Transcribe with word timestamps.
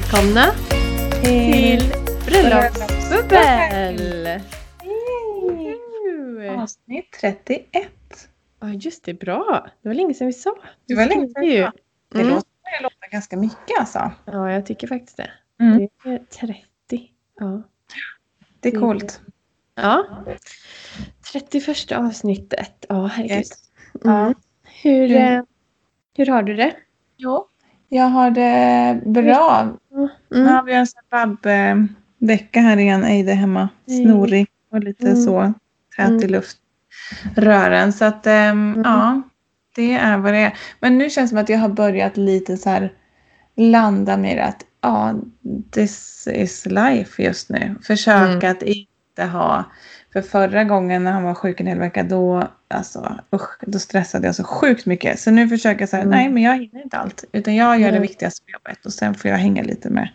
Välkomna 0.00 0.44
till 1.22 1.82
Bröllopsbubbel! 2.26 4.40
Avsnitt 6.58 7.12
31. 7.20 7.88
Ja 8.60 8.68
just 8.68 9.04
det, 9.04 9.14
bra. 9.14 9.66
Det 9.82 9.88
var 9.88 9.94
länge 9.94 10.14
sedan 10.14 10.26
vi 10.26 10.32
sa. 10.32 10.54
Det 10.86 10.94
var 10.94 11.06
länge 11.06 11.28
sedan 11.28 11.42
vi 11.42 11.62
sa. 11.62 11.72
Det 12.12 12.18
Mm. 12.20 12.34
låter, 12.34 12.48
det 12.78 12.82
låter 12.82 13.10
ganska 13.10 13.36
mycket 13.36 13.80
alltså. 13.80 14.10
Ja, 14.24 14.52
jag 14.52 14.66
tycker 14.66 14.86
faktiskt 14.86 15.16
det. 15.16 15.30
Mm. 15.60 15.78
Det 15.78 15.84
är 16.10 16.18
30. 16.18 16.62
Ja. 17.40 17.62
Det 18.60 18.68
är 18.68 18.80
coolt. 18.80 19.20
ja. 19.74 20.24
31 21.32 21.92
avsnittet. 21.92 22.86
Ja, 22.88 23.06
herregud. 23.06 23.36
Yes. 23.38 23.50
Mm. 24.04 24.16
Ja. 24.16 24.34
Hur, 24.82 25.10
Mm. 25.10 25.38
eh, 25.38 25.44
hur 26.16 26.26
har 26.26 26.42
du 26.42 26.54
det? 26.54 26.76
Jo. 27.16 27.48
Jag 27.88 28.04
har 28.04 28.30
det 28.30 29.00
bra. 29.06 29.68
Nu 30.30 30.40
Mm. 30.40 30.54
har 30.54 30.62
vi 30.62 30.72
en 30.74 30.86
Zimbabwe-vecka 30.86 32.60
här 32.60 32.76
igen. 32.76 33.04
Eide 33.04 33.32
hemma. 33.32 33.68
Mm. 33.88 34.02
Snorig 34.04 34.46
och 34.72 34.80
lite 34.80 35.06
Mm. 35.08 35.22
så 35.22 35.52
tät 35.96 36.08
i 36.08 36.12
Mm. 36.12 36.30
luftrören. 36.30 37.92
Så 37.92 38.04
att 38.04 38.26
ehm, 38.26 38.72
Mm. 38.74 38.82
ja, 38.84 39.22
det 39.76 39.92
är 39.92 40.18
vad 40.18 40.32
det 40.32 40.38
är. 40.38 40.52
Men 40.80 40.98
nu 40.98 41.10
känns 41.10 41.30
det 41.30 41.34
som 41.34 41.38
att 41.38 41.48
jag 41.48 41.58
har 41.58 41.68
börjat 41.68 42.16
lite 42.16 42.56
så 42.56 42.70
här 42.70 42.92
landa 43.56 44.16
med 44.16 44.44
att 44.44 44.64
ja, 44.80 45.14
this 45.70 46.28
is 46.32 46.66
life 46.66 47.22
just 47.22 47.50
nu. 47.50 47.74
Försöka 47.82 48.50
att 48.50 48.62
inte 48.62 49.24
ha 49.32 49.64
för 50.22 50.22
förra 50.22 50.64
gången 50.64 51.04
när 51.04 51.12
han 51.12 51.22
var 51.22 51.34
sjuk 51.34 51.60
en 51.60 51.66
hel 51.66 51.78
vecka 51.78 52.02
då, 52.02 52.48
alltså, 52.68 53.18
usch, 53.34 53.50
då 53.66 53.78
stressade 53.78 54.26
jag 54.26 54.34
så 54.34 54.44
sjukt 54.44 54.86
mycket. 54.86 55.20
Så 55.20 55.30
nu 55.30 55.48
försöker 55.48 55.80
jag 55.82 55.88
säga 55.88 56.02
Mm. 56.02 56.18
nej 56.18 56.28
men 56.28 56.42
jag 56.42 56.52
hinner 56.58 56.82
inte 56.82 56.96
allt. 56.96 57.24
Utan 57.32 57.54
jag 57.56 57.80
gör 57.80 57.86
det 57.86 57.98
Nej. 57.98 58.08
viktigaste 58.08 58.44
på 58.44 58.50
jobbet 58.50 58.86
och 58.86 58.92
sen 58.92 59.14
får 59.14 59.30
jag 59.30 59.38
hänga 59.38 59.62
lite 59.62 59.90
med 59.90 60.08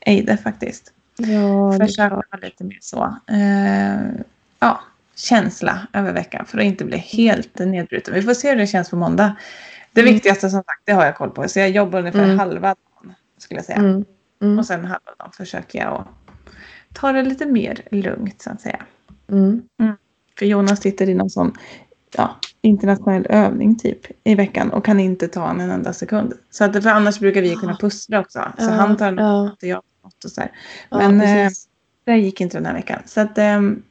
Eide 0.00 0.36
faktiskt. 0.36 0.92
Ja, 1.16 1.76
det 1.78 1.86
Försöka 1.86 2.36
lite 2.42 2.64
mer 2.64 2.78
så. 2.80 3.16
Eh, 3.28 4.20
ja, 4.60 4.80
känsla 5.16 5.86
över 5.92 6.12
veckan 6.12 6.46
för 6.46 6.58
att 6.58 6.64
inte 6.64 6.84
bli 6.84 6.96
helt 6.98 7.58
nedbruten. 7.58 8.14
Vi 8.14 8.22
får 8.22 8.34
se 8.34 8.50
hur 8.50 8.56
det 8.56 8.66
känns 8.66 8.90
på 8.90 8.96
måndag. 8.96 9.36
Det 9.92 10.00
Mm. 10.00 10.14
viktigaste 10.14 10.50
som 10.50 10.62
sagt, 10.62 10.82
det 10.84 10.92
har 10.92 11.04
jag 11.04 11.16
koll 11.16 11.30
på. 11.30 11.48
Så 11.48 11.58
jag 11.58 11.70
jobbar 11.70 11.98
ungefär 11.98 12.24
Mm. 12.24 12.38
halva 12.38 12.68
dagen 12.68 13.14
skulle 13.38 13.58
jag 13.58 13.64
säga. 13.64 13.78
Mm. 13.78 14.04
Mm. 14.42 14.58
Och 14.58 14.66
sen 14.66 14.80
halva 14.84 15.10
dagen 15.18 15.32
försöker 15.36 15.78
jag 15.78 15.92
att 15.92 16.06
ta 16.94 17.12
det 17.12 17.22
lite 17.22 17.46
mer 17.46 17.80
lugnt 17.90 18.42
så 18.42 18.50
att 18.50 18.60
säga. 18.60 18.82
Mm. 19.32 19.62
För 20.38 20.46
Jonas 20.46 20.80
sitter 20.82 21.08
i 21.08 21.14
någon 21.14 21.30
sån 21.30 21.52
ja, 22.16 22.36
internationell 22.60 23.26
övning 23.30 23.76
typ 23.78 24.06
i 24.24 24.34
veckan 24.34 24.70
och 24.70 24.84
kan 24.84 25.00
inte 25.00 25.28
ta 25.28 25.50
en 25.50 25.60
enda 25.60 25.92
sekund. 25.92 26.32
Så 26.50 26.64
att, 26.64 26.82
för 26.82 26.90
annars 26.90 27.18
brukar 27.20 27.42
vi 27.42 27.54
kunna 27.54 27.76
pussla 27.76 28.20
också. 28.20 28.52
Så 28.58 28.64
Ja, 28.64 28.70
han 28.70 28.96
tar 28.96 29.06
ja. 29.06 29.12
något 29.42 29.62
och 29.62 29.68
jag 29.68 29.82
något 30.04 30.24
och 30.24 30.30
så 30.30 30.40
här. 30.40 30.52
Ja, 30.90 30.96
Men 30.98 31.20
eh, 31.20 31.26
precis. 31.46 31.68
det 32.04 32.16
gick 32.16 32.40
inte 32.40 32.56
den 32.56 32.66
här 32.66 32.74
veckan. 32.74 33.02
Så 33.06 33.20
att 33.20 33.38
ehm, 33.38 33.82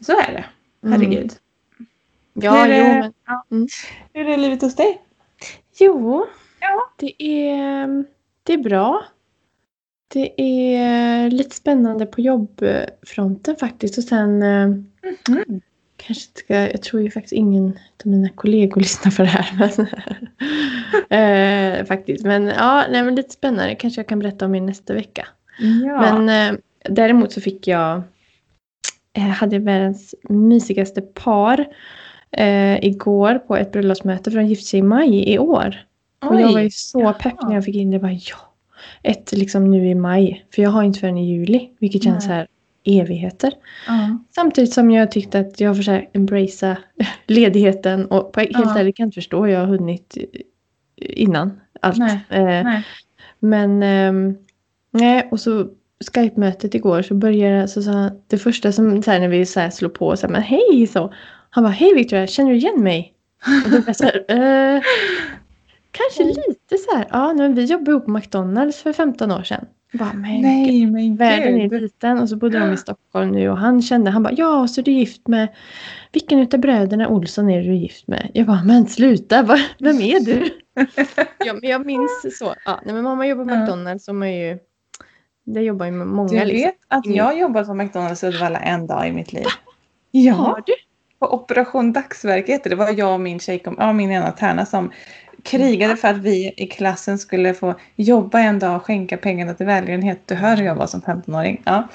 så 0.00 0.12
är 0.12 0.32
det. 0.32 0.44
Herregud. 0.90 1.32
Ja, 2.32 2.52
Hur 2.52 2.70
är 2.70 2.78
jo, 2.78 2.84
det- 2.94 3.00
men, 3.00 3.12
ja. 3.26 3.44
Mm. 3.50 3.68
Hur 4.12 4.28
är 4.28 4.36
livet 4.36 4.62
hos 4.62 4.74
dig? 4.76 5.00
jo 5.78 6.26
Ja. 6.60 6.90
det, 6.96 7.22
är, 7.22 8.04
det 8.42 8.52
är 8.52 8.58
bra. 8.58 9.04
Det 10.14 10.40
är 10.42 11.30
lite 11.30 11.56
spännande 11.56 12.06
på 12.06 12.20
jobbfronten 12.20 13.56
faktiskt. 13.56 13.98
Och 13.98 14.04
sen 14.04 14.42
eh, 14.42 14.66
Mhm. 15.28 15.60
kanske 15.96 16.24
inte 16.28 16.40
ska, 16.40 16.54
jag 16.54 16.82
tror 16.82 17.02
ju 17.02 17.10
faktiskt 17.10 17.32
ingen 17.32 17.66
av 18.04 18.10
mina 18.10 18.28
kollegor 18.28 18.80
lyssnar 18.80 19.10
för 19.10 19.22
det 19.22 19.28
här. 19.28 19.48
Men, 19.58 19.86
eh, 21.80 21.84
faktiskt. 21.86 22.24
Men 22.24 22.46
ja, 22.46 22.84
nej, 22.90 23.02
men 23.02 23.14
lite 23.14 23.30
spännande. 23.30 23.74
Kanske 23.74 23.98
jag 24.00 24.08
kan 24.08 24.18
berätta 24.18 24.44
om 24.44 24.54
i 24.54 24.60
nästa 24.60 24.94
vecka. 24.94 25.26
Ja. 25.84 26.00
Men 26.00 26.28
eh, 26.54 26.60
däremot 26.90 27.32
så 27.32 27.40
fick 27.40 27.66
jag, 27.68 28.02
eh, 29.12 29.22
hade 29.22 29.58
världens 29.58 30.14
mysigaste 30.28 31.00
par 31.00 31.66
eh, 32.30 32.84
igår 32.84 33.38
på 33.38 33.56
ett 33.56 33.72
bröllopsmöte 33.72 34.30
för 34.30 34.38
de 34.38 34.46
gifte 34.46 34.64
sig 34.66 34.78
i 34.78 34.82
maj 34.82 35.32
i 35.32 35.38
år. 35.38 35.76
Och 36.26 36.40
jag 36.40 36.52
var 36.52 36.60
ju 36.60 36.70
så 36.70 37.12
pepp 37.12 37.42
när 37.42 37.54
jag 37.54 37.64
fick 37.64 37.76
in 37.76 37.90
det. 37.90 37.98
Bara, 37.98 38.12
ja, 38.12 38.53
ett 39.02 39.32
liksom 39.32 39.70
nu 39.70 39.88
i 39.88 39.94
maj. 39.94 40.46
För 40.54 40.62
jag 40.62 40.70
har 40.70 40.82
inte 40.82 41.00
förrän 41.00 41.18
i 41.18 41.34
juli. 41.34 41.70
Vilket 41.78 42.02
känns 42.04 42.26
Nej. 42.26 42.36
här 42.36 42.46
evigheter. 42.84 43.52
Ja. 43.86 44.18
Samtidigt 44.34 44.72
som 44.72 44.90
jag 44.90 45.10
tyckte 45.10 45.38
att 45.40 45.60
jag 45.60 45.76
får 45.76 45.90
här 45.90 46.08
embracea 46.12 46.76
ledigheten. 47.26 48.06
Och 48.06 48.32
på, 48.32 48.40
helt 48.40 48.52
Ja. 48.52 48.78
ärligt 48.78 48.96
kan 48.96 49.04
jag 49.04 49.08
inte 49.08 49.14
förstå. 49.14 49.48
Jag 49.48 49.60
har 49.60 49.66
hunnit 49.66 50.16
innan 50.96 51.60
allt. 51.80 51.98
Nej, 51.98 52.20
Eh, 52.28 52.44
Nej. 52.44 52.82
men 53.38 53.82
ehm, 53.82 54.36
nej, 54.90 55.28
och 55.30 55.40
så 55.40 55.66
Skype-mötet 56.14 56.74
igår 56.74 57.02
så 57.02 57.14
började 57.14 57.68
så 57.68 57.82
sa 57.82 58.10
det 58.26 58.38
första 58.38 58.72
som 58.72 59.02
så 59.02 59.10
här, 59.10 59.20
när 59.20 59.28
vi 59.28 59.46
så 59.46 59.60
här 59.60 59.70
slår 59.70 59.88
på 59.88 60.16
så 60.16 60.26
här, 60.26 60.32
men 60.32 60.42
hej 60.42 60.86
så. 60.86 61.14
Han 61.50 61.64
bara 61.64 61.72
hej 61.72 61.94
Victoria, 61.94 62.26
känner 62.26 62.50
du 62.50 62.56
igen 62.56 62.82
mig? 62.82 63.14
Och 63.46 63.62
då 63.64 63.68
blev 63.70 63.82
jag 63.86 63.96
så 63.96 64.04
här, 64.04 64.24
eh, 64.76 64.82
kanske 65.94 66.24
lite 66.48 66.76
så 66.78 66.96
här, 66.96 67.06
ja 67.10 67.32
men 67.34 67.54
vi 67.54 67.64
jobbade 67.64 67.90
ihop 67.90 68.04
på 68.04 68.10
McDonalds 68.10 68.82
för 68.82 68.92
15 68.92 69.30
år 69.30 69.42
sedan. 69.42 69.66
Bara, 69.92 70.12
men 70.12 70.40
Nej, 70.40 70.86
men 70.86 71.16
Världen 71.16 71.60
är 71.60 71.80
liten 71.80 72.18
och 72.18 72.28
så 72.28 72.36
bodde 72.36 72.58
de 72.58 72.72
i 72.72 72.76
Stockholm 72.76 73.30
nu 73.30 73.48
och 73.50 73.58
han 73.58 73.82
kände, 73.82 74.10
han 74.10 74.22
bara 74.22 74.32
ja 74.36 74.68
så 74.68 74.82
du 74.82 74.90
är 74.90 74.94
gift 74.94 75.28
med 75.28 75.48
vilken 76.12 76.38
utav 76.38 76.60
bröderna 76.60 77.08
Olsson 77.08 77.50
är 77.50 77.62
du 77.62 77.74
gift 77.74 78.06
med? 78.08 78.30
Jag 78.34 78.46
bara 78.46 78.62
men 78.64 78.86
sluta, 78.86 79.42
va? 79.42 79.58
vem 79.78 80.00
är 80.00 80.20
du? 80.20 80.50
ja, 81.44 81.52
men 81.60 81.70
jag 81.70 81.86
minns 81.86 82.38
så, 82.38 82.54
ja, 82.64 82.80
nej, 82.84 82.94
men 82.94 83.04
man 83.04 83.28
jobbar 83.28 83.44
på. 83.44 83.50
McDonalds 83.56 84.04
så 84.04 84.22
är 84.22 84.48
ju, 84.50 84.58
det 85.44 85.60
jobbar 85.60 85.86
ju 85.86 85.92
många 85.92 86.28
Du 86.28 86.34
liksom. 86.44 86.56
vet 86.60 86.74
att 86.88 87.06
Mm. 87.06 87.16
jag 87.18 87.38
jobbat 87.38 87.66
på 87.66 87.74
McDonalds 87.74 88.24
i 88.24 88.26
Uddevalla 88.26 88.58
en 88.58 88.86
dag 88.86 89.08
i 89.08 89.12
mitt 89.12 89.32
liv? 89.32 89.44
Har 89.44 89.52
Ja, 90.10 90.58
du? 90.66 90.72
på 91.18 91.34
Operation 91.34 91.92
Dagsverke 91.92 92.52
hette 92.52 92.68
det. 92.68 92.74
Det 92.74 92.78
var 92.78 92.98
jag 92.98 93.14
och 93.14 93.20
min 93.20 93.40
tjejkompis, 93.40 93.80
ja, 93.82 93.92
min 93.92 94.10
ena 94.10 94.30
tärna 94.32 94.66
som 94.66 94.90
krigade 95.44 95.96
för 95.96 96.08
att 96.08 96.16
vi 96.16 96.54
i 96.56 96.66
klassen 96.66 97.18
skulle 97.18 97.54
få 97.54 97.74
jobba 97.96 98.38
en 98.40 98.58
dag 98.58 98.76
och 98.76 98.82
skänka 98.84 99.16
pengarna 99.16 99.54
till 99.54 99.66
välgörenhet. 99.66 100.20
Du 100.26 100.34
hör 100.34 100.56
hur 100.56 100.64
jag 100.64 100.74
var 100.74 100.86
som 100.86 101.00
15-åring. 101.00 101.62
Ja. 101.64 101.88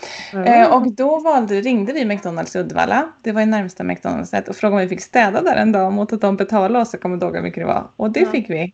Eh, 0.46 0.74
och 0.76 0.92
då 0.94 1.20
valde, 1.20 1.62
ringde 1.62 1.94
vi 1.94 2.06
McDonalds 2.06 2.56
i 2.56 2.60
Uddevalla. 2.60 3.12
Det 3.24 3.32
var 3.32 3.42
i 3.42 3.46
närmsta 3.46 3.84
McDonalds 3.84 4.34
och 4.48 4.56
frågade 4.56 4.76
om 4.76 4.82
vi 4.82 4.88
fick 4.90 5.02
städa 5.02 5.42
där 5.42 5.56
en 5.56 5.72
dag 5.72 5.94
mot 5.94 6.14
att 6.14 6.22
de 6.22 6.36
betalade 6.38 6.80
oss. 6.80 6.90
Jag 6.94 7.02
kommer 7.02 7.14
inte 7.16 7.26
ihåg 7.26 7.36
hur 7.36 7.42
mycket 7.44 7.62
det 7.62 7.68
var. 7.68 7.88
Och 7.96 8.12
det 8.12 8.20
Ja. 8.20 8.32
fick 8.32 8.50
vi. 8.50 8.74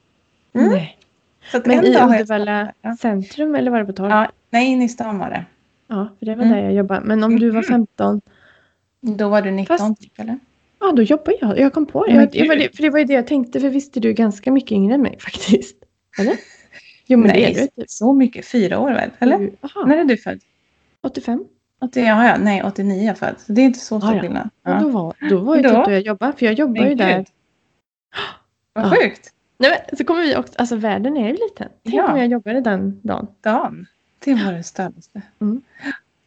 Så 1.52 1.58
att 1.58 1.66
Men 1.66 1.80
en 1.80 1.86
i 1.86 1.94
jag 1.94 2.10
Uddevalla 2.12 2.66
stått 2.66 2.82
där, 2.82 2.90
ja. 2.90 2.96
centrum 2.98 3.56
eller 3.56 3.72
var 3.72 3.80
det 3.80 3.86
på 3.86 3.94
torget? 3.94 4.14
Ja, 4.14 4.28
nej, 4.50 4.68
inne 4.68 4.86
i 4.86 4.90
stan 4.90 5.20
var 5.20 5.30
det. 5.30 5.46
Ja, 5.88 6.10
för 6.20 6.26
det 6.26 6.36
var 6.36 6.44
Mm. 6.44 6.58
där 6.58 6.64
jag 6.64 6.74
jobbade. 6.74 7.02
Men 7.06 7.24
om 7.24 7.40
du 7.40 7.50
var 7.50 7.62
15, 7.62 8.22
Då 9.02 9.30
var 9.30 9.42
du 9.42 9.52
19 9.52 9.78
Fast- 9.78 10.02
typ, 10.02 10.20
eller? 10.20 10.40
Ja 10.88 10.92
då 10.96 11.02
jobbar 11.02 11.34
jag. 11.42 11.60
Jag 11.60 11.74
kom 11.74 11.86
på 11.86 12.06
det. 12.06 12.12
Jag, 12.14 12.36
jag, 12.36 12.60
det. 12.60 12.76
För 12.76 12.84
det 12.84 12.90
var 12.90 13.00
ju 13.00 13.06
det 13.06 13.14
jag 13.14 13.28
tänkte, 13.28 13.60
för 13.60 13.70
visst 13.70 13.98
är 13.98 14.02
du 14.02 14.14
ganska 14.14 14.52
mycket 14.52 14.72
yngre 14.72 14.94
än 14.96 15.02
mig 15.02 15.18
faktiskt? 15.22 15.76
Eller? 16.20 16.38
Jo 17.06 17.20
men 17.20 17.28
det 17.28 17.38
är 17.38 17.54
nej, 17.54 17.70
du 17.76 17.82
typ. 17.82 17.90
så 17.90 18.14
mycket. 18.14 18.48
Fyra 18.48 18.80
år 18.80 18.92
väl? 18.92 19.10
Eller? 19.20 19.52
Aha, 19.62 19.86
När 19.86 19.98
är 19.98 20.04
du 20.06 20.18
född? 20.18 20.40
85? 21.04 21.46
80, 21.82 22.00
ja, 22.00 22.28
ja, 22.28 22.38
nej, 22.38 22.64
89 22.64 23.02
är 23.02 23.06
jag 23.08 23.18
född. 23.18 23.36
Så 23.40 23.52
det 23.52 23.62
är 23.62 23.66
inte 23.66 23.80
så 23.80 24.00
stor 24.00 24.16
ja. 24.16 24.22
skillnad. 24.22 24.50
Ja. 24.64 24.80
Då 24.82 24.90
var, 24.90 25.14
då 25.30 25.38
var 25.40 25.56
ju 25.56 25.62
Då? 25.62 25.70
typ 25.70 25.86
då 25.86 25.92
jag 25.92 26.02
jobbade. 26.02 26.34
För 26.38 26.46
jag 26.46 26.54
jobbar 26.56 26.86
ju 26.86 26.96
där. 26.96 27.26
Vad 28.74 28.86
Ja. 28.86 28.90
sjukt. 28.90 29.32
Nej 29.58 29.70
men 29.90 29.98
så 29.98 30.04
kommer 30.04 30.22
vi 30.22 30.36
också, 30.36 30.54
alltså 30.58 30.76
världen 30.76 31.18
är 31.18 31.28
ju 31.28 31.34
liten. 31.34 31.70
Tänk 31.84 31.96
Ja. 31.96 32.12
om 32.12 32.18
jag 32.18 32.28
jobbade 32.28 32.62
den 32.62 33.00
dagen. 33.04 33.28
Dan. 33.42 33.86
Det 34.26 34.34
var 34.34 34.52
det 34.54 34.64
största. 34.64 35.22
Mm. 35.42 35.62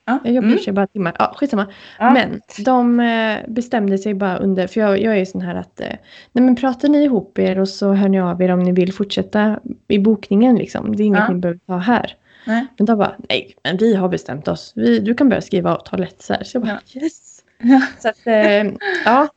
Ja. 0.09 0.19
Jag 0.25 0.35
jobbar 0.35 0.49
i 0.49 0.53
mm. 0.53 0.65
sig 0.65 0.73
bara 0.73 0.87
timmar. 0.87 1.17
Ja, 1.19 1.35
skitsamma. 1.37 1.67
Ja. 1.99 2.11
Men 2.11 2.41
de 2.65 3.01
eh, 3.01 3.39
bestämde 3.49 3.99
sig 3.99 4.15
bara 4.15 4.39
under, 4.39 4.67
för 4.67 4.81
jag, 4.81 5.01
jag 5.03 5.15
är 5.15 5.19
ju 5.19 5.27
sån 5.27 5.41
här 5.41 5.55
att, 5.55 5.81
eh, 5.81 5.87
nej 6.33 6.45
men 6.45 6.57
pratar 6.57 6.89
ni 6.89 7.05
ihop 7.05 7.39
er 7.39 7.59
och 7.59 7.69
så 7.69 7.93
hör 7.93 8.09
ni 8.09 8.21
av 8.21 8.43
er 8.43 8.49
om 8.53 8.61
ni 8.61 8.73
vill 8.73 8.93
fortsätta 8.93 9.61
i 9.89 9.99
bokningen 9.99 10.57
liksom. 10.57 10.97
Det 10.97 11.03
är 11.03 11.05
inget 11.05 11.21
Ja. 11.29 11.33
ni 11.35 11.41
behöver 11.41 11.61
ta 11.67 11.77
här. 11.77 12.17
Nej. 12.47 12.67
Men 12.77 12.87
de 12.87 12.99
bara, 12.99 13.15
nej 13.29 13.55
men 13.65 13.77
vi 13.77 13.95
har 13.95 14.09
bestämt 14.09 14.49
oss. 14.49 14.73
Vi, 14.77 14.99
du 14.99 15.15
kan 15.15 15.29
börja 15.29 15.43
skriva 15.43 15.75
avtalet 15.77 16.23
så 16.23 16.35
här. 16.35 16.45
Så 16.45 16.57
jag 16.57 16.63
bara, 16.63 16.81
yes. 16.95 17.45
Ja. 17.59 17.83
Så 17.99 18.09
att, 18.09 18.27
eh, 18.27 18.73
ja. 19.05 19.29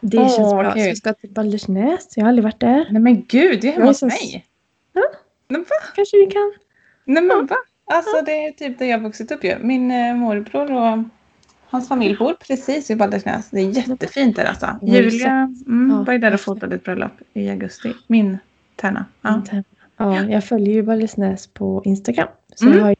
Det 0.00 0.18
Åh, 0.18 0.36
känns 0.36 0.54
bra. 0.54 0.70
Så 0.70 0.74
kul. 0.74 0.82
vi 0.82 0.96
ska 0.96 1.12
till 1.12 1.30
Baldersnäs. 1.30 2.12
Jag 2.16 2.24
har 2.24 2.28
aldrig 2.28 2.44
varit 2.44 2.60
där. 2.60 2.86
Nej 2.90 3.02
men 3.02 3.24
gud, 3.28 3.60
det 3.60 3.66
är 3.66 3.68
Jag 3.68 3.72
hemma 3.72 3.86
hos 3.86 3.98
så- 3.98 4.06
mig. 4.06 4.46
Ja. 4.92 5.02
Kanske 5.96 6.16
vi 6.16 6.26
kan. 6.26 6.52
Nej 7.04 7.22
men 7.22 7.46
va? 7.46 7.56
Alltså 7.90 8.24
det 8.26 8.46
är 8.46 8.52
typ 8.52 8.78
där 8.78 8.86
jag 8.86 8.98
har 8.98 9.02
vuxit 9.02 9.32
upp 9.32 9.44
ju. 9.44 9.58
Min 9.60 9.90
eh, 9.90 10.14
morbror 10.14 10.72
och 10.72 11.04
hans 11.66 11.88
familj 11.88 12.16
bor 12.16 12.34
precis 12.46 12.90
vid 12.90 12.98
Baldersnäs. 12.98 13.50
Det 13.50 13.60
är 13.60 13.88
jättefint 13.88 14.36
där 14.36 14.44
alltså. 14.44 14.78
Julia 14.82 15.54
mm, 15.66 15.90
Ja, 15.96 16.04
var 16.04 16.12
ju 16.12 16.18
där 16.18 16.34
och 16.34 16.40
fotade 16.40 16.74
ett 16.76 16.84
bröllop 16.84 17.12
i 17.32 17.50
augusti. 17.50 17.92
Min 18.06 18.38
tärna. 18.76 19.04
Ja. 19.22 19.42
Ja. 19.50 19.62
ja, 19.96 20.24
jag 20.24 20.44
följer 20.44 20.74
ju 20.74 20.82
Baldersnäs 20.82 21.46
på 21.46 21.82
Instagram. 21.84 22.28
Så 22.54 22.66
Mm. 22.66 22.78
jag 22.78 22.84
har 22.84 22.90
ju 22.90 22.96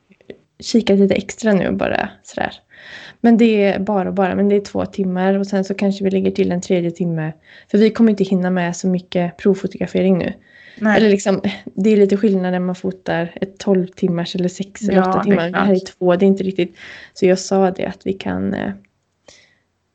kikat 0.60 0.98
lite 0.98 1.14
extra 1.14 1.52
nu 1.52 1.70
bara 1.72 2.08
sådär. 2.22 2.52
Men 3.20 3.36
det 3.36 3.64
är 3.64 3.78
bara 3.78 4.08
och 4.08 4.14
bara, 4.14 4.34
men 4.34 4.48
det 4.48 4.56
är 4.56 4.60
två 4.60 4.86
timmar 4.86 5.38
och 5.38 5.46
sen 5.46 5.64
så 5.64 5.74
kanske 5.74 6.04
vi 6.04 6.10
lägger 6.10 6.30
till 6.30 6.52
en 6.52 6.60
tredje 6.60 6.90
timme. 6.90 7.32
För 7.70 7.78
vi 7.78 7.90
kommer 7.90 8.10
inte 8.10 8.24
hinna 8.24 8.50
med 8.50 8.76
så 8.76 8.88
mycket 8.88 9.36
provfotografering 9.36 10.18
nu. 10.18 10.32
Nej. 10.80 10.96
Eller 10.96 11.08
liksom, 11.10 11.40
det 11.64 11.90
är 11.90 11.96
lite 11.96 12.16
skillnad 12.16 12.52
när 12.52 12.58
man 12.60 12.74
fotar 12.74 13.32
ett 13.40 13.58
12 13.58 13.86
timmars 13.86 14.34
eller 14.34 14.48
6 14.48 14.82
eller 14.82 14.94
Ja, 14.94 15.00
8 15.08 15.12
det 15.12 15.18
är 15.18 15.22
timmar. 15.24 15.44
Det, 15.44 15.50
klart. 15.52 15.66
här 15.66 15.74
är 15.74 15.78
två, 15.98 16.16
det 16.16 16.24
är 16.24 16.28
inte 16.28 16.42
riktigt. 16.44 16.76
Så 17.14 17.26
jag 17.26 17.38
sa 17.38 17.70
det 17.70 17.86
att 17.86 18.06
vi 18.06 18.12
kan 18.12 18.54
eh, 18.54 18.72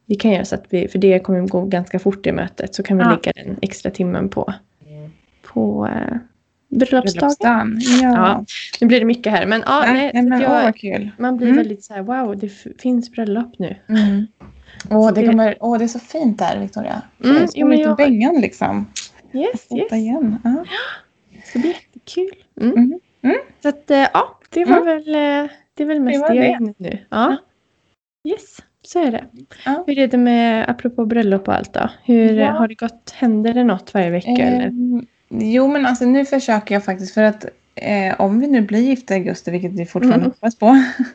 vi 0.05 0.15
kan 0.15 0.31
göra 0.31 0.45
så 0.45 0.55
att 0.55 0.65
vi, 0.69 0.87
för 0.87 0.99
det 0.99 1.19
kommer 1.19 1.47
gå 1.47 1.65
ganska 1.65 1.99
fort 1.99 2.25
i 2.27 2.31
mötet, 2.31 2.75
så 2.75 2.83
kan 2.83 2.97
vi 2.97 3.03
Ja. 3.03 3.09
lägga 3.09 3.31
den 3.45 3.57
extra 3.61 3.91
timmen 3.91 4.29
på, 4.29 4.53
på 5.53 5.87
eh, 5.87 6.17
bröllopsdagen. 6.69 7.79
Ja. 8.01 8.11
Ja. 8.13 8.45
Nu 8.81 8.87
blir 8.87 8.99
det 8.99 9.05
mycket 9.05 9.33
här, 9.33 9.45
men 9.45 9.63
ja, 9.65 9.79
Nej, 9.85 10.11
nej, 10.13 10.23
men 10.23 10.33
åh 10.33 10.41
jag, 10.63 10.75
kul. 10.77 11.11
man 11.17 11.37
blir 11.37 11.47
Mm. 11.47 11.57
väldigt 11.57 11.83
så 11.83 11.93
här, 11.93 12.01
wow, 12.01 12.37
det 12.37 12.49
finns 12.81 13.11
bröllop 13.11 13.53
nu. 13.59 13.75
Mm. 13.89 14.25
Åh, 14.89 15.13
det, 15.13 15.21
det- 15.21 15.27
kommer, 15.27 15.57
åh, 15.59 15.77
det 15.77 15.83
är 15.83 15.87
så 15.87 15.99
fint 15.99 16.39
där, 16.39 16.59
Victoria. 16.59 17.01
Mm, 17.23 17.47
jo, 17.55 17.67
men 17.67 17.79
jag- 17.79 17.97
bängen 17.97 18.41
liksom. 18.41 18.85
Yes, 19.35 19.67
yes. 19.75 19.91
Igen. 19.91 20.37
Ja. 20.43 20.65
Det 21.35 21.45
ska 21.47 21.59
bli 21.59 21.67
jättekul. 21.69 22.43
Mm. 22.61 22.73
Mm. 22.77 22.99
Mm. 23.23 23.35
Så 23.63 23.69
att, 23.69 23.91
eh, 23.91 23.97
ja, 24.13 24.39
det 24.49 24.65
var 24.65 24.77
Mm. 24.81 24.85
väl, 24.85 25.15
eh, 25.15 25.51
det 25.73 25.83
är 25.83 25.87
väl 25.87 25.99
mest 25.99 26.27
det 26.27 26.35
jag 26.35 26.45
är 26.45 26.59
det. 26.59 26.73
nu. 26.77 26.97
Ja. 27.09 27.37
Yes, 28.27 28.57
så 28.81 28.99
är 29.05 29.11
det. 29.11 29.25
Ja. 29.65 29.83
Hur 29.87 29.99
är 29.99 30.07
det 30.07 30.17
med, 30.17 30.69
apropå 30.69 31.05
bröllop 31.05 31.47
och 31.47 31.53
allt 31.55 31.73
då? 31.73 31.89
Hur, 32.03 32.33
Ja. 32.33 32.51
Har 32.51 32.67
det 32.67 32.75
gått, 32.75 33.11
händer 33.17 33.53
det 33.53 33.63
något 33.63 33.93
varje 33.93 34.09
vecka 34.09 34.29
eller? 34.31 34.65
Ehm, 34.67 35.05
jo, 35.29 35.67
men 35.67 35.85
alltså 35.85 36.05
nu 36.05 36.25
försöker 36.25 36.75
jag 36.75 36.85
faktiskt 36.85 37.13
för 37.13 37.23
att 37.23 37.45
eh, 37.75 38.21
om 38.21 38.39
vi 38.39 38.47
nu 38.47 38.61
blir 38.61 38.79
gifta 38.79 39.13
i 39.13 39.17
augusti, 39.17 39.51
vilket 39.51 39.71
vi 39.71 39.85
fortfarande 39.85 40.17
Mm. 40.25 40.31
hoppas 40.31 40.55
på, 40.55 40.65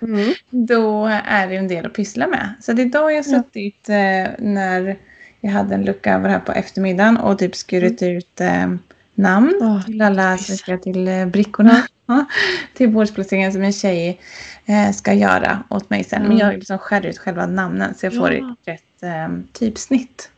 Mm. 0.03 0.33
då 0.51 1.07
är 1.27 1.47
det 1.47 1.53
ju 1.53 1.59
en 1.59 1.69
del 1.69 1.87
att 1.87 1.95
pyssla 1.95 2.27
med. 2.27 2.49
Så 2.61 2.73
det 2.73 2.83
är 2.83 2.87
idag 2.87 3.13
jag 3.13 3.23
har 3.25 3.33
Ja. 3.33 3.43
suttit 3.43 3.89
eh, 3.89 4.29
när 4.39 4.97
jag 5.41 5.51
hade 5.51 5.75
en 5.75 5.85
lucka 5.85 6.15
över 6.15 6.29
här 6.29 6.39
på 6.41 6.53
eftermiddagen 6.53 7.17
och 7.17 7.39
typ 7.39 7.57
skurit 7.57 8.03
ut 8.03 8.41
eh, 8.41 8.75
namn 9.15 9.59
Åh, 9.63 9.85
till 9.85 10.03
alla 10.03 10.39
ska 10.39 10.79
till 10.79 11.09
eh, 11.09 11.27
brickorna. 11.27 11.83
till 12.75 12.89
bordsplaceringen 12.91 13.53
som 13.53 13.63
en 13.63 13.73
tjej 13.73 14.21
eh, 14.67 14.91
ska 14.93 15.13
göra 15.13 15.63
åt 15.71 15.91
mig 15.91 16.05
sen. 16.05 16.23
Men 16.23 16.33
Mm. 16.33 16.39
jag 16.47 16.55
liksom 16.55 16.79
skär 16.79 17.07
ut 17.07 17.19
själva 17.19 17.47
namnen 17.47 17.95
så 17.95 18.07
jag 18.07 18.15
får 18.17 18.33
Ja. 18.33 18.57
rätt 18.67 19.03
eh, 19.03 19.29
typsnitt 19.53 20.31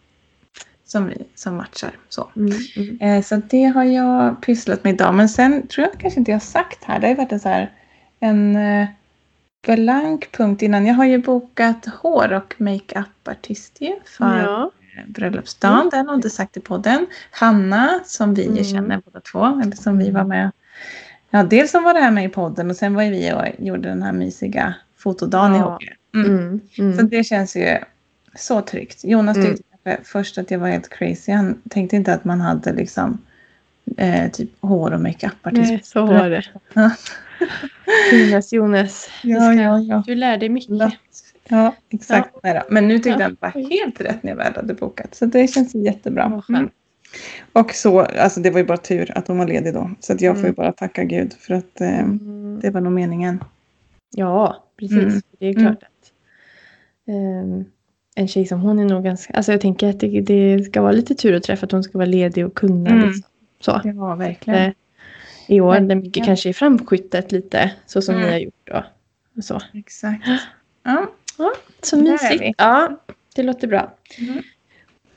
som, 0.85 1.07
vi, 1.07 1.17
som 1.35 1.57
matchar. 1.57 1.91
Så. 2.09 2.29
Mm. 2.37 2.53
Mm. 2.77 2.99
Eh, 3.01 3.23
så 3.23 3.37
det 3.51 3.65
har 3.65 3.85
jag 3.85 4.43
pysslat 4.43 4.85
med 4.85 4.93
idag. 4.95 5.15
Men 5.15 5.29
sen 5.29 5.67
tror 5.67 5.87
jag 5.87 6.01
kanske 6.01 6.21
inte 6.21 6.31
jag 6.31 6.37
har 6.37 6.41
sagt 6.41 6.85
här. 6.85 7.01
Det 7.01 7.07
har 7.09 7.15
varit 7.15 7.33
en 7.33 7.41
så 7.41 7.49
här 7.49 7.71
en 8.21 8.57
eh, 8.57 8.87
blank 9.67 10.33
punkt 10.33 10.63
innan. 10.63 10.87
Jag 10.87 10.95
har 10.95 11.05
ju 11.05 11.19
bokat 11.19 11.87
hår 12.03 12.33
och 12.33 12.55
makeup-artist 12.59 13.77
ju 13.81 13.93
för 14.19 14.39
Ja. 14.39 14.71
Bröllopsdagen. 15.07 15.89
Den 15.91 16.09
har 16.09 16.15
inte 16.15 16.31
sagt 16.31 16.57
i 16.57 16.61
podden. 16.61 17.07
Hanna 17.31 18.01
som 18.05 18.35
vi 18.35 18.47
Mm. 18.47 18.65
känner 18.65 19.01
båda 19.05 19.21
två. 19.21 19.61
Eller 19.63 19.77
som 19.77 19.99
vi 19.99 20.11
var 20.11 20.25
med. 20.25 20.51
Ja, 21.31 21.43
dels 21.43 21.71
som 21.71 21.83
var 21.85 21.95
det 21.95 22.01
här 22.01 22.11
med 22.11 22.25
i 22.25 22.29
podden 22.29 22.71
och 22.71 22.77
sen 22.77 22.95
var 22.95 23.03
vi 23.05 23.33
och 23.33 23.65
gjorde 23.67 23.89
den 23.89 24.03
här 24.03 24.13
mysiga 24.13 24.75
fotodagen 24.97 25.55
Ja. 25.55 25.59
ihop. 25.81 25.83
Mm. 26.15 26.37
Mm. 26.37 26.61
Mm. 26.79 26.97
Så 26.99 27.03
det 27.03 27.25
känns 27.25 27.57
ju 27.57 27.79
så 28.37 28.61
tryggt. 28.61 29.05
Jonas 29.05 29.37
Mm. 29.37 29.49
tyckte 29.57 29.99
först 30.05 30.39
att 30.39 30.51
jag 30.51 30.59
var 30.59 30.69
helt 30.69 30.89
crazy. 30.89 31.33
Han 31.33 31.63
tänkte 31.71 31.97
inte 31.97 32.15
att 32.15 32.25
man 32.25 32.41
hade 32.41 32.73
liksom 32.73 33.19
eh, 33.97 34.31
typ 34.31 34.51
hår 34.61 34.91
och 34.93 35.01
makeup-artist. 35.01 35.71
Nej, 35.71 35.81
så 35.85 36.07
var 36.07 36.31
det. 36.31 36.45
Jonas, 38.13 38.53
Jonas. 38.53 39.11
Ja, 39.23 39.41
ska- 39.41 39.53
ja, 39.63 39.79
ja. 39.79 40.03
Du 40.07 40.15
lär 40.15 40.37
dig 40.37 40.49
mycket. 40.49 40.71
Lätt. 40.71 40.93
Ja, 41.49 41.75
exakt. 41.91 42.31
Då. 42.43 42.63
Men 42.71 42.89
nu 42.89 42.95
tyckte 42.99 43.23
Ja. 43.23 43.29
det 43.29 43.37
var 43.41 43.71
helt 43.71 44.01
rätt 44.01 44.23
när 44.23 44.31
jag 44.31 44.37
väl 44.37 44.55
hade 44.55 44.75
bokat. 44.75 45.15
Så 45.15 45.27
det 45.27 45.47
känns 45.47 45.75
jättebra. 45.75 46.43
Mm. 46.49 46.71
Och 47.53 47.75
så, 47.75 48.01
alltså 48.01 48.41
det 48.41 48.51
var 48.51 48.59
ju 48.59 48.65
bara 48.67 48.77
tur 48.79 49.19
att 49.19 49.29
hon 49.29 49.39
var 49.39 49.47
ledig 49.47 49.75
då. 49.75 49.91
Så 50.01 50.13
att 50.13 50.21
jag 50.21 50.35
får 50.35 50.43
ju 50.43 50.49
Mm. 50.49 50.55
bara 50.55 50.73
tacka 50.73 51.05
Gud 51.05 51.33
för 51.33 51.55
att 51.55 51.81
eh, 51.81 51.99
Mm. 52.01 52.61
det 52.63 52.71
var 52.71 52.81
nog 52.81 52.93
meningen. 52.93 53.45
Ja, 54.17 54.65
precis. 54.77 54.99
Mm. 54.99 55.21
Det 55.39 55.47
är 55.47 55.51
Mm. 55.59 55.63
klart 55.63 55.83
att 55.83 56.13
ehm, 57.09 57.65
en 58.15 58.29
tjej 58.29 58.47
som 58.47 58.61
hon 58.61 58.79
är 58.79 58.85
nog 58.85 59.05
ganska... 59.05 59.33
Alltså 59.35 59.53
jag 59.53 59.61
tänker 59.61 59.89
att 59.91 60.01
det, 60.01 60.21
det 60.21 60.65
ska 60.65 60.83
vara 60.83 60.93
lite 60.93 61.15
tur 61.15 61.35
att 61.35 61.43
träffa 61.43 61.67
att 61.67 61.73
hon 61.73 61.83
ska 61.83 61.99
vara 61.99 62.07
ledig 62.09 62.47
och 62.47 62.55
kunna. 62.55 62.91
Mm. 62.91 63.07
Liksom. 63.09 63.23
Så. 63.61 63.81
Ja, 63.85 64.15
verkligen. 64.15 64.61
Eh, 64.61 64.73
I 65.49 65.61
år, 65.61 65.75
där 65.75 65.81
mycket 65.81 65.97
Verkligen. 66.07 66.27
kanske 66.27 66.49
är 66.49 66.53
framskjutet 66.53 67.33
lite, 67.33 67.73
så 67.87 68.03
som 68.03 68.15
Mm. 68.15 68.27
ni 68.27 68.33
har 68.33 68.39
gjort 68.39 68.55
då. 68.65 68.85
Och 69.37 69.45
Så, 69.45 69.61
Exakt. 69.75 70.27
Ja. 70.83 71.07
Så 71.83 71.97
Där 71.97 72.03
är 72.03 72.13
mysigt. 72.13 72.55
Ja, 72.59 73.01
det 73.35 73.43
låter 73.43 73.67
bra. 73.69 73.93
Mm. 74.19 74.43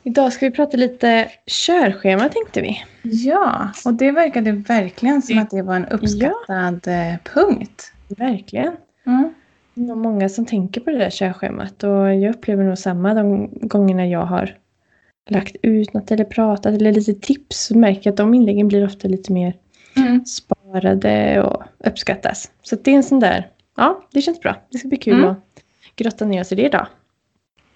Idag 0.03 0.33
ska 0.33 0.45
vi 0.45 0.51
prata 0.51 0.77
lite 0.77 1.31
körschema 1.47 2.29
tänkte 2.29 2.61
vi. 2.61 2.83
ja, 3.03 3.71
och 3.85 3.93
det 3.93 4.11
verkade 4.11 4.51
verkligen 4.51 5.21
som 5.21 5.37
att 5.39 5.49
det 5.49 5.61
var 5.61 5.75
en 5.75 5.85
uppskattad 5.85 6.87
eh, 6.87 7.15
punkt. 7.33 7.91
Verkligen. 8.07 8.75
Mm. 9.05 9.33
Det 9.73 9.91
är 9.91 9.95
många 9.95 10.29
som 10.29 10.45
tänker 10.45 10.81
på 10.81 10.89
det 10.89 10.97
där 10.97 11.09
körschemat 11.09 11.83
och 11.83 12.15
jag 12.15 12.35
upplever 12.35 12.63
nog 12.63 12.77
samma 12.77 13.13
de 13.13 13.49
gångerna 13.61 14.07
jag 14.07 14.25
har 14.25 14.57
lagt 15.29 15.55
ut 15.61 15.93
något 15.93 16.11
eller 16.11 16.23
pratat 16.25 16.75
eller 16.75 16.91
lite 16.91 17.13
tips 17.13 17.65
så 17.65 17.77
märker 17.77 18.01
jag 18.03 18.11
att 18.11 18.17
de 18.17 18.33
inläggen 18.33 18.67
blir 18.67 18.85
ofta 18.85 19.07
lite 19.07 19.31
mer 19.31 19.53
Mm. 19.97 20.25
sparade 20.25 21.41
och 21.41 21.63
uppskattas. 21.77 22.51
Så 22.61 22.75
det 22.75 22.91
är 22.91 22.95
en 22.95 23.03
sån 23.03 23.19
där, 23.19 23.47
ja 23.77 24.07
det 24.11 24.21
känns 24.21 24.39
bra. 24.39 24.55
Det 24.71 24.77
ska 24.77 24.87
bli 24.87 24.97
kul 24.97 25.13
Mm. 25.13 25.29
att 25.29 25.37
grotta 25.95 26.25
ner 26.25 26.41
oss 26.41 26.51
i 26.51 26.55
det 26.55 26.65
idag. 26.65 26.87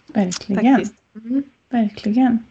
Verkligen. 0.07 0.75
Faktiskt. 0.75 0.93
Mm. 1.15 1.43
Verkligen. 1.69 2.43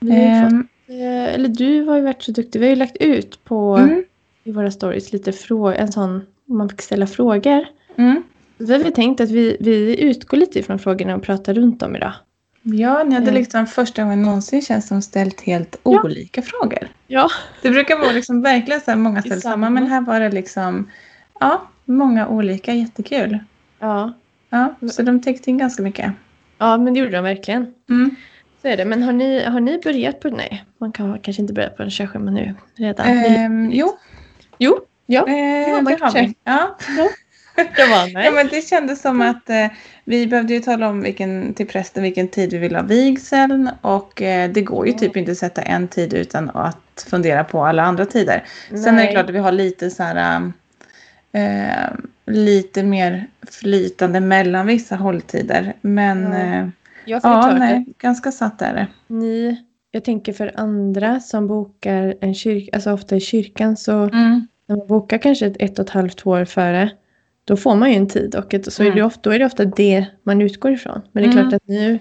Fått, 0.00 0.10
Ehm, 0.10 0.68
eh, 0.86 1.34
eller 1.34 1.48
du 1.48 1.82
har 1.84 1.96
ju 1.96 2.02
varit 2.02 2.22
så 2.22 2.32
duktig. 2.32 2.60
Vi 2.60 2.66
har 2.66 2.70
ju 2.70 2.76
lagt 2.76 2.96
ut 2.96 3.44
på 3.44 3.76
mm. 3.76 4.04
i 4.44 4.52
våra 4.52 4.70
stories 4.70 5.12
lite 5.12 5.32
frågor, 5.32 5.74
en 5.74 5.92
sån 5.92 6.26
om 6.48 6.58
man 6.58 6.68
fick 6.68 6.82
ställa 6.82 7.06
frågor. 7.06 7.66
Mm. 7.96 8.22
Så 8.58 8.72
har 8.72 8.78
vi 8.78 8.90
tänkt 8.90 9.20
att 9.20 9.30
vi, 9.30 9.56
vi 9.60 10.00
utgår 10.02 10.36
lite 10.36 10.58
ifrån 10.58 10.78
frågorna 10.78 11.14
och 11.16 11.22
pratar 11.22 11.54
runt 11.54 11.80
dem 11.80 11.96
idag. 11.96 12.12
Ja, 12.62 13.04
ni 13.04 13.14
hade 13.14 13.26
Mm. 13.26 13.34
liksom 13.34 13.66
första 13.66 14.02
gången 14.02 14.22
någonsin 14.22 14.62
känns 14.62 14.88
som 14.88 15.02
ställt 15.02 15.40
helt 15.40 15.76
Ja. 15.82 16.02
olika 16.04 16.42
frågor. 16.42 16.88
Ja. 17.06 17.28
Det 17.62 17.70
brukar 17.70 17.98
vara 17.98 18.12
liksom 18.12 18.42
verkligen 18.42 18.80
så 18.80 18.90
här 18.90 18.98
många 18.98 19.22
samma, 19.22 19.40
samma. 19.40 19.70
men 19.70 19.86
här 19.86 20.00
var 20.00 20.20
det 20.20 20.30
liksom 20.30 20.90
ja, 21.40 21.62
många 21.84 22.28
olika, 22.28 22.72
jättekul. 22.74 23.38
Ja. 23.78 24.12
Ja, 24.54 24.74
så 24.88 25.02
de 25.02 25.22
täckte 25.22 25.50
in 25.50 25.58
ganska 25.58 25.82
mycket. 25.82 26.12
ja, 26.58 26.76
men 26.78 26.94
det 26.94 27.00
gjorde 27.00 27.12
de 27.12 27.24
verkligen. 27.24 27.74
Mm. 27.90 28.16
Så 28.62 28.68
är 28.68 28.76
det. 28.76 28.84
Men 28.84 29.02
har 29.02 29.12
ni, 29.12 29.44
har 29.44 29.60
ni 29.60 29.78
börjat 29.84 30.20
på, 30.20 30.28
nej, 30.28 30.64
man 30.78 30.92
kan 30.92 31.18
kanske 31.18 31.42
inte 31.42 31.54
börjat 31.54 31.76
på 31.76 31.82
en 31.82 31.90
körschema 31.90 32.30
nu 32.30 32.54
redan. 32.76 33.06
Det 33.06 33.12
Ehm, 33.12 33.70
jo, 33.72 33.98
jo, 34.58 34.78
ja. 35.06 35.28
eh, 35.28 35.68
Ja, 35.68 35.80
man 35.80 35.84
det 35.84 35.98
har 36.04 36.12
vi. 36.12 36.34
Ja. 36.44 36.76
Jag 37.76 37.88
var 37.88 38.22
Ja, 38.24 38.30
men 38.30 38.48
det 38.48 38.68
kändes 38.68 39.02
som 39.02 39.20
att 39.20 39.50
eh, 39.50 39.66
vi 40.04 40.26
behövde 40.26 40.54
ju 40.54 40.60
tala 40.60 40.88
om 40.88 41.00
vilken, 41.02 41.54
till 41.54 41.66
prästen 41.66 42.02
vilken 42.02 42.28
tid 42.28 42.50
vi 42.50 42.58
vill 42.58 42.74
ha 42.74 42.82
vigseln 42.82 43.70
och 43.80 44.22
eh, 44.22 44.50
det 44.50 44.62
går 44.62 44.86
ju 44.86 44.92
typ 44.92 45.16
inte 45.16 45.32
att 45.32 45.38
sätta 45.38 45.62
en 45.62 45.88
tid 45.88 46.14
utan 46.14 46.50
att 46.50 47.06
fundera 47.10 47.44
på 47.44 47.64
alla 47.64 47.82
andra 47.82 48.06
tider. 48.06 48.44
Sen 48.68 48.78
är 48.78 48.84
det 48.84 48.92
Nej. 48.92 49.12
klart 49.12 49.24
att 49.28 49.34
vi 49.34 49.38
har 49.38 49.52
lite 49.52 49.90
så 49.90 50.02
här 50.02 50.52
eh, 51.34 51.90
lite 52.26 52.82
mer 52.82 53.26
flytande 53.50 54.20
mellan 54.20 54.66
vissa 54.66 54.96
hålltider. 54.96 55.72
Men 55.80 56.22
Ja. 56.32 56.38
eh, 56.38 56.68
Ja, 57.06 57.54
nej, 57.58 57.84
ganska 57.98 58.32
satt 58.32 58.62
är 58.62 58.74
det. 58.74 58.86
ni, 59.14 59.56
jag 59.90 60.04
tänker 60.04 60.32
för 60.32 60.52
andra 60.54 61.20
som 61.20 61.46
bokar 61.46 62.14
en 62.20 62.34
kyrka, 62.34 62.70
alltså 62.76 62.92
ofta 62.92 63.16
i 63.16 63.20
kyrkan 63.20 63.76
så 63.76 63.92
Mm. 63.92 64.46
när 64.66 64.76
man 64.76 64.86
bokar 64.86 65.18
kanske 65.18 65.46
ett, 65.46 65.56
ett 65.58 65.78
och 65.78 65.84
ett 65.84 65.90
halvt 65.90 66.26
år 66.26 66.44
före 66.44 66.90
då 67.44 67.56
får 67.56 67.76
man 67.76 67.90
ju 67.90 67.96
en 67.96 68.06
tid 68.08 68.34
och 68.36 68.54
ett, 68.54 68.72
så 68.72 68.82
är 68.82 68.86
det 68.86 68.92
Mm. 68.92 69.06
ofta, 69.06 69.20
då 69.22 69.30
är 69.30 69.38
det 69.38 69.44
ofta 69.46 69.64
det 69.64 70.06
man 70.22 70.42
utgår 70.42 70.72
ifrån. 70.72 71.00
Men 71.12 71.22
det 71.22 71.28
är 71.28 71.32
Mm. 71.32 71.42
klart 71.50 71.54
att 71.62 71.68
nu 71.68 71.98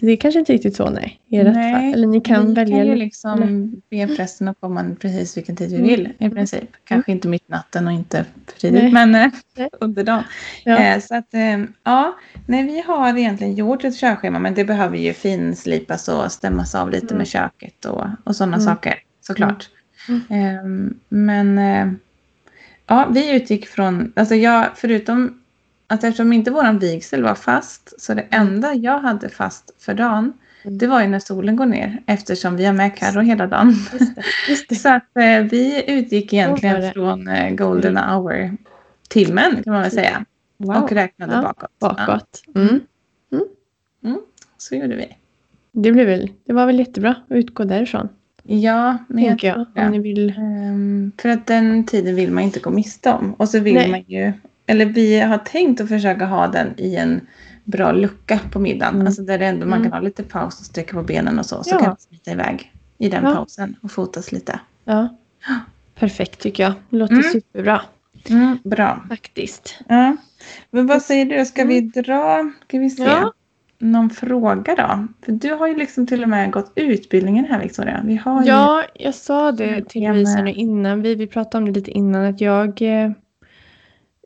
det 0.00 0.12
är 0.12 0.16
kanske 0.16 0.40
inte 0.40 0.52
riktigt 0.52 0.76
så 0.76 0.90
nej, 0.90 1.20
i 1.28 1.36
ert 1.36 1.54
Nej, 1.54 1.72
fall. 1.74 1.92
Eller 1.94 2.06
ni 2.06 2.20
kan 2.20 2.46
vi 2.46 2.54
välja 2.54 2.76
kan 2.76 2.86
ju 2.86 2.94
liksom 2.94 3.72
be 3.90 4.06
prästen 4.16 4.48
att 4.48 4.60
komma 4.60 4.96
precis 5.00 5.36
vilken 5.36 5.56
tid 5.56 5.70
vi 5.70 5.76
Mm. 5.76 5.88
vill 5.88 6.12
i 6.18 6.30
princip. 6.30 6.70
Kanske 6.84 7.12
inte 7.12 7.28
mitt 7.28 7.48
natten 7.48 7.86
och 7.86 7.92
inte 7.92 8.24
för 8.46 8.60
tidigt 8.60 8.82
Nej. 8.82 8.92
men 8.92 9.14
eh, 9.14 9.30
Nej. 9.56 9.68
under 9.80 10.04
dagen. 10.04 10.22
Ja. 10.64 10.78
Eh, 10.78 11.00
så 11.00 11.14
att 11.14 11.34
eh, 11.34 11.58
ja, 11.84 12.18
nej, 12.46 12.62
vi 12.66 12.80
har 12.80 13.18
egentligen 13.18 13.54
gjort 13.54 13.84
ett 13.84 13.96
körschema 13.96 14.38
men 14.38 14.54
det 14.54 14.64
behöver 14.64 14.96
ju 14.96 15.12
finslipas 15.12 16.08
och 16.08 16.32
stämmas 16.32 16.74
av 16.74 16.90
lite 16.90 17.06
Mm. 17.06 17.18
med 17.18 17.26
köket 17.26 17.84
och, 17.84 18.04
och 18.24 18.36
sådana 18.36 18.56
Mm. 18.56 18.66
saker 18.66 18.94
såklart. 19.20 19.68
Mm. 20.08 20.22
Eh, 20.30 20.90
men 21.08 21.58
ja, 22.86 23.08
vi 23.10 23.36
utgick 23.36 23.66
från, 23.66 24.12
alltså 24.16 24.34
jag 24.34 24.66
förutom 24.74 25.40
att 25.88 26.04
eftersom 26.04 26.32
inte 26.32 26.50
våran 26.50 26.78
vigsel 26.78 27.22
var 27.22 27.34
fast 27.34 28.00
så 28.02 28.14
det 28.14 28.26
enda 28.30 28.74
jag 28.74 28.98
hade 29.00 29.28
fast 29.28 29.74
för 29.78 29.94
dagen 29.94 30.32
Mm. 30.64 30.78
det 30.78 30.86
var 30.86 31.02
ju 31.02 31.08
när 31.08 31.18
solen 31.18 31.56
går 31.56 31.66
ner 31.66 32.02
eftersom 32.06 32.56
vi 32.56 32.64
har 32.64 32.72
med 32.72 32.96
Carro 32.96 33.20
hela 33.20 33.46
dagen. 33.46 33.68
Just 33.68 34.14
det, 34.16 34.22
just 34.48 34.68
det. 34.68 34.74
Så 34.74 34.88
att 34.88 35.16
eh, 35.16 35.40
vi 35.50 35.84
utgick 35.92 36.32
egentligen 36.32 36.92
från 36.92 37.28
eh, 37.28 37.50
golden 37.54 37.96
hour 37.96 38.56
timmen 39.08 39.62
kan 39.64 39.72
man 39.72 39.82
väl 39.82 39.90
säga. 39.90 40.24
Wow. 40.56 40.82
Och 40.82 40.92
räknade 40.92 41.34
Ja, 41.34 41.42
bakåt. 41.42 41.70
Bakåt. 41.78 42.42
Mm. 42.54 42.80
så 44.58 44.74
gjorde 44.74 44.96
vi. 44.96 45.16
Det, 45.72 45.92
blev 45.92 46.06
väl, 46.06 46.30
det 46.44 46.52
var 46.52 46.66
väl 46.66 46.78
jättebra 46.78 47.10
att 47.10 47.36
utgå 47.36 47.64
därifrån. 47.64 48.08
Ja, 48.42 48.98
men 49.08 49.24
jag 49.24 49.30
tänker 49.30 49.48
jag. 49.48 49.66
det. 49.74 49.84
Om 49.84 49.90
ni 49.90 49.98
vill. 49.98 50.30
Ehm, 50.38 51.12
för 51.18 51.28
att 51.28 51.46
den 51.46 51.86
tiden 51.86 52.14
vill 52.14 52.32
man 52.32 52.44
inte 52.44 52.60
gå 52.60 52.70
miste 52.70 53.10
om. 53.10 53.34
Och 53.34 53.48
så 53.48 53.60
vill 53.60 53.74
Nej. 53.74 53.90
man 53.90 54.04
ju, 54.06 54.32
eller 54.68 54.86
vi 54.86 55.20
har 55.20 55.38
tänkt 55.38 55.80
att 55.80 55.88
försöka 55.88 56.26
ha 56.26 56.46
den 56.46 56.74
i 56.76 56.96
en 56.96 57.20
bra 57.64 57.92
lucka 57.92 58.40
på 58.52 58.58
middagen. 58.58 58.94
Mm. 58.94 59.06
Alltså 59.06 59.22
där 59.22 59.38
det 59.38 59.46
ändå 59.46 59.66
man 59.66 59.78
Mm. 59.78 59.90
kan 59.90 59.92
ha 59.98 60.04
lite 60.04 60.22
paus 60.22 60.60
och 60.60 60.66
sträcka 60.66 60.96
på 60.96 61.02
benen 61.02 61.38
och 61.38 61.46
så. 61.46 61.62
Så 61.64 61.70
Ja. 61.74 61.78
kan 61.78 61.88
man 61.88 61.96
smita 61.98 62.30
iväg 62.30 62.72
i 62.98 63.08
den 63.08 63.24
Ja. 63.24 63.34
pausen 63.34 63.76
och 63.82 63.90
fotas 63.90 64.32
lite. 64.32 64.60
Ja. 64.84 65.08
Perfekt 65.98 66.38
tycker 66.40 66.62
jag. 66.62 66.72
Det 66.90 66.96
låter 66.96 67.12
Mm. 67.14 67.24
superbra 67.24 67.82
Mm, 68.30 68.58
bra. 68.64 69.04
faktiskt. 69.08 69.78
Ja. 69.88 70.16
Men 70.70 70.86
vad 70.86 71.02
säger 71.02 71.24
du, 71.38 71.44
ska 71.46 71.64
vi 71.64 71.80
dra, 71.80 72.50
ska 72.68 72.78
vi 72.78 72.90
se, 72.90 73.02
Mm. 73.02 73.14
Ja. 73.14 73.32
någon 73.78 74.10
fråga 74.10 74.74
då? 74.74 75.06
För 75.24 75.32
du 75.32 75.52
har 75.54 75.66
ju 75.66 75.76
liksom 75.76 76.06
till 76.06 76.22
och 76.22 76.28
med 76.28 76.50
gått 76.52 76.72
utbildningen 76.74 77.44
här 77.44 77.62
Victoria. 77.62 78.02
Vi 78.04 78.16
har 78.16 78.42
ju, 78.42 78.48
Ja, 78.48 78.84
jag 78.94 79.14
sa 79.14 79.52
det 79.52 79.64
Mm, 79.68 79.84
till 79.84 80.02
med. 80.12 80.44
nu 80.44 80.52
innan. 80.52 81.02
Vi, 81.02 81.14
vi 81.14 81.26
pratade 81.26 81.58
om 81.64 81.72
det 81.72 81.78
lite 81.80 81.90
innan. 81.90 82.24
Att 82.24 82.40
jag 82.40 82.82
eh, 82.82 83.10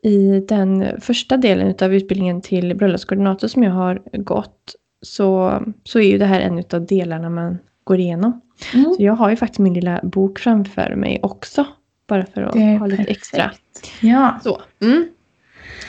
i 0.03 0.39
den 0.47 1.01
första 1.01 1.37
delen 1.37 1.75
av 1.81 1.93
utbildningen 1.95 2.41
till 2.41 2.75
bröllopskoordinator 2.75 3.47
som 3.47 3.63
jag 3.63 3.71
har 3.71 4.01
gått 4.13 4.75
så, 5.01 5.59
så 5.83 5.99
är 5.99 6.11
ju 6.11 6.17
det 6.17 6.25
här 6.25 6.41
en 6.41 6.63
av 6.73 6.85
delarna 6.85 7.29
man 7.29 7.57
går 7.83 7.99
igenom. 7.99 8.41
Mm. 8.73 8.93
Så 8.93 9.03
jag 9.03 9.13
har 9.13 9.29
ju 9.29 9.35
faktiskt 9.35 9.59
min 9.59 9.73
lilla 9.73 9.99
bok 10.03 10.39
framför 10.39 10.95
mig 10.95 11.19
också. 11.23 11.65
Bara 12.07 12.25
för 12.25 12.41
att 12.41 12.53
ha 12.53 12.85
lite 12.85 12.97
perfekt. 13.03 13.17
extra. 13.17 13.51
Ja. 14.01 14.39
Så. 14.43 14.61
Mm. 14.81 15.07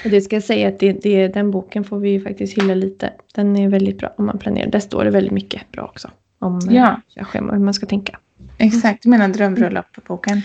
Och 0.04 0.10
det 0.10 0.20
ska 0.20 0.36
jag 0.36 0.42
säga 0.42 0.68
att 0.68 0.78
det, 0.78 0.92
det, 0.92 1.28
den 1.28 1.50
boken 1.50 1.84
får 1.84 1.98
vi 1.98 2.10
ju 2.10 2.20
faktiskt 2.20 2.58
hylla 2.58 2.74
lite. 2.74 3.12
Den 3.34 3.56
är 3.56 3.68
väldigt 3.68 3.98
bra 3.98 4.14
om 4.16 4.26
man 4.26 4.38
planerar. 4.38 4.70
Där 4.70 4.80
står 4.80 5.04
det 5.04 5.10
väldigt 5.10 5.32
mycket 5.32 5.72
bra 5.72 5.84
också. 5.84 6.10
Om 6.38 6.60
Ja. 6.70 7.00
och 7.20 7.32
hur 7.32 7.58
man 7.58 7.74
ska 7.74 7.86
tänka. 7.86 8.18
Exakt, 8.58 9.02
du 9.02 9.08
menar 9.08 9.28
drömbröllop-boken? 9.28 10.42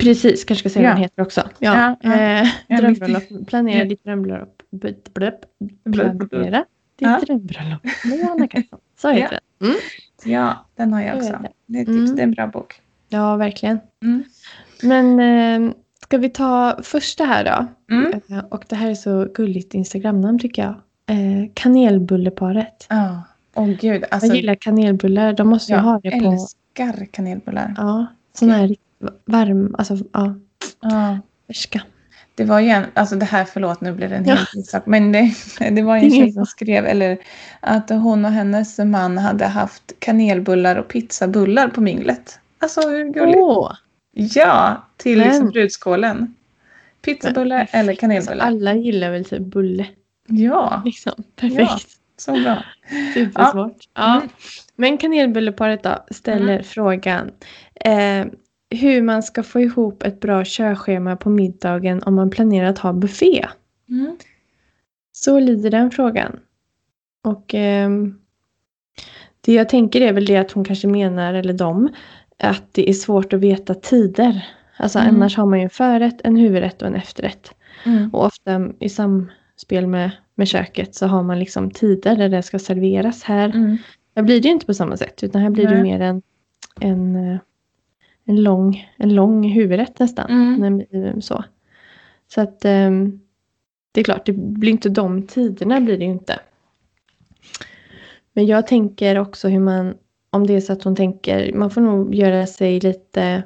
Precis, 0.00 0.44
kanske 0.44 0.70
ska 0.70 0.74
säga 0.74 0.82
Ja. 0.84 0.88
vad 0.90 0.96
den 0.96 1.02
heter 1.02 1.22
också. 1.22 1.48
Ja, 1.58 1.96
Ja. 2.00 2.12
Eh, 2.14 2.48
drömbröllop. 2.80 3.22
Planera 3.46 3.84
ditt 3.84 4.04
drömbröllop. 4.04 4.62
Blöp, 4.70 5.14
blöp. 5.14 5.34
Planera 5.84 6.64
ditt 6.98 7.26
drömbröllop. 7.26 7.84
Med 8.04 8.30
Anna 8.30 8.48
Karlsson. 8.48 8.78
Så 8.96 9.08
heter 9.10 9.38
den. 9.58 9.68
Mm. 9.68 9.80
Ja, 10.24 10.66
den 10.76 10.92
har 10.92 11.00
jag 11.00 11.08
Jag 11.08 11.16
också. 11.16 11.38
det. 11.66 11.78
Är 11.78 11.84
tips, 11.84 11.96
Mm. 11.96 12.16
det 12.16 12.22
är 12.22 12.24
en 12.24 12.30
bra 12.30 12.46
bok. 12.46 12.80
Ja, 13.08 13.36
verkligen. 13.36 13.78
Mm. 14.02 14.24
Men 14.82 15.20
eh, 15.68 15.72
ska 16.02 16.18
vi 16.18 16.28
ta 16.30 16.78
första 16.82 17.24
här 17.24 17.44
då? 17.44 17.66
Mm. 17.94 18.12
Eh, 18.30 18.44
Och 18.50 18.64
det 18.68 18.76
här 18.76 18.90
är 18.90 18.94
så 18.94 19.28
gulligt 19.34 19.74
Instagramnamn 19.74 20.38
tycker 20.38 20.62
jag. 20.62 20.74
Eh, 21.16 21.50
kanelbulleparet. 21.54 22.86
Ja. 22.90 23.22
Åh 23.54 23.68
gud, 23.68 24.04
alltså 24.10 24.26
jag 24.28 24.36
gillar 24.36 24.54
kanelbullar. 24.54 25.32
De 25.32 25.48
måste 25.48 25.72
ju 25.72 25.76
jag 25.76 25.82
ha 25.82 26.00
det 26.02 26.10
på 26.10 26.32
älskar 26.32 27.06
kanelbullar. 27.10 27.74
ja, 27.76 28.06
sådana 28.32 28.56
här 28.56 28.68
riktigt 28.68 28.87
varm, 29.26 29.74
alltså 29.78 29.96
ja, 30.12 30.34
Ja. 30.82 31.18
färska. 31.46 31.82
Det 32.34 32.44
var 32.44 32.60
ju 32.60 32.68
en, 32.68 32.84
alltså 32.94 33.16
det 33.16 33.24
här, 33.24 33.44
förlåt 33.44 33.80
nu 33.80 33.92
blir 33.92 34.08
det 34.08 34.16
en 34.16 34.24
Ja. 34.26 34.36
ny 34.54 34.62
sak, 34.62 34.82
men 34.86 35.12
det, 35.12 35.32
det 35.70 35.82
var 35.82 35.96
ju 35.96 36.04
en 36.04 36.10
tjej 36.10 36.32
som 36.32 36.46
skrev 36.46 36.86
eller, 36.86 37.18
att 37.60 37.90
hon 37.90 38.24
och 38.24 38.30
hennes 38.30 38.78
man 38.78 39.18
hade 39.18 39.46
haft 39.46 39.92
kanelbullar 39.98 40.76
och 40.76 40.88
pizzabullar 40.88 41.68
på 41.68 41.80
minglet. 41.80 42.40
Alltså 42.58 42.80
hur 42.88 43.04
gulligt? 43.12 43.38
Åh! 43.38 43.72
Ja, 44.12 44.86
till 44.96 45.18
liksom 45.18 45.48
brudskålen. 45.48 46.34
Pizzabullar 47.02 47.68
eller 47.72 47.94
kanelbullar. 47.94 48.46
alla 48.46 48.74
gillar 48.74 49.10
väl 49.10 49.24
typ 49.24 49.40
bulle. 49.42 49.86
Ja, 50.28 50.82
Liksom. 50.84 51.12
Perfekt. 51.36 51.88
så 52.16 52.32
bra. 52.32 52.64
Supersvårt. 53.14 53.76
Ja. 53.94 54.16
Mm. 54.16 54.28
Men 54.76 54.98
kanelbulleparet 54.98 55.82
då 55.82 56.04
ställer 56.10 56.62
frågan 56.62 57.30
eh, 57.74 58.26
hur 58.70 59.02
man 59.02 59.22
ska 59.22 59.42
få 59.42 59.60
ihop 59.60 60.02
ett 60.02 60.20
bra 60.20 60.42
körschema 60.46 61.16
på 61.16 61.30
middagen 61.30 62.02
om 62.02 62.14
man 62.14 62.30
planerar 62.30 62.66
att 62.68 62.78
ha 62.78 62.92
buffé. 62.92 63.46
Mm. 63.88 64.16
Så 65.12 65.40
lyder 65.40 65.70
den 65.70 65.90
frågan. 65.90 66.40
Och 67.24 67.54
ehm, 67.54 68.18
det 69.40 69.52
jag 69.52 69.68
tänker 69.68 70.00
är 70.00 70.12
väl 70.12 70.26
det 70.26 70.36
att 70.36 70.52
hon 70.52 70.64
kanske 70.64 70.88
menar, 70.88 71.34
eller 71.34 71.52
de, 71.52 71.88
att 72.38 72.64
det 72.72 72.88
är 72.90 72.92
svårt 72.94 73.32
att 73.32 73.40
veta 73.40 73.74
tider. 73.74 74.46
Alltså 74.76 74.98
Mm. 74.98 75.14
annars 75.14 75.36
har 75.36 75.46
man 75.46 75.58
ju 75.58 75.62
en 75.64 75.70
förrätt, 75.70 76.20
en 76.24 76.36
huvudrätt 76.36 76.82
och 76.82 76.88
en 76.88 76.94
efterrätt. 76.94 77.54
Mm. 77.86 78.10
Och 78.14 78.24
ofta 78.24 78.68
i 78.80 78.88
samspel 78.88 79.86
med, 79.86 80.10
med 80.34 80.48
köket 80.48 80.94
så 80.94 81.06
har 81.06 81.22
man 81.22 81.38
liksom 81.38 81.70
tider 81.70 82.16
där 82.16 82.28
det 82.28 82.42
ska 82.42 82.58
serveras. 82.58 83.22
Här, 83.22 83.48
Mm. 83.48 83.76
här 84.16 84.22
blir 84.22 84.40
det 84.40 84.48
ju 84.48 84.54
inte 84.54 84.66
på 84.66 84.74
samma 84.74 84.96
sätt 84.96 85.22
utan 85.22 85.42
här 85.42 85.50
blir 85.50 85.66
det 85.66 85.74
Nej. 85.74 85.82
mer 85.82 86.00
en, 86.00 86.22
en, 86.80 87.16
eh, 87.16 87.38
en, 88.28 88.42
lång, 88.42 88.88
en 88.96 89.14
lång 89.14 89.48
huvudrätt 89.48 89.98
nästan. 89.98 90.30
Mm. 90.30 91.22
Så, 91.22 91.44
så 92.28 92.40
att 92.40 92.64
ehm, 92.64 93.20
det 93.92 94.00
är 94.00 94.04
klart, 94.04 94.26
det 94.26 94.32
blir 94.32 94.70
inte 94.70 94.88
de 94.88 95.26
tiderna 95.26 95.80
blir 95.80 95.98
det 95.98 96.04
ju 96.04 96.10
inte. 96.10 96.40
Men 98.32 98.46
jag 98.46 98.66
tänker 98.66 99.18
också 99.18 99.48
hur 99.48 99.60
man, 99.60 99.94
om 100.30 100.46
det 100.46 100.54
är 100.54 100.60
så 100.60 100.72
att 100.72 100.82
hon 100.82 100.96
tänker, 100.96 101.52
man 101.52 101.70
får 101.70 101.80
nog 101.80 102.14
göra 102.14 102.46
sig 102.46 102.80
lite 102.80 103.42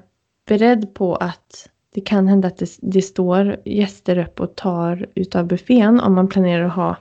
beredd 0.49 0.95
på 0.95 1.17
att 1.17 1.69
det 1.95 2.01
kan 2.01 2.29
hända 2.29 2.49
att 2.49 2.59
det, 2.59 2.71
det 2.81 3.03
står 3.03 3.57
gäster 3.65 4.19
upp 4.19 4.41
och 4.41 4.57
tar 4.57 5.07
utav 5.15 5.47
buffén 5.47 6.01
om 6.01 6.15
man 6.15 6.29
planerar 6.29 6.65
att 6.65 6.73
ha 6.73 6.97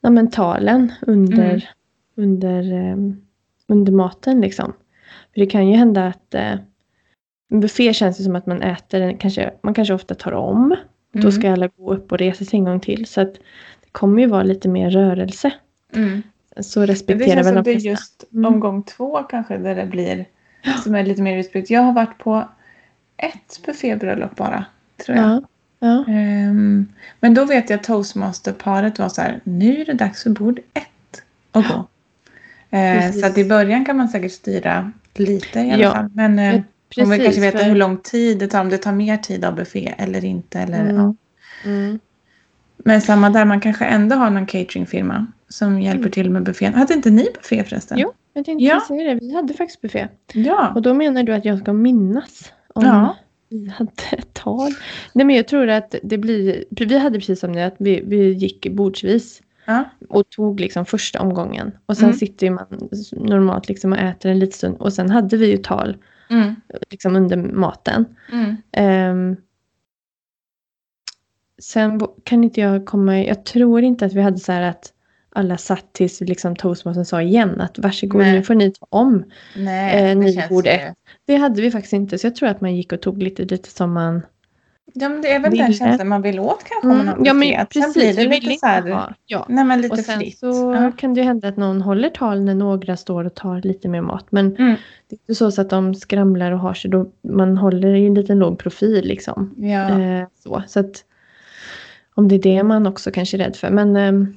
ja, 0.00 0.10
men 0.10 0.30
talen 0.30 0.92
under, 1.02 1.68
Mm. 2.16 2.30
under, 2.30 2.72
ehm, 2.72 3.16
under 3.68 3.92
maten. 3.92 4.40
Liksom. 4.40 4.72
För 5.34 5.40
det 5.40 5.46
kan 5.46 5.68
ju 5.68 5.76
hända 5.76 6.06
att 6.06 6.34
eh, 6.34 6.54
buffé 7.60 7.94
känns 7.94 8.16
det 8.16 8.22
som 8.22 8.36
att 8.36 8.46
man 8.46 8.62
äter, 8.62 9.00
den 9.00 9.16
kanske, 9.16 9.50
man 9.62 9.74
kanske 9.74 9.94
ofta 9.94 10.14
tar 10.14 10.32
om. 10.32 10.76
Då 11.12 11.18
Mm. 11.20 11.32
ska 11.32 11.52
alla 11.52 11.66
gå 11.66 11.92
upp 11.94 12.12
och 12.12 12.18
resa 12.18 12.44
sig 12.44 12.58
en 12.58 12.64
gång 12.64 12.80
till. 12.80 13.06
Så 13.06 13.20
att 13.20 13.34
det 13.34 13.90
kommer 13.92 14.22
ju 14.22 14.28
vara 14.28 14.42
lite 14.42 14.68
mer 14.68 14.90
rörelse. 14.90 15.52
Mm. 15.94 16.22
Så 16.60 16.86
respekterar 16.86 17.42
väl 17.42 17.54
de 17.54 17.62
det 17.64 17.70
är 17.70 17.74
flesta. 17.74 17.88
just 17.88 18.24
Mm. 18.32 18.54
omgång 18.54 18.82
två 18.82 19.22
kanske 19.22 19.56
där 19.58 19.74
det 19.74 19.86
blir 19.86 20.24
som 20.84 20.94
är 20.94 21.02
lite 21.04 21.22
mer 21.22 21.38
utspritt. 21.38 21.70
Jag 21.70 21.80
har 21.82 21.92
varit 21.92 22.18
på 22.18 22.48
ett 23.16 23.60
buffébröllop 23.66 24.36
bara, 24.36 24.64
tror 25.06 25.16
jag. 25.18 25.26
Ja, 25.26 25.42
ja. 25.78 26.04
Ehm, 26.12 26.86
men 27.20 27.34
då 27.34 27.44
vet 27.44 27.70
jag 27.70 27.76
att 27.80 27.84
toastmasterparet 27.84 28.98
var 28.98 29.08
så 29.08 29.20
här, 29.22 29.40
nu 29.44 29.80
är 29.80 29.84
det 29.84 29.92
dags 29.94 30.22
för 30.22 30.30
bord 30.30 30.58
ett 30.74 31.22
att 31.52 31.68
gå. 31.68 31.88
Eh, 32.74 33.00
Precis. 33.00 33.20
så 33.20 33.26
att 33.26 33.38
i 33.38 33.44
början 33.44 33.84
kan 33.84 33.96
man 33.96 34.08
säkert 34.08 34.32
styra 34.32 34.92
lite 35.14 35.60
i 35.60 35.70
alla 35.72 35.82
Ja, 35.82 35.92
fall. 35.92 36.10
Men 36.14 36.38
eh, 36.38 36.60
Ja, 37.00 37.04
man 37.04 37.10
vill 37.10 37.22
kanske 37.22 37.40
veta 37.40 37.58
för- 37.58 37.64
hur 37.64 37.76
lång 37.76 37.96
tid 37.96 38.38
det 38.38 38.46
tar, 38.46 38.60
om 38.60 38.68
det 38.68 38.78
tar 38.78 38.92
mer 38.92 39.16
tid 39.16 39.44
av 39.44 39.54
buffé 39.54 39.94
eller 39.98 40.24
inte. 40.24 40.58
Eller, 40.58 40.80
Mm. 40.80 40.96
ja. 40.96 41.14
Mm. 41.64 41.98
Men 42.84 43.00
samma 43.00 43.30
där, 43.30 43.44
man 43.44 43.60
kanske 43.60 43.84
ändå 43.84 44.16
har 44.16 44.30
någon 44.30 44.46
cateringfirma 44.46 45.26
som 45.48 45.80
hjälper 45.80 45.98
Mm. 46.00 46.10
till 46.10 46.30
med 46.30 46.42
buffén. 46.42 46.74
Hade 46.74 46.94
inte 46.94 47.10
ni 47.10 47.26
buffé 47.34 47.64
förresten? 47.64 47.98
Jo, 47.98 48.12
jag 48.32 48.44
tänkte 48.44 48.64
Ja. 48.64 48.80
säga 48.88 49.14
det. 49.14 49.20
Vi 49.20 49.34
hade 49.34 49.54
faktiskt 49.54 49.80
buffé. 49.80 50.08
Ja. 50.32 50.72
Och 50.74 50.82
då 50.82 50.94
menar 50.94 51.22
du 51.22 51.34
att 51.34 51.44
jag 51.44 51.58
ska 51.58 51.72
minnas 51.72 52.52
om 52.74 52.84
Ja. 52.84 53.16
vi 53.48 53.68
hade 53.68 53.90
ett 54.12 54.34
tal? 54.34 54.70
Nej 55.12 55.26
men 55.26 55.36
jag 55.36 55.48
tror 55.48 55.68
att 55.68 55.94
det 56.02 56.18
blir, 56.18 56.64
vi 56.70 56.98
hade 56.98 57.18
precis 57.18 57.40
som 57.40 57.52
det 57.52 57.66
att 57.66 57.74
vi, 57.78 58.02
vi 58.06 58.32
gick 58.32 58.66
bordsvis 58.70 59.42
ja. 59.64 59.84
och 60.08 60.30
tog 60.30 60.60
liksom 60.60 60.84
första 60.86 61.20
omgången. 61.20 61.72
Och 61.86 61.96
sen 61.96 62.04
Mm. 62.04 62.16
sitter 62.16 62.50
man 62.50 62.66
normalt 63.12 63.68
liksom 63.68 63.92
och 63.92 63.98
äter 63.98 64.30
en 64.30 64.38
liten 64.38 64.52
stund. 64.56 64.76
Och 64.76 64.92
sen 64.92 65.10
hade 65.10 65.36
vi 65.36 65.50
ju 65.50 65.56
tal 65.56 65.96
Mm. 66.32 66.54
liksom 66.90 67.16
under 67.16 67.36
maten. 67.36 68.04
Ehm, 68.72 69.36
sen 71.62 72.00
kan 72.24 72.44
inte 72.44 72.60
jag 72.60 72.86
komma, 72.86 73.18
jag 73.22 73.44
tror 73.44 73.82
inte 73.82 74.06
att 74.06 74.12
vi 74.12 74.20
hade 74.22 74.38
så 74.38 74.52
här 74.52 74.62
att 74.62 74.92
alla 75.34 75.56
satt 75.58 75.92
tills 75.92 76.20
liksom 76.20 76.56
toastmastern 76.56 77.04
sa 77.04 77.22
igen 77.22 77.60
att 77.60 77.78
varsågod 77.78 78.20
Nej. 78.20 78.32
nu 78.32 78.42
får 78.42 78.54
ni 78.54 78.70
ta 78.70 78.86
om. 78.90 79.24
Nej, 79.56 79.96
Eh, 80.02 80.08
det 80.08 80.14
ni 80.14 80.32
ju... 80.66 80.70
ett. 80.70 80.94
Det 81.24 81.36
hade 81.36 81.62
vi 81.62 81.70
faktiskt 81.70 81.92
inte 81.92 82.18
så 82.18 82.26
jag 82.26 82.36
tror 82.36 82.48
att 82.48 82.60
man 82.60 82.76
gick 82.76 82.92
och 82.92 83.00
tog 83.00 83.22
lite 83.22 83.44
lite 83.44 83.70
som 83.70 83.92
man 83.92 84.22
Ja, 84.94 85.08
men 85.08 85.22
det 85.22 85.32
är 85.32 85.40
väl 85.40 85.56
den 85.56 85.72
känslan 85.72 86.08
man 86.08 86.22
vill 86.22 86.40
åt 86.40 86.64
kanske 86.64 86.88
om 86.88 86.96
man 86.96 87.08
Mm, 87.08 87.24
ja 87.24 87.32
men 87.32 87.66
precis. 87.66 87.82
Sen 87.84 87.92
blir 87.92 88.14
det 88.14 88.40
lite 88.40 88.56
så 88.60 88.66
här, 88.66 89.14
Ja. 89.26 89.46
nej 89.48 89.64
men 89.64 89.80
lite 89.80 89.92
Och 89.92 89.98
sen 89.98 90.18
fritt. 90.20 90.38
så 90.38 90.74
Ja. 90.76 90.92
kan 90.96 91.14
det 91.14 91.20
ju 91.20 91.26
hända 91.26 91.48
att 91.48 91.56
någon 91.56 91.82
håller 91.82 92.08
tal 92.08 92.40
när 92.44 92.54
några 92.54 92.96
står 92.96 93.24
och 93.24 93.34
tar 93.34 93.60
lite 93.62 93.88
mer 93.88 94.00
mat. 94.00 94.26
Men 94.30 94.56
Mm. 94.56 94.74
det 95.08 95.14
är 95.14 95.18
inte 95.20 95.34
så, 95.34 95.50
så 95.50 95.60
att 95.60 95.70
de 95.70 95.94
skramlar 95.94 96.52
och 96.52 96.58
har 96.58 96.74
sig. 96.74 96.90
Då, 96.90 97.06
man 97.28 97.56
håller 97.56 97.94
i 97.94 98.06
en 98.06 98.14
liten 98.14 98.38
låg 98.38 98.58
profil 98.58 99.04
liksom. 99.06 99.54
Ja. 99.56 100.00
Eh, 100.00 100.26
så, 100.42 100.62
så 100.66 100.80
att 100.80 101.04
om 102.14 102.28
det 102.28 102.34
är 102.34 102.38
det 102.42 102.62
man 102.62 102.86
också 102.86 103.10
kanske 103.10 103.36
är 103.36 103.38
rädd 103.38 103.56
för. 103.56 103.70
Men 103.70 103.96
ehm, 103.96 104.34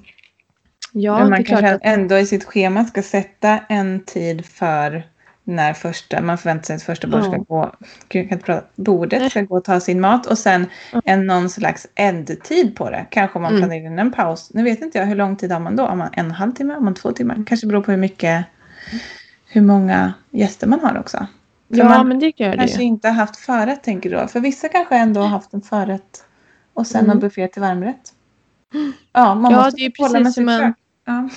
ja, 0.92 1.14
men 1.14 1.24
det 1.24 1.30
man 1.30 1.40
är 1.40 1.44
klart 1.44 1.60
kanske 1.60 1.76
att 1.76 1.98
ändå 2.00 2.18
i 2.18 2.26
sitt 2.26 2.44
schema 2.44 2.84
ska 2.86 3.02
sätta 3.02 3.60
en 3.70 4.00
tid 4.06 4.46
för 4.46 5.04
när 5.48 5.74
första, 5.74 6.22
man 6.22 6.38
förväntar 6.38 6.64
sig 6.66 6.76
att 6.76 6.84
första 6.84 7.08
bordet 7.08 7.26
ska 7.26 7.38
gå, 7.38 7.72
gud 8.10 8.22
jag 8.24 8.30
kan 8.30 8.38
inte 8.38 8.46
prata, 8.46 8.68
bordet 8.76 9.32
ska 9.32 9.42
gå 9.42 9.58
och 9.58 9.64
ta 9.64 9.80
sin 9.80 10.02
mat 10.02 10.26
och 10.26 10.38
sen 10.38 10.66
en 11.06 11.28
någon 11.28 11.50
slags 11.50 11.88
ändtid 11.96 12.76
på 12.76 12.90
det. 12.90 13.06
Kanske 13.10 13.36
om 13.38 13.42
man 13.42 13.52
Mm. 13.52 13.62
planerar 13.62 13.86
in 13.92 14.00
en 14.00 14.12
paus. 14.12 14.52
Nu 14.54 14.64
vet 14.64 14.82
inte 14.82 14.98
jag 14.98 15.06
hur 15.06 15.16
lång 15.16 15.36
tid 15.36 15.52
har 15.52 15.60
man 15.60 15.76
då? 15.76 15.86
Har 15.86 15.96
man 15.96 16.08
en 16.14 16.26
och 16.26 16.30
en 16.30 16.32
halv 16.32 16.52
timme? 16.52 16.74
Har 16.74 16.82
man 16.82 16.94
två 16.94 17.12
timmar? 17.12 17.44
Kanske 17.48 17.68
beror 17.68 17.82
på 17.82 17.92
hur 17.92 17.98
mycket, 17.98 18.46
hur 19.48 19.62
många 19.62 20.14
gäster 20.32 20.68
man 20.68 20.80
har 20.80 21.00
också. 21.00 21.18
För 21.70 21.78
Ja, 21.78 21.90
man 21.90 22.08
men 22.08 22.20
det 22.20 22.34
gör 22.40 22.52
det 22.52 22.58
kanske 22.58 22.84
inte 22.84 23.08
har 23.08 23.16
haft 23.16 23.38
förrätt 23.38 23.84
tänker 23.84 24.10
du 24.10 24.16
då. 24.16 24.28
För 24.28 24.40
vissa 24.40 24.68
kanske 24.70 24.96
ändå 24.98 25.22
har 25.22 25.28
haft 25.28 25.54
en 25.54 25.62
förrätt 25.62 26.24
och 26.74 26.88
sen 26.88 27.00
Mm. 27.04 27.12
en 27.12 27.20
buffé 27.20 27.48
till 27.48 27.62
varmrätt. 27.62 28.14
Ja, 29.14 29.36
man 29.36 29.52
Ja, 29.52 29.58
måste 29.64 29.76
det 29.82 29.86
är 29.86 29.92
kolla 29.98 30.10
med 30.14 30.22
precis 30.24 30.36
som 30.36 30.42
sitt 30.42 30.46
man- 30.46 30.60
kök. 30.62 30.76
Ja. 31.06 31.30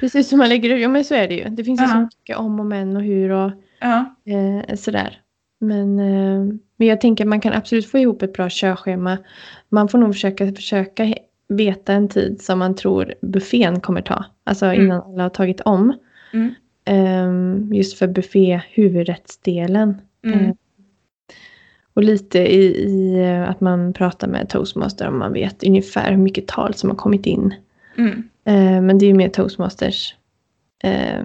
Precis 0.00 0.28
som 0.28 0.38
man 0.38 0.48
lägger 0.48 0.74
ut. 0.74 0.82
Ja, 0.82 0.88
men 0.88 1.04
så 1.04 1.14
är 1.14 1.28
det 1.28 1.34
ju. 1.34 1.44
Det 1.44 1.64
finns 1.64 1.80
ju 1.80 1.84
Ja. 1.84 1.90
så 1.90 1.98
mycket 2.00 2.36
om 2.36 2.60
och 2.60 2.66
men 2.66 2.96
och 2.96 3.02
hur 3.02 3.30
och 3.30 3.50
Ja. 3.80 4.14
eh, 4.24 4.76
sådär. 4.76 5.20
Men, 5.60 5.98
eh, 5.98 6.54
men 6.76 6.88
jag 6.88 7.00
tänker 7.00 7.24
att 7.24 7.28
man 7.28 7.40
kan 7.40 7.52
absolut 7.52 7.86
få 7.86 7.98
ihop 7.98 8.22
ett 8.22 8.32
bra 8.32 8.48
körschema. 8.50 9.18
Man 9.68 9.88
får 9.88 9.98
nog 9.98 10.12
försöka, 10.14 10.52
försöka 10.52 11.14
veta 11.48 11.92
en 11.92 12.08
tid 12.08 12.40
som 12.42 12.58
man 12.58 12.74
tror 12.74 13.14
buffén 13.22 13.80
kommer 13.80 14.00
ta. 14.02 14.24
Alltså 14.44 14.66
Mm. 14.66 14.80
innan 14.86 15.02
alla 15.02 15.22
har 15.22 15.30
tagit 15.30 15.60
om. 15.60 15.92
Mm. 16.32 16.54
Ehm, 16.84 17.70
just 17.74 17.98
för 17.98 18.06
buffé 18.06 18.60
huvudrättsdelen. 18.70 20.00
Mm. 20.24 20.44
Eh, 20.44 20.54
Och 21.94 22.02
lite 22.04 22.38
i, 22.38 22.64
i 22.64 23.20
eh, 23.24 23.50
att 23.50 23.60
man 23.60 23.92
pratar 23.92 24.28
med 24.28 24.48
toastmaster 24.48 25.08
om 25.08 25.18
man 25.18 25.32
vet 25.32 25.64
ungefär 25.64 26.10
hur 26.10 26.16
mycket 26.18 26.46
tal 26.46 26.74
som 26.74 26.90
har 26.90 26.96
kommit 26.96 27.26
in. 27.26 27.54
Mm. 27.96 28.28
Eh, 28.50 28.80
men 28.82 28.98
det 28.98 29.04
är 29.04 29.08
ju 29.08 29.14
mer 29.14 29.28
toastmasters 29.28 30.14
eh, 30.82 31.22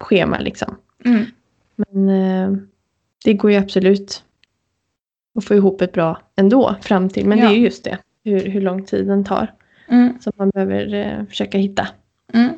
schema 0.00 0.38
liksom. 0.38 0.76
Mm. 1.04 1.24
Men 1.76 2.08
eh, 2.08 2.58
det 3.24 3.34
går 3.34 3.50
ju 3.50 3.56
absolut 3.56 4.24
att 5.34 5.44
få 5.44 5.54
ihop 5.54 5.80
ett 5.80 5.92
bra 5.92 6.22
ändå 6.36 6.76
fram 6.82 7.08
till. 7.08 7.26
Men 7.28 7.38
det 7.38 7.44
Ja. 7.44 7.50
är 7.50 7.54
ju 7.54 7.60
just 7.62 7.84
det, 7.84 7.98
hur, 8.24 8.48
hur 8.48 8.60
lång 8.60 8.84
tid 8.84 9.06
den 9.06 9.24
tar. 9.24 9.54
Mm. 9.88 10.20
Som 10.20 10.32
man 10.36 10.50
behöver 10.50 10.94
eh, 10.94 11.24
försöka 11.26 11.58
hitta 11.58 11.88
Mm. 12.34 12.50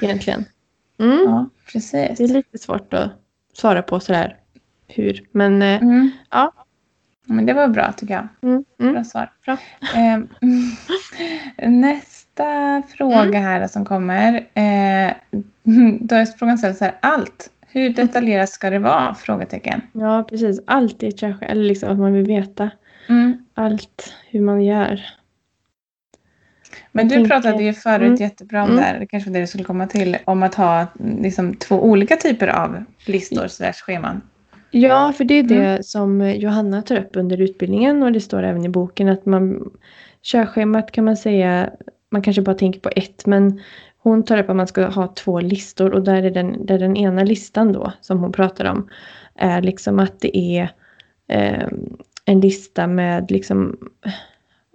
egentligen. 0.00 0.44
Mm. 0.98 1.18
Ja, 1.24 1.48
precis. 1.72 2.18
Det 2.18 2.24
är 2.24 2.28
lite 2.28 2.58
svårt 2.58 2.94
att 2.94 3.10
svara 3.52 3.82
på 3.82 4.00
sådär 4.00 4.36
hur. 4.86 5.26
Men 5.32 5.62
eh, 5.62 5.82
Mm. 5.82 6.10
ja. 6.30 6.52
Men 7.26 7.46
det 7.46 7.52
var 7.52 7.68
bra 7.68 7.92
tycker 7.92 8.14
jag. 8.14 8.28
Mm, 8.42 8.64
mm. 8.80 8.92
Bra 8.92 9.04
svar. 9.04 9.32
Bra. 9.44 9.56
Nästa 11.68 12.13
fråga 12.96 13.22
Mm. 13.38 13.42
här 13.42 13.66
som 13.66 13.84
kommer. 13.84 14.34
Eh, 14.34 15.12
då 16.00 16.14
är 16.16 16.38
frågan 16.38 16.58
ställd 16.58 16.76
så 16.76 16.84
här. 16.84 16.94
Allt. 17.00 17.50
Hur 17.68 17.90
detaljerat 17.90 18.48
ska 18.50 18.70
det 18.70 18.78
vara? 18.78 19.14
Frågetecken. 19.14 19.80
ja, 19.92 20.24
precis. 20.28 20.60
Allt 20.66 21.02
är 21.02 21.08
ett. 21.08 21.42
Eller 21.42 21.64
liksom 21.64 21.90
att 21.92 21.98
man 21.98 22.12
vill 22.12 22.26
veta 22.26 22.70
Mm. 23.08 23.44
allt 23.54 24.14
hur 24.30 24.40
man 24.40 24.64
gör. 24.64 25.00
Men 26.92 27.08
du 27.08 27.14
tänker- 27.14 27.30
pratade 27.30 27.62
ju 27.64 27.72
förut 27.72 28.06
Mm. 28.06 28.14
jättebra 28.20 28.62
om 28.62 28.68
Mm. 28.70 28.76
det 28.76 28.82
här, 28.86 28.98
det 29.00 29.06
kanske 29.06 29.30
det 29.30 29.40
du 29.40 29.46
skulle 29.46 29.64
komma 29.64 29.86
till, 29.86 30.16
om 30.24 30.42
att 30.42 30.54
ha 30.54 30.86
liksom, 31.20 31.54
två 31.54 31.82
olika 31.84 32.16
typer 32.16 32.48
av 32.48 32.84
listor 33.06 33.48
slash 33.48 33.72
scheman. 33.72 34.20
Ja, 34.70 35.12
för 35.12 35.24
det 35.24 35.34
är 35.34 35.42
det 35.42 35.64
Mm. 35.66 35.82
som 35.82 36.30
Johanna 36.30 36.82
tar 36.82 36.96
upp 36.96 37.16
under 37.16 37.40
utbildningen 37.40 38.02
och 38.02 38.12
det 38.12 38.20
står 38.20 38.42
även 38.42 38.64
i 38.64 38.68
boken 38.68 39.08
att 39.08 39.26
man 39.26 39.70
körschemat 40.22 40.90
kan 40.92 41.04
man 41.04 41.16
säga, 41.16 41.70
man 42.14 42.22
kanske 42.22 42.42
bara 42.42 42.56
tänker 42.56 42.80
på 42.80 42.90
ett 42.96 43.26
men 43.26 43.60
hon 43.98 44.24
tar 44.24 44.38
upp 44.38 44.50
att 44.50 44.56
man 44.56 44.66
ska 44.66 44.86
ha 44.86 45.06
två 45.06 45.40
listor 45.40 45.92
och 45.92 46.02
där 46.02 46.22
är 46.22 46.30
den, 46.30 46.66
där 46.66 46.78
den 46.78 46.96
ena 46.96 47.24
listan 47.24 47.72
då 47.72 47.92
som 48.00 48.18
hon 48.18 48.32
pratar 48.32 48.64
om 48.64 48.88
är 49.34 49.62
liksom 49.62 49.98
att 49.98 50.20
det 50.20 50.38
är 50.38 50.70
eh, 51.28 51.68
en 52.24 52.40
lista 52.40 52.86
med 52.86 53.30
liksom 53.30 53.76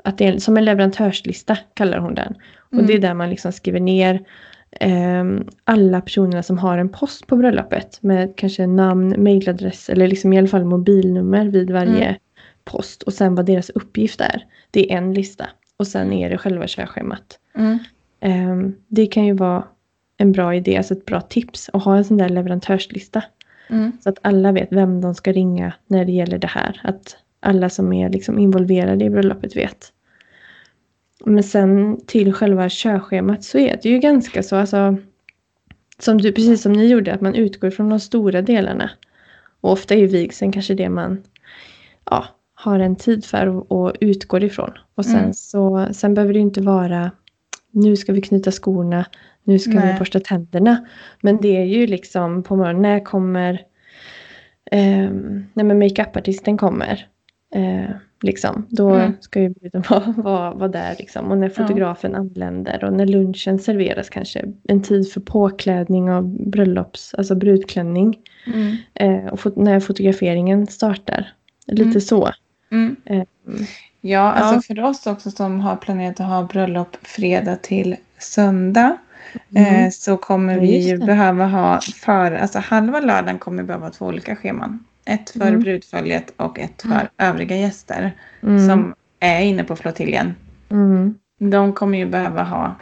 att 0.04 0.18
det 0.18 0.28
är 0.28 0.38
som 0.38 0.58
en 0.58 0.66
leverantörslista 0.66 1.58
kallar 1.74 1.98
hon 1.98 2.16
den. 2.16 2.36
Och 2.72 2.84
det 2.84 2.94
är 2.94 3.00
där 3.00 3.14
man 3.14 3.30
liksom 3.30 3.52
skriver 3.52 3.80
ner 3.80 4.22
eh, 4.72 5.24
alla 5.64 6.02
personerna 6.02 6.44
som 6.44 6.58
har 6.58 6.78
en 6.78 6.90
post 6.90 7.28
på 7.28 7.36
bröllopet 7.36 7.98
med 8.02 8.36
kanske 8.36 8.68
namn, 8.68 9.24
mailadress 9.24 9.90
eller 9.90 10.08
liksom 10.08 10.34
i 10.34 10.38
alla 10.38 10.48
fall 10.48 10.66
mobilnummer 10.66 11.46
vid 11.46 11.72
varje 11.72 12.06
Mm. 12.06 12.16
post 12.64 13.04
och 13.04 13.14
sen 13.14 13.36
vad 13.36 13.46
deras 13.46 13.70
uppgift 13.70 14.22
är. 14.22 14.46
Det 14.72 14.92
är 14.92 14.98
en 14.98 15.14
lista 15.14 15.46
och 15.80 15.88
sen 15.88 16.14
är 16.14 16.30
det 16.30 16.38
själva 16.38 16.68
körschemat. 16.68 17.40
Mm. 17.56 17.80
Eh, 18.20 18.72
det 18.88 19.06
kan 19.06 19.26
ju 19.26 19.34
vara 19.34 19.64
en 20.18 20.32
bra 20.32 20.56
idé, 20.56 20.78
alltså 20.78 20.94
ett 20.94 21.06
bra 21.06 21.22
tips 21.22 21.70
att 21.74 21.84
ha 21.84 21.98
en 21.98 22.06
sån 22.06 22.18
där 22.18 22.30
leverantörslista. 22.30 23.24
Mm. 23.70 23.92
Så 24.04 24.10
att 24.10 24.20
alla 24.22 24.52
vet 24.52 24.72
vem 24.72 25.02
de 25.02 25.16
ska 25.16 25.32
ringa 25.32 25.74
när 25.88 26.06
det 26.06 26.12
gäller 26.12 26.38
det 26.38 26.48
här. 26.48 26.82
Att 26.84 27.18
alla 27.40 27.70
som 27.70 27.94
är 27.94 28.10
liksom 28.10 28.40
involverade 28.40 29.06
i 29.06 29.10
bröllopet 29.10 29.56
vet. 29.56 29.94
Men 31.26 31.44
sen 31.44 32.02
till 32.06 32.34
själva 32.34 32.70
körschemat 32.70 33.44
så 33.44 33.58
är 33.58 33.80
det 33.84 33.90
ju 33.90 34.00
ganska 34.00 34.44
så, 34.44 34.56
alltså, 34.56 34.98
som 36.00 36.18
du, 36.18 36.32
precis 36.32 36.62
som 36.62 36.74
ni 36.74 36.88
gjorde, 36.88 37.14
att 37.14 37.22
man 37.22 37.36
utgår 37.36 37.70
från 37.70 37.90
de 37.90 38.00
stora 38.00 38.42
delarna. 38.42 38.90
Och 39.62 39.72
ofta 39.72 39.96
är 39.96 40.00
ju 40.00 40.08
vigseln 40.08 40.52
kanske 40.52 40.74
det 40.74 40.90
man 40.90 41.24
ja, 42.06 42.26
har 42.64 42.80
en 42.80 42.96
tid 42.96 43.26
för 43.26 43.48
och, 43.48 43.72
och 43.72 43.94
utgår 44.02 44.44
ifrån. 44.44 44.72
Och 44.96 45.06
sen 45.06 45.20
Mm. 45.20 45.34
så 45.34 45.88
sen 45.92 46.14
behöver 46.14 46.34
det 46.34 46.40
inte 46.40 46.62
vara 46.62 47.12
nu 47.72 47.96
ska 47.96 48.14
vi 48.14 48.22
knyta 48.22 48.52
skorna, 48.52 49.06
nu 49.44 49.60
ska 49.60 49.72
Nej. 49.72 49.94
vi 49.94 50.00
borsta 50.00 50.20
tänderna. 50.20 50.86
Men 51.22 51.38
det 51.42 51.58
är 51.58 51.66
ju 51.66 51.88
liksom 51.88 52.44
på 52.44 52.56
morgonen, 52.56 52.82
när 52.82 53.00
kommer 53.00 53.62
um, 54.72 55.46
när 55.54 55.64
makeupartisten 55.74 56.58
kommer. 56.58 57.08
Eh, 57.56 57.96
liksom, 58.22 58.66
då 58.70 58.90
Mm. 58.90 59.14
ska 59.20 59.42
ju 59.42 59.50
bruden 59.50 59.84
vara, 59.90 60.14
vara, 60.18 60.54
vara 60.54 60.68
där 60.68 60.96
liksom. 61.00 61.32
Och 61.32 61.38
när 61.38 61.50
fotografen 61.50 62.16
anländer 62.16 62.84
och 62.84 62.94
när 62.94 63.06
lunchen 63.06 63.60
serveras 63.60 64.10
kanske. 64.10 64.46
En 64.68 64.82
tid 64.82 65.12
för 65.12 65.22
påklädning 65.22 66.12
av 66.12 66.50
bröllops, 66.50 67.14
alltså 67.14 67.36
brudklänning. 67.36 68.18
Mm. 68.54 68.76
Eh, 68.94 69.26
och 69.34 69.40
fot- 69.40 69.56
när 69.64 69.80
fotograferingen 69.80 70.68
startar. 70.68 71.34
Lite 71.68 71.84
Mm. 71.84 72.02
så. 72.02 72.30
Mm. 72.72 72.96
Eh, 73.06 73.24
Ja, 74.02 74.20
alltså 74.32 74.56
Ja. 74.56 74.62
för 74.62 74.84
oss 74.84 75.08
också 75.08 75.32
som 75.32 75.60
har 75.60 75.76
planerat 75.76 76.20
att 76.20 76.28
ha 76.28 76.44
bröllop 76.44 76.98
fredag 77.02 77.56
till 77.56 77.96
söndag 78.18 78.98
mm. 79.56 79.86
eh, 79.86 79.90
så 79.92 80.18
kommer 80.18 80.54
Ja, 80.56 80.62
vi 80.62 80.98
behöva 80.98 81.46
ha 81.48 81.80
för, 81.82 82.32
alltså 82.32 82.60
halva 82.60 83.00
lördagen 83.00 83.40
kommer 83.40 83.64
vi 83.64 83.68
behöva 83.68 83.86
ha 83.86 83.92
två 83.92 84.06
olika 84.06 84.36
scheman. 84.36 84.86
Ett 85.06 85.30
för 85.30 85.48
Mm. 85.48 85.60
brudföljet 85.60 86.34
och 86.38 86.60
ett 86.60 86.82
för 86.82 86.90
Mm. 86.90 87.08
övriga 87.18 87.56
gäster 87.56 88.12
mm. 88.44 88.68
som 88.70 88.94
är 89.20 89.42
inne 89.42 89.64
på 89.64 89.76
flottiljen. 89.76 90.36
mm. 90.70 91.16
De 91.40 91.74
kommer 91.74 91.98
ju 91.98 92.06
behöva 92.06 92.44
ha 92.44 92.76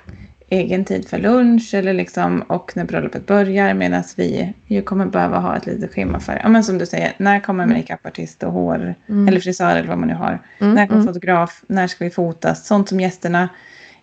egen 0.49 0.85
tid 0.85 1.07
för 1.07 1.17
lunch 1.17 1.73
eller 1.73 1.93
liksom, 1.93 2.41
och 2.41 2.71
när 2.75 2.85
bröllopet 2.85 3.25
börjar 3.27 3.73
medan 3.73 4.03
vi 4.15 4.53
ju 4.67 4.81
kommer 4.81 5.05
behöva 5.05 5.39
ha 5.39 5.57
ett 5.57 5.65
litet 5.65 5.93
schema 5.93 6.19
för, 6.19 6.39
ja 6.43 6.49
men 6.49 6.63
som 6.63 6.77
du 6.77 6.85
säger, 6.85 7.13
när 7.17 7.39
kommer 7.39 7.63
Mm. 7.63 7.77
makeupartist 7.77 8.43
och 8.43 8.51
hår 8.51 8.95
Mm. 9.07 9.27
eller 9.27 9.39
frisör 9.39 9.75
eller 9.75 9.87
vad 9.87 9.97
man 9.97 10.07
nu 10.07 10.13
har. 10.15 10.39
Mm, 10.59 10.73
När 10.73 10.87
kommer 10.87 11.01
mm. 11.01 11.07
fotograf? 11.13 11.63
När 11.67 11.87
ska 11.87 12.03
vi 12.05 12.11
fotas? 12.11 12.67
Sånt 12.67 12.89
som 12.89 12.99
gästerna 12.99 13.49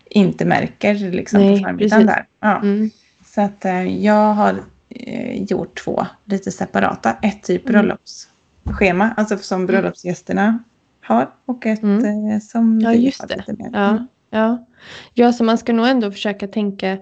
inte 0.09 0.45
märker 0.45 0.93
liksom, 0.95 1.39
Nej, 1.39 1.59
på 1.59 1.65
förmiddagen 1.67 2.07
precis. 2.07 2.15
där. 2.15 2.25
Ja. 2.39 2.57
Mm. 2.61 2.89
Så 3.25 3.41
att 3.41 3.65
eh, 3.65 4.03
jag 4.05 4.33
har 4.33 4.55
eh, 4.89 5.43
gjort 5.43 5.79
två 5.83 6.05
lite 6.25 6.51
separata. 6.51 7.15
Ett 7.21 7.43
typ 7.43 7.69
Mm. 7.69 7.81
bröllopsschema, 8.65 9.13
alltså 9.17 9.37
som 9.37 9.65
bröllopsgästerna 9.65 10.59
har 11.01 11.29
och 11.45 11.65
ett 11.65 11.83
eh, 11.83 12.39
som 12.41 12.79
Ja, 12.81 12.89
vi 12.89 13.13
har 13.19 13.37
lite 13.37 13.53
mer. 13.63 13.69
Ja, 13.73 14.07
ja. 14.29 14.65
Ja, 15.13 15.33
så 15.33 15.43
man 15.43 15.57
ska 15.57 15.73
nog 15.73 15.87
ändå 15.87 16.11
försöka 16.11 16.47
tänka. 16.47 16.97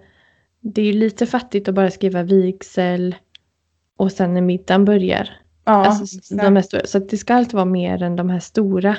Det 0.59 0.81
är 0.81 0.85
ju 0.85 0.93
lite 0.93 1.25
fattigt 1.25 1.67
att 1.67 1.75
bara 1.75 1.91
skriva 1.91 2.23
vigsel 2.23 3.15
och 3.97 4.11
sen 4.11 4.33
när 4.33 4.41
middagen 4.41 4.85
börjar. 4.85 5.29
Ja, 5.65 5.71
alltså, 5.85 6.35
de 6.35 6.63
stora. 6.63 6.85
Så 6.85 6.99
det 6.99 7.17
ska 7.17 7.33
alltid 7.33 7.53
vara 7.53 7.65
mer 7.65 8.03
än 8.03 8.15
de 8.15 8.29
här 8.29 8.39
stora. 8.39 8.97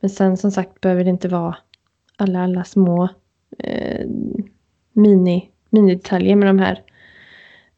Men 0.00 0.10
sen 0.10 0.36
som 0.36 0.50
sagt 0.50 0.80
behöver 0.80 1.04
det 1.04 1.10
inte 1.10 1.28
vara 1.28 1.56
alla, 2.16 2.42
alla 2.42 2.64
små 2.64 3.08
eh, 3.58 4.06
mini, 4.92 5.50
minidetaljer 5.70 6.36
med 6.36 6.48
de 6.48 6.58
här. 6.58 6.82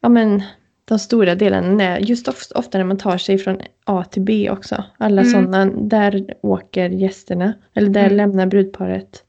Ja 0.00 0.08
men 0.08 0.42
de 0.84 0.98
stora 0.98 1.34
delarna. 1.34 2.00
Just 2.00 2.28
ofta, 2.28 2.58
ofta 2.58 2.78
när 2.78 2.84
man 2.84 2.98
tar 2.98 3.18
sig 3.18 3.38
från 3.38 3.58
A 3.84 4.04
till 4.10 4.22
B 4.22 4.50
också. 4.50 4.84
Alla 4.98 5.22
Mm. 5.22 5.32
sådana. 5.32 5.64
Där 5.64 6.34
åker 6.40 6.88
gästerna. 6.90 7.54
Eller 7.74 7.88
där 7.90 8.04
Mm. 8.04 8.16
lämnar 8.16 8.46
brudparet 8.46 9.24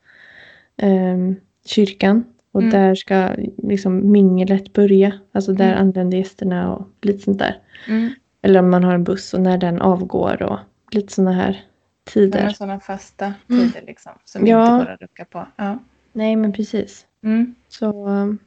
ehm, 0.82 1.36
kyrkan. 1.65 2.24
Och 2.52 2.62
Mm. 2.62 2.72
där 2.72 2.96
ska 2.96 3.30
liksom 3.63 4.12
minglet 4.12 4.74
börja. 4.74 5.13
Alltså 5.32 5.54
där 5.54 5.72
Mm. 5.72 5.80
anländer 5.82 6.17
gästerna 6.17 6.76
och 6.76 6.88
lite 7.02 7.20
sånt 7.20 7.39
där. 7.39 7.60
Mm. 7.88 8.10
Eller 8.41 8.60
om 8.60 8.70
man 8.70 8.84
har 8.84 8.94
en 8.94 9.04
buss 9.04 9.34
och 9.34 9.41
när 9.41 9.58
den 9.58 9.82
avgår 9.82 10.41
och 10.44 10.60
lite 10.91 11.13
sådana 11.13 11.32
här 11.32 11.63
tider. 12.04 12.44
Med 12.44 12.56
sådana 12.56 12.80
fasta 12.80 13.34
Mm. 13.50 13.67
tider 13.72 13.84
liksom. 13.88 14.12
Som 14.26 14.48
Ja. 14.48 14.74
inte 14.76 14.86
går 14.86 14.91
att 14.94 15.02
rucka 15.02 15.26
på. 15.26 15.48
Ja. 15.56 15.80
Nej 16.13 16.36
men 16.36 16.54
precis. 16.54 17.06
Mm. 17.24 17.56
Så 17.70 18.08
um, 18.08 18.38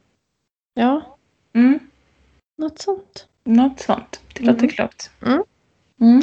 ja, 0.73 1.17
Mm. 1.53 1.79
något 2.57 2.79
sånt. 2.79 3.27
Något 3.43 3.79
sånt. 3.79 4.21
Det 4.33 4.43
låter 4.43 4.59
Mm. 4.59 4.69
klokt. 4.69 5.11
Mm. 6.01 6.21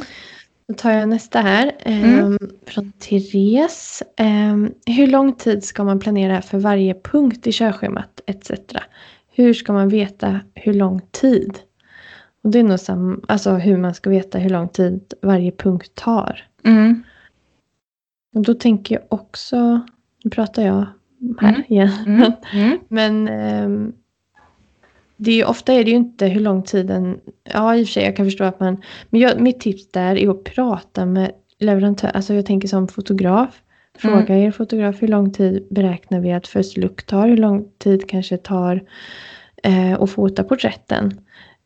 Mm. 0.72 0.76
Då 0.76 0.82
tar 0.82 0.90
jag 0.90 1.08
nästa 1.08 1.40
här. 1.40 1.72
Mm. 1.80 2.20
ehm, 2.20 2.38
Från 2.66 2.92
Therese. 2.92 4.02
Ehm, 4.16 4.72
hur 4.86 5.06
lång 5.06 5.32
tid 5.32 5.64
ska 5.64 5.84
man 5.84 5.98
planera 5.98 6.42
för 6.42 6.58
varje 6.58 6.94
punkt 6.94 7.46
i 7.46 7.52
körschemat 7.52 8.20
etc. 8.26 8.50
Hur 9.34 9.54
ska 9.54 9.72
man 9.72 9.88
veta 9.88 10.40
hur 10.54 10.74
lång 10.74 11.00
tid? 11.10 11.58
Och 12.44 12.50
det 12.50 12.58
är 12.58 12.62
nog 12.62 12.80
sam- 12.80 13.20
alltså 13.28 13.50
hur 13.54 13.76
man 13.76 13.94
ska 13.94 14.10
veta 14.10 14.38
hur 14.38 14.50
lång 14.50 14.68
tid 14.68 15.14
varje 15.22 15.52
punkt 15.52 15.92
tar. 15.94 16.44
Mm. 16.64 17.02
Och 18.34 18.42
då 18.42 18.54
tänker 18.54 18.94
jag 18.94 19.04
också, 19.08 19.80
nu 20.24 20.30
pratar 20.30 20.62
jag 20.62 20.86
här 21.40 21.48
Mm. 21.48 21.62
igen. 21.68 21.90
Mm. 22.06 22.32
Mm. 22.52 22.78
Men 22.88 23.28
ehm, 23.28 23.92
det 25.24 25.40
är 25.40 25.46
ofta 25.48 25.72
är 25.72 25.84
det 25.84 25.90
ju 25.90 25.96
inte 25.96 26.26
hur 26.26 26.40
lång 26.40 26.62
tiden... 26.62 27.20
Ja, 27.52 27.76
i 27.76 27.82
och 27.82 27.86
för 27.86 27.92
sig, 27.92 28.04
jag 28.04 28.16
kan 28.16 28.26
förstå 28.26 28.44
att 28.44 28.60
man... 28.60 28.82
Men 29.10 29.20
jag, 29.20 29.40
mitt 29.40 29.60
tips 29.60 29.90
där 29.92 30.16
är 30.16 30.30
att 30.30 30.44
prata 30.44 31.06
med 31.06 31.30
leverantör. 31.58 32.08
Alltså 32.14 32.34
jag 32.34 32.46
tänker 32.46 32.68
som 32.68 32.88
fotograf. 32.88 33.62
Fråga 33.98 34.38
er 34.38 34.50
fotograf 34.50 35.02
hur 35.02 35.08
lång 35.08 35.32
tid 35.32 35.66
beräknar 35.70 36.20
vi 36.20 36.32
att 36.32 36.46
first 36.46 36.76
look 36.76 37.06
tar? 37.06 37.28
Hur 37.28 37.36
lång 37.36 37.68
tid 37.78 38.08
kanske 38.08 38.36
tar 38.36 38.82
eh, 39.62 39.92
att 40.02 40.10
fota 40.10 40.44
porträtten? 40.44 41.20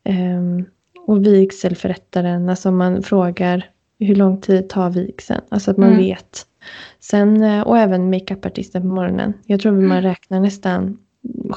Ehm, 0.04 0.64
och 1.06 1.26
vigselförrättaren, 1.26 2.48
alltså 2.48 2.70
man 2.70 3.02
frågar 3.02 3.64
hur 3.98 4.14
lång 4.14 4.40
tid 4.40 4.68
tar 4.68 4.90
vigseln? 4.90 5.40
Alltså 5.48 5.70
att 5.70 5.76
man 5.76 5.88
Mm. 5.88 5.98
vet. 5.98 6.42
Sen, 7.00 7.42
eh, 7.42 7.60
och 7.60 7.78
även 7.78 8.10
makeupartisten 8.10 8.82
på 8.82 8.88
morgonen. 8.88 9.32
Jag 9.46 9.60
tror 9.60 9.72
man 9.72 10.02
räknar 10.02 10.40
nästan 10.40 10.98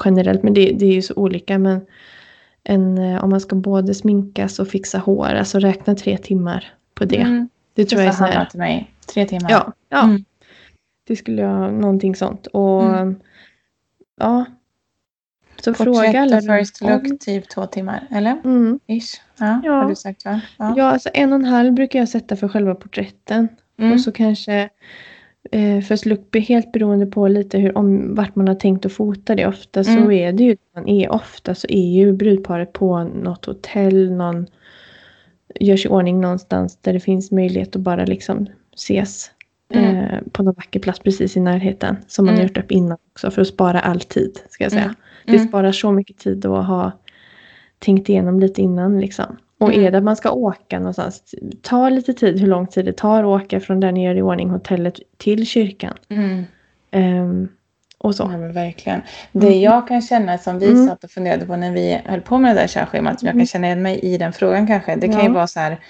generellt, 0.04 0.42
men 0.42 0.54
det, 0.54 0.72
det 0.72 0.86
är 0.86 0.92
ju 0.92 1.02
så 1.02 1.14
olika. 1.14 1.58
Men 1.58 1.80
en, 2.64 2.98
eh, 2.98 3.24
om 3.24 3.30
man 3.30 3.40
ska 3.40 3.56
både 3.56 3.94
sminkas 3.94 4.58
och 4.58 4.68
fixa 4.68 4.98
hår, 4.98 5.26
alltså 5.26 5.58
räkna 5.58 5.94
tre 5.94 6.18
timmar 6.18 6.74
på 6.94 7.04
det. 7.04 7.16
Mm. 7.16 7.48
Det 7.74 7.84
tror 7.84 8.00
jag 8.02 8.08
är 8.08 8.12
så 8.16 8.24
här. 8.24 8.44
till 8.44 8.58
mig. 8.58 8.90
Tre 9.14 9.26
timmar. 9.26 9.50
Ja, 9.50 9.72
ja. 9.88 10.04
Mm. 10.04 10.24
det 11.06 11.16
skulle 11.16 11.42
jag, 11.42 11.72
någonting 11.74 12.14
sånt. 12.16 12.46
Och 12.46 12.82
Mm. 12.84 13.20
ja. 14.20 14.44
Så 15.64 15.74
Porträtt 15.74 15.84
fråga 15.84 16.20
alla 16.20 16.36
och 16.36 16.42
first 16.58 16.82
runt 16.82 17.02
om. 17.04 17.10
look 17.10 17.20
typ 17.20 17.48
två 17.48 17.66
timmar. 17.66 18.06
Eller? 18.10 18.40
Mm. 18.44 18.80
Ish. 18.86 19.20
Ja, 19.38 19.60
Ja. 19.64 19.72
har 19.72 19.88
du 19.88 19.94
sagt 19.94 20.24
va? 20.24 20.40
Ja. 20.58 20.82
alltså 20.84 21.10
en 21.14 21.32
och 21.32 21.38
en 21.38 21.44
halv 21.44 21.72
brukar 21.72 21.98
jag 21.98 22.08
sätta 22.08 22.36
för 22.36 22.48
själva 22.48 22.74
porträtten. 22.74 23.48
Mm. 23.78 23.92
Och 23.92 24.00
så 24.00 24.12
kanske 24.12 24.68
first 25.88 26.06
look 26.06 26.30
blir 26.30 26.42
helt 26.42 26.72
beroende 26.72 27.06
på 27.06 27.28
lite 27.28 27.58
hur, 27.58 27.78
om, 27.78 28.14
vart 28.14 28.36
man 28.36 28.48
har 28.48 28.54
tänkt 28.54 28.86
att 28.86 28.92
fota 28.92 29.34
det. 29.34 29.46
Ofta 29.46 29.84
så 29.84 29.90
Mm. 29.90 30.10
är 30.12 30.32
det 30.32 30.44
ju, 30.44 30.56
man 30.74 30.88
är, 30.88 31.12
ofta 31.12 31.54
så 31.54 31.66
är 31.70 31.90
ju 31.90 32.12
brudparet 32.12 32.72
på 32.72 33.04
något 33.04 33.44
hotell, 33.46 34.10
någon 34.12 34.46
görs 35.60 35.86
i 35.86 35.88
ordning 35.88 36.20
någonstans 36.20 36.76
där 36.80 36.92
det 36.92 37.00
finns 37.00 37.30
möjlighet 37.30 37.76
att 37.76 37.82
bara 37.82 38.04
liksom 38.04 38.46
ses 38.74 39.30
Mm. 39.74 39.96
eh, 39.96 40.18
på 40.32 40.42
någon 40.42 40.54
vacker 40.54 40.80
plats 40.80 40.98
precis 40.98 41.36
i 41.36 41.40
närheten. 41.40 41.96
Som 42.08 42.24
man 42.26 42.34
Mm. 42.34 42.40
har 42.42 42.48
gjort 42.48 42.58
upp 42.64 42.70
innan 42.72 42.98
också 43.12 43.30
för 43.30 43.42
att 43.42 43.48
spara 43.48 43.80
all 43.80 44.00
tid. 44.00 44.40
Ska 44.50 44.64
jag 44.64 44.72
säga. 44.72 44.84
Mm. 44.84 44.94
Det 45.26 45.36
Mm. 45.36 45.48
sparar 45.48 45.72
så 45.72 45.92
mycket 45.92 46.18
tid 46.18 46.46
att 46.46 46.66
ha 46.66 46.92
tänkt 47.78 48.08
igenom 48.08 48.40
lite 48.40 48.62
innan. 48.62 49.00
Liksom. 49.00 49.36
Och 49.60 49.68
Mm. 49.72 49.84
är 49.86 49.90
det 49.90 49.98
att 49.98 50.04
man 50.04 50.16
ska 50.16 50.30
åka 50.30 50.78
någonstans, 50.78 51.34
ta 51.62 51.88
lite 51.88 52.12
tid 52.14 52.40
hur 52.40 52.46
lång 52.46 52.66
tid 52.66 52.84
det 52.84 52.92
tar 52.96 53.18
att 53.20 53.42
åka 53.44 53.60
från 53.60 53.80
där 53.80 53.92
ni 53.92 54.04
gör 54.04 54.14
i 54.14 54.22
ordning 54.22 54.50
hotellet 54.50 54.94
till 55.16 55.46
kyrkan. 55.46 55.94
Mm. 56.08 56.44
Ehm, 56.90 57.48
och 57.98 58.14
så. 58.14 58.22
Ja, 58.32 58.38
men 58.38 58.52
verkligen. 58.52 59.00
Det 59.32 59.46
Mm. 59.46 59.60
jag 59.60 59.88
kan 59.88 60.02
känna 60.02 60.38
som 60.38 60.58
vi 60.58 60.66
Mm. 60.70 60.86
satt 60.88 61.04
och 61.04 61.10
funderade 61.10 61.46
på 61.46 61.56
när 61.56 61.72
vi 61.72 62.00
höll 62.04 62.20
på 62.20 62.38
med 62.38 62.56
det 62.56 62.60
där 62.60 62.68
körschemat, 62.68 63.20
som 63.20 63.26
jag 63.26 63.32
kan 63.32 63.38
Mm. 63.38 63.46
känna 63.46 63.66
igen 63.66 63.82
mig 63.82 63.98
i 63.98 64.18
den 64.18 64.32
frågan 64.32 64.66
kanske. 64.66 64.96
Det 64.96 65.08
kan 65.08 65.20
ju 65.20 65.26
Ja. 65.26 65.32
vara 65.32 65.46
så 65.46 65.60
här, 65.60 65.80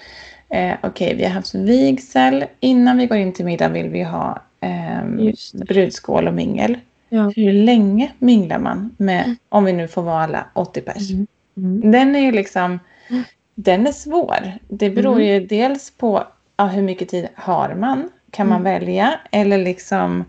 eh, 0.49 0.73
okej 0.83 1.15
vi 1.17 1.23
har 1.23 1.31
haft 1.31 1.55
vigsel, 1.55 2.45
innan 2.59 2.97
vi 2.97 3.05
går 3.05 3.17
in 3.17 3.33
till 3.33 3.45
middag 3.45 3.69
vill 3.69 3.89
vi 3.89 4.03
ha 4.03 4.41
det. 4.59 5.65
brudskål 5.67 6.27
och 6.27 6.33
mingel. 6.33 6.77
Ja. 7.09 7.31
Hur 7.35 7.53
länge 7.53 8.11
minglar 8.19 8.59
man 8.59 8.95
med, 8.97 9.35
om 9.49 9.65
vi 9.65 9.73
nu 9.73 9.87
får 9.87 10.01
vara 10.01 10.23
alla 10.23 10.45
80 10.53 10.81
pers? 10.81 11.11
Mm. 11.11 11.27
Mm. 11.57 11.91
Den 11.91 12.15
är 12.15 12.19
ju 12.19 12.31
liksom, 12.31 12.79
Mm. 13.09 13.23
Den 13.63 13.87
är 13.87 13.91
svår. 13.91 14.53
Det 14.67 14.89
beror 14.89 15.15
Mm. 15.21 15.27
ju 15.27 15.47
dels 15.47 15.91
på 15.91 16.23
ja, 16.57 16.65
hur 16.65 16.81
mycket 16.81 17.09
tid 17.09 17.27
har 17.35 17.75
man? 17.75 18.09
Kan 18.31 18.47
man 18.47 18.61
Mm. 18.61 18.73
välja? 18.73 19.19
Eller 19.31 19.57
liksom, 19.57 20.25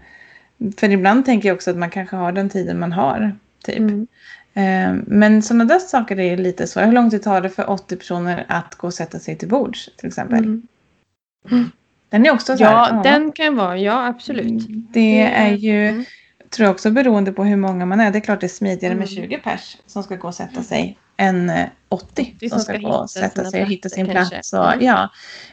för 0.76 0.90
ibland 0.90 1.24
tänker 1.24 1.48
jag 1.48 1.54
också 1.54 1.70
att 1.70 1.76
man 1.76 1.90
kanske 1.90 2.16
har 2.16 2.32
den 2.32 2.48
tiden 2.48 2.78
man 2.78 2.92
har. 2.92 3.32
Typ. 3.64 3.78
Mm. 3.78 4.06
Eh, 4.54 5.02
Men 5.06 5.42
sådana 5.42 5.64
där 5.64 5.78
saker 5.78 6.20
är 6.20 6.36
lite 6.36 6.66
svåra. 6.66 6.84
Hur 6.84 6.92
lång 6.92 7.10
tid 7.10 7.22
tar 7.22 7.40
det 7.40 7.50
för 7.50 7.70
80 7.70 7.96
personer 7.96 8.44
att 8.48 8.74
gå 8.74 8.86
och 8.86 8.94
sätta 8.94 9.18
sig 9.18 9.36
till 9.38 9.48
bords 9.48 9.90
till 9.96 10.08
exempel? 10.08 10.44
Mm. 10.44 11.70
Den 12.08 12.26
är 12.26 12.30
också 12.32 12.56
så 12.56 12.64
här, 12.64 12.72
Ja, 12.72 12.88
ja, 12.90 13.02
den 13.10 13.32
kan 13.32 13.56
vara, 13.56 13.78
ja 13.78 14.06
absolut. 14.06 14.62
Det 14.92 15.22
är 15.22 15.52
ju, 15.52 15.88
Mm. 15.88 16.04
Tror 16.52 16.64
jag 16.66 16.72
också 16.74 16.90
beroende 16.90 17.32
på 17.32 17.44
hur 17.44 17.56
många 17.56 17.86
man 17.86 18.00
är. 18.00 18.10
Det 18.10 18.18
är 18.18 18.20
klart 18.20 18.40
det 18.40 18.46
är 18.46 18.48
smidigare 18.48 18.94
med 18.94 19.08
Mm. 19.08 19.28
20 19.28 19.38
pers 19.38 19.76
som 19.86 20.02
ska 20.02 20.16
gå 20.16 20.28
och 20.28 20.34
sätta 20.34 20.62
sig 20.62 20.98
än 21.16 21.50
eh, 21.50 21.66
80 21.88 22.36
som 22.40 22.48
som 22.48 22.58
ska 22.60 22.72
ska 22.72 22.82
gå 22.82 22.88
och 22.94 23.10
sätta 23.10 23.44
sig 23.44 23.62
och 23.62 23.68
hitta 23.68 23.88
sin 23.88 24.06
kanske. 24.06 24.34
plats. 24.34 24.52
Och, 24.52 24.72
Mm. 24.72 24.84
ja, 24.86 25.10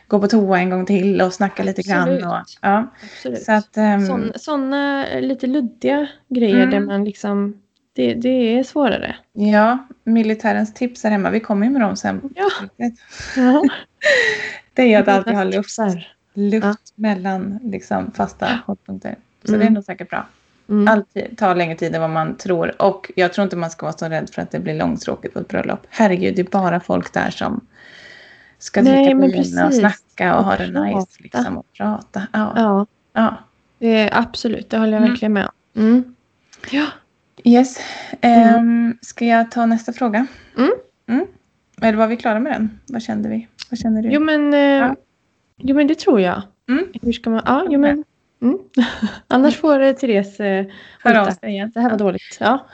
gå 0.07 0.19
på 0.19 0.27
toa 0.27 0.59
en 0.59 0.69
gång 0.69 0.85
till 0.85 1.21
och 1.21 1.33
snacka 1.33 1.63
lite 1.63 1.81
grann. 1.81 2.01
Absolut. 2.09 2.25
Och, 2.25 2.45
ja. 2.61 2.91
absolut. 3.15 3.43
Så 3.43 3.51
att, 3.51 3.77
ehm, 3.77 4.05
Sån, 4.07 4.31
såna 4.35 5.05
lite 5.19 5.47
luddiga 5.47 6.07
grejer 6.29 6.55
Mm. 6.63 6.69
där 6.69 6.79
man 6.79 7.03
liksom, 7.03 7.61
det, 7.93 8.13
det 8.13 8.29
är 8.59 8.63
svårare. 8.63 9.15
ja, 9.33 9.77
militärens 10.03 10.73
tips 10.73 11.03
här 11.03 11.11
hemma. 11.11 11.29
Vi 11.29 11.39
kommer 11.39 11.65
ju 11.65 11.71
med 11.71 11.81
dem 11.81 11.95
sen. 11.95 12.29
Ja. 12.35 12.49
Det 14.73 14.93
är 14.93 14.99
att 15.01 15.07
alltid 15.07 15.33
ha 15.35 15.43
luft, 15.43 15.77
luft 16.33 16.63
Ja. 16.65 16.75
mellan 16.95 17.59
liksom, 17.63 18.11
fasta 18.11 18.59
hållpunkter. 18.65 19.15
Så 19.43 19.49
Mm. 19.49 19.59
det 19.59 19.65
är 19.65 19.69
nog 19.69 19.83
säkert 19.83 20.09
bra. 20.09 20.27
Mm. 20.69 20.87
Allt 20.87 21.37
tar 21.37 21.55
längre 21.55 21.75
tid 21.75 21.95
än 21.95 22.01
vad 22.01 22.09
man 22.09 22.35
tror. 22.37 22.81
Och 22.81 23.11
jag 23.15 23.33
tror 23.33 23.43
inte 23.43 23.55
man 23.55 23.69
ska 23.69 23.85
vara 23.85 23.97
så 23.97 24.05
rädd 24.05 24.29
för 24.29 24.41
att 24.41 24.51
det 24.51 24.59
blir 24.59 24.73
långtråkigt 24.75 25.33
på 25.33 25.39
ett 25.39 25.47
bröllop. 25.47 25.87
Herregud, 25.89 26.35
det 26.35 26.41
är 26.41 26.51
bara 26.51 26.79
folk 26.79 27.13
där 27.13 27.29
som 27.29 27.65
ska 28.59 28.81
dricka 28.81 29.15
vin 29.17 29.63
och 29.65 29.73
snacka 29.73 30.33
och, 30.33 30.39
Och 30.39 30.45
ha 30.45 30.55
det 30.57 30.81
nice 30.81 31.07
liksom, 31.19 31.57
och 31.57 31.65
prata. 31.77 32.27
Ja. 32.33 32.53
Ja. 32.55 32.85
Ja, 33.13 33.35
det 33.79 33.87
är 33.97 34.17
absolut, 34.17 34.69
det 34.69 34.77
håller 34.77 34.91
jag 34.91 34.97
Mm. 34.99 35.09
verkligen 35.11 35.33
med 35.33 35.45
om. 35.45 35.81
Mm. 35.81 36.15
Ja. 36.71 36.85
Yes. 37.43 37.79
Ehm, 38.21 38.97
ska 39.01 39.25
jag 39.25 39.51
ta 39.51 39.65
nästa 39.65 39.93
fråga? 39.93 40.27
Mm. 40.57 40.71
Mm. 41.09 41.25
Eller 41.81 41.97
var 41.97 42.07
vi 42.07 42.17
klara 42.17 42.39
med 42.39 42.53
den? 42.53 42.79
Vad 42.87 43.01
kände 43.01 43.29
vi? 43.29 43.47
Vad 43.69 43.79
känner 43.79 44.01
du? 44.01 44.09
Jo 44.11 44.21
men, 44.21 44.53
eh, 44.53 44.59
Ja. 44.59 44.95
jo 45.57 45.75
men 45.75 45.87
det 45.87 45.95
tror 45.99 46.21
jag. 46.21 46.41
Mm. 46.69 46.85
Hur 47.01 47.11
ska 47.11 47.29
man, 47.29 47.41
ja 47.45 47.65
jo 47.69 47.79
men. 47.79 48.03
Mm. 48.41 48.59
Annars 49.27 49.57
får 49.57 49.79
eh, 49.81 49.93
Therese 49.93 50.39
eh, 50.39 50.65
Hör 51.03 51.15
av 51.15 51.25
sig 51.31 51.49
igen. 51.49 51.71
Det 51.73 51.79
här 51.81 51.89
var 51.89 51.97
dåligt. 51.97 52.37
Ja. 52.39 52.65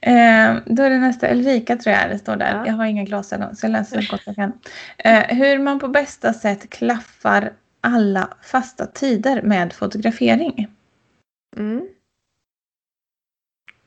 Eh, 0.00 0.56
då 0.66 0.82
är 0.82 0.90
det 0.90 0.98
nästa 0.98 1.32
Ulrika 1.32 1.76
tror 1.76 1.96
jag 1.96 2.10
det 2.10 2.18
står 2.18 2.36
där. 2.36 2.56
Ja. 2.56 2.66
Jag 2.66 2.74
har 2.74 2.84
inga 2.86 3.04
glasögon 3.04 3.56
så 3.56 3.66
jag 3.66 3.72
läser 3.72 4.00
så 4.02 4.10
gott 4.16 4.22
jag 4.26 4.34
kan. 4.36 4.52
Eh, 4.98 5.22
hur 5.36 5.58
man 5.58 5.78
på 5.78 5.88
bästa 5.88 6.32
sätt 6.32 6.70
klaffar 6.70 7.52
alla 7.80 8.28
fasta 8.42 8.86
tider 8.86 9.42
med 9.42 9.72
fotografering. 9.72 10.68
Mm. 11.56 11.88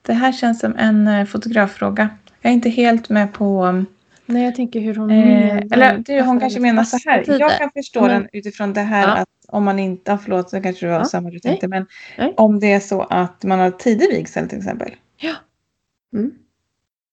Det 0.01 0.13
här 0.13 0.31
känns 0.31 0.59
som 0.59 0.75
en 0.77 1.07
eh, 1.07 1.25
fotograffråga. 1.25 2.09
Jag 2.41 2.49
är 2.49 2.53
inte 2.53 2.69
helt 2.69 3.09
med 3.09 3.33
på... 3.33 3.83
Nej 4.25 4.43
jag 4.45 4.55
tänker 4.55 4.79
hur 4.79 4.95
hon 4.95 5.11
Eh, 5.11 5.57
eller 5.71 5.97
du, 5.97 6.21
hon 6.21 6.39
kanske 6.39 6.59
menar 6.59 6.83
så 6.83 7.09
här. 7.09 7.39
Jag 7.39 7.57
kan 7.57 7.71
förstå 7.71 8.01
Men- 8.01 8.09
den 8.09 8.27
utifrån 8.33 8.73
det 8.73 8.81
här 8.81 9.07
Ja. 9.07 9.13
att 9.15 9.29
om 9.51 9.63
man 9.63 9.79
inte... 9.79 10.17
Förlåt, 10.23 10.49
så 10.49 10.61
kanske 10.61 10.85
det 10.85 10.91
var 10.91 10.99
Ja. 10.99 11.05
samma 11.05 11.29
du 11.29 11.39
tänkte. 11.39 11.67
Men 11.67 11.85
Nej. 12.17 12.33
om 12.37 12.59
det 12.59 12.71
är 12.71 12.79
så 12.79 13.01
att 13.01 13.43
man 13.43 13.59
har 13.59 13.71
tidig 13.71 14.09
vigsel 14.09 14.49
till 14.49 14.57
exempel. 14.57 14.91
Ja. 15.17 15.33
Mm. 16.13 16.31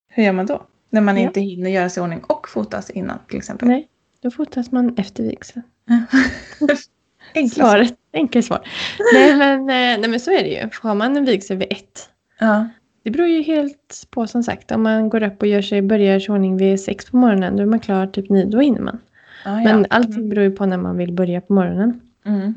Hur 0.09 0.23
gör 0.23 0.33
man 0.33 0.47
då? 0.47 0.67
När 0.91 1.01
man 1.01 1.17
Ja. 1.17 1.23
inte 1.23 1.41
hinner 1.41 1.71
göra 1.71 1.89
sig 1.91 2.01
i 2.01 2.05
ordning 2.05 2.21
och 2.21 2.49
fotas 2.49 2.91
innan 2.91 3.19
till 3.29 3.37
exempel. 3.39 3.69
Nej, 3.69 3.89
då 4.23 4.31
fotas 4.31 4.73
man 4.73 4.95
efter 4.99 5.23
vigseln. 5.23 5.63
Enkla 7.35 7.65
Svaret, 7.65 7.95
enkelt 8.13 8.47
svar. 8.47 8.69
nej, 9.15 9.37
men, 9.37 9.61
eh, 9.61 10.01
nej 10.01 10.09
men 10.09 10.21
så 10.21 10.31
är 10.31 10.43
det 10.43 10.49
ju. 10.49 10.69
Har 10.83 10.95
man 10.95 11.17
en 11.17 11.25
vigsel 11.25 11.57
vid 11.57 11.73
ett. 11.73 12.09
Ja. 12.41 12.69
Det 13.03 13.11
beror 13.11 13.29
ju 13.29 13.43
helt 13.43 14.07
på 14.11 14.27
som 14.27 14.43
sagt. 14.43 14.71
Om 14.73 14.83
man 14.83 15.09
går 15.09 15.23
upp 15.23 15.43
och 15.43 15.49
gör 15.49 15.63
sig, 15.63 15.83
börjar 15.83 16.21
sig 16.21 16.33
ordning 16.33 16.57
vid 16.57 16.81
sex 16.81 17.11
på 17.11 17.17
morgonen. 17.17 17.57
Då 17.57 17.63
är 17.63 17.67
man 17.67 17.81
klar 17.81 18.07
typ 18.07 18.31
nio, 18.31 18.45
då 18.45 18.61
hinner 18.61 18.81
man. 18.81 18.99
Ja, 19.45 19.55
Men 19.55 19.79
ja. 19.81 19.87
allting 19.91 20.29
beror 20.29 20.45
ju 20.45 20.51
på 20.51 20.67
när 20.67 20.77
man 20.79 20.97
vill 20.97 21.13
börja 21.13 21.41
på 21.41 21.53
morgonen. 21.53 22.01
Mm. 22.27 22.55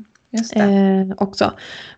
Eh, 0.56 1.14
också. 1.18 1.52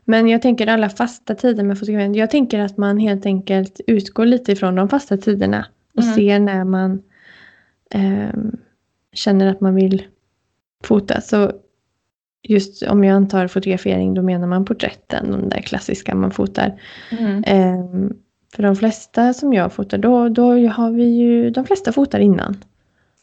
Men 0.04 0.28
jag 0.28 0.42
tänker 0.42 0.66
alla 0.66 0.88
fasta 0.88 1.34
tider 1.34 1.64
med 1.64 1.78
fotografering. 1.78 2.14
Jag 2.14 2.30
tänker 2.30 2.60
att 2.60 2.76
man 2.76 2.98
helt 2.98 3.26
enkelt 3.26 3.80
utgår 3.86 4.26
lite 4.26 4.52
ifrån 4.52 4.74
de 4.74 4.88
fasta 4.88 5.16
tiderna. 5.16 5.66
Och 5.96 6.02
Mm. 6.02 6.14
ser 6.14 6.38
när 6.40 6.64
man 6.64 7.02
ehm, 7.90 8.56
känner 9.12 9.46
att 9.46 9.60
man 9.60 9.74
vill 9.74 10.02
fota. 10.84 11.20
Så 11.20 11.52
just 12.42 12.82
om 12.82 13.04
jag 13.04 13.14
antar 13.16 13.46
fotografering 13.46 14.14
då 14.14 14.22
menar 14.22 14.46
man 14.46 14.64
porträtten. 14.64 15.30
De 15.30 15.48
där 15.48 15.60
klassiska 15.60 16.14
man 16.14 16.30
fotar. 16.30 16.80
Mm. 17.18 17.44
Ehm, 17.46 18.12
för 18.56 18.62
de 18.62 18.76
flesta 18.76 19.32
som 19.34 19.52
jag 19.52 19.72
fotar 19.72 19.98
då, 19.98 20.28
då 20.28 20.68
har 20.68 20.90
vi 20.90 21.04
ju, 21.04 21.50
de 21.50 21.64
flesta 21.66 21.92
fotar 21.92 22.20
innan. 22.20 22.56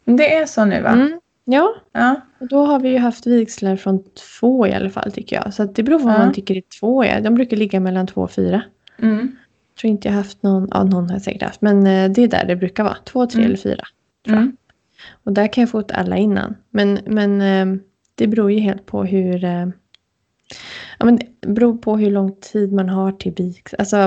Det 0.06 0.36
är 0.36 0.46
så 0.46 0.66
nu 0.66 0.82
va? 0.82 0.90
Mm. 0.90 1.20
Ja, 1.52 1.76
Ja. 1.92 2.22
och 2.40 2.48
då 2.48 2.66
har 2.66 2.80
vi 2.80 2.90
ju 2.90 2.98
haft 2.98 3.28
vigslar 3.28 3.76
från 3.76 4.04
två 4.40 4.68
i 4.68 4.74
alla 4.74 4.90
fall 4.90 5.12
tycker 5.12 5.36
jag. 5.36 5.54
Så 5.54 5.64
det 5.66 5.84
beror 5.84 6.00
på 6.00 6.06
vad 6.06 6.14
Ja. 6.14 6.18
man 6.20 6.34
tycker 6.34 6.58
är 6.58 6.64
två 6.80 7.04
är. 7.04 7.22
De 7.22 7.36
brukar 7.36 7.58
ligga 7.58 7.80
mellan 7.80 8.08
två 8.08 8.22
och 8.22 8.32
fyra. 8.32 8.62
Mm. 9.02 9.18
Jag 9.74 9.82
tror 9.82 9.92
inte 9.92 10.08
jag 10.08 10.16
haft 10.16 10.44
någon, 10.44 10.68
ja 10.72 10.84
någon 10.84 11.06
har 11.06 11.14
jag 11.16 11.22
säkert 11.22 11.44
haft. 11.44 11.62
Men 11.62 11.78
eh, 11.88 12.12
det 12.12 12.24
är 12.24 12.28
där 12.28 12.46
det 12.48 12.56
brukar 12.56 12.84
vara. 12.84 12.98
Två, 13.06 13.26
tre 13.26 13.40
Mm. 13.42 13.48
eller 13.48 13.58
fyra. 13.58 13.84
Tror 14.26 14.36
jag. 14.36 14.42
Mm. 14.44 14.58
Och 15.24 15.34
där 15.34 15.54
kan 15.54 15.62
jag 15.62 15.70
få 15.72 15.80
ut 15.80 15.92
alla 15.92 16.18
innan. 16.18 16.56
Men, 16.70 17.00
men 17.06 17.42
eh, 17.42 17.82
det 18.16 18.28
beror 18.28 18.52
ju 18.52 18.60
helt 18.60 18.86
på 18.86 19.04
hur... 19.04 19.44
Eh, 19.44 19.68
ja, 21.00 21.06
men 21.06 21.16
det 21.16 21.48
beror 21.48 21.78
på 21.78 21.98
hur 21.98 22.12
lång 22.12 22.36
tid 22.36 22.74
man 22.74 22.90
har 22.90 23.12
till 23.12 23.32
vigs. 23.34 23.74
Alltså 23.74 23.98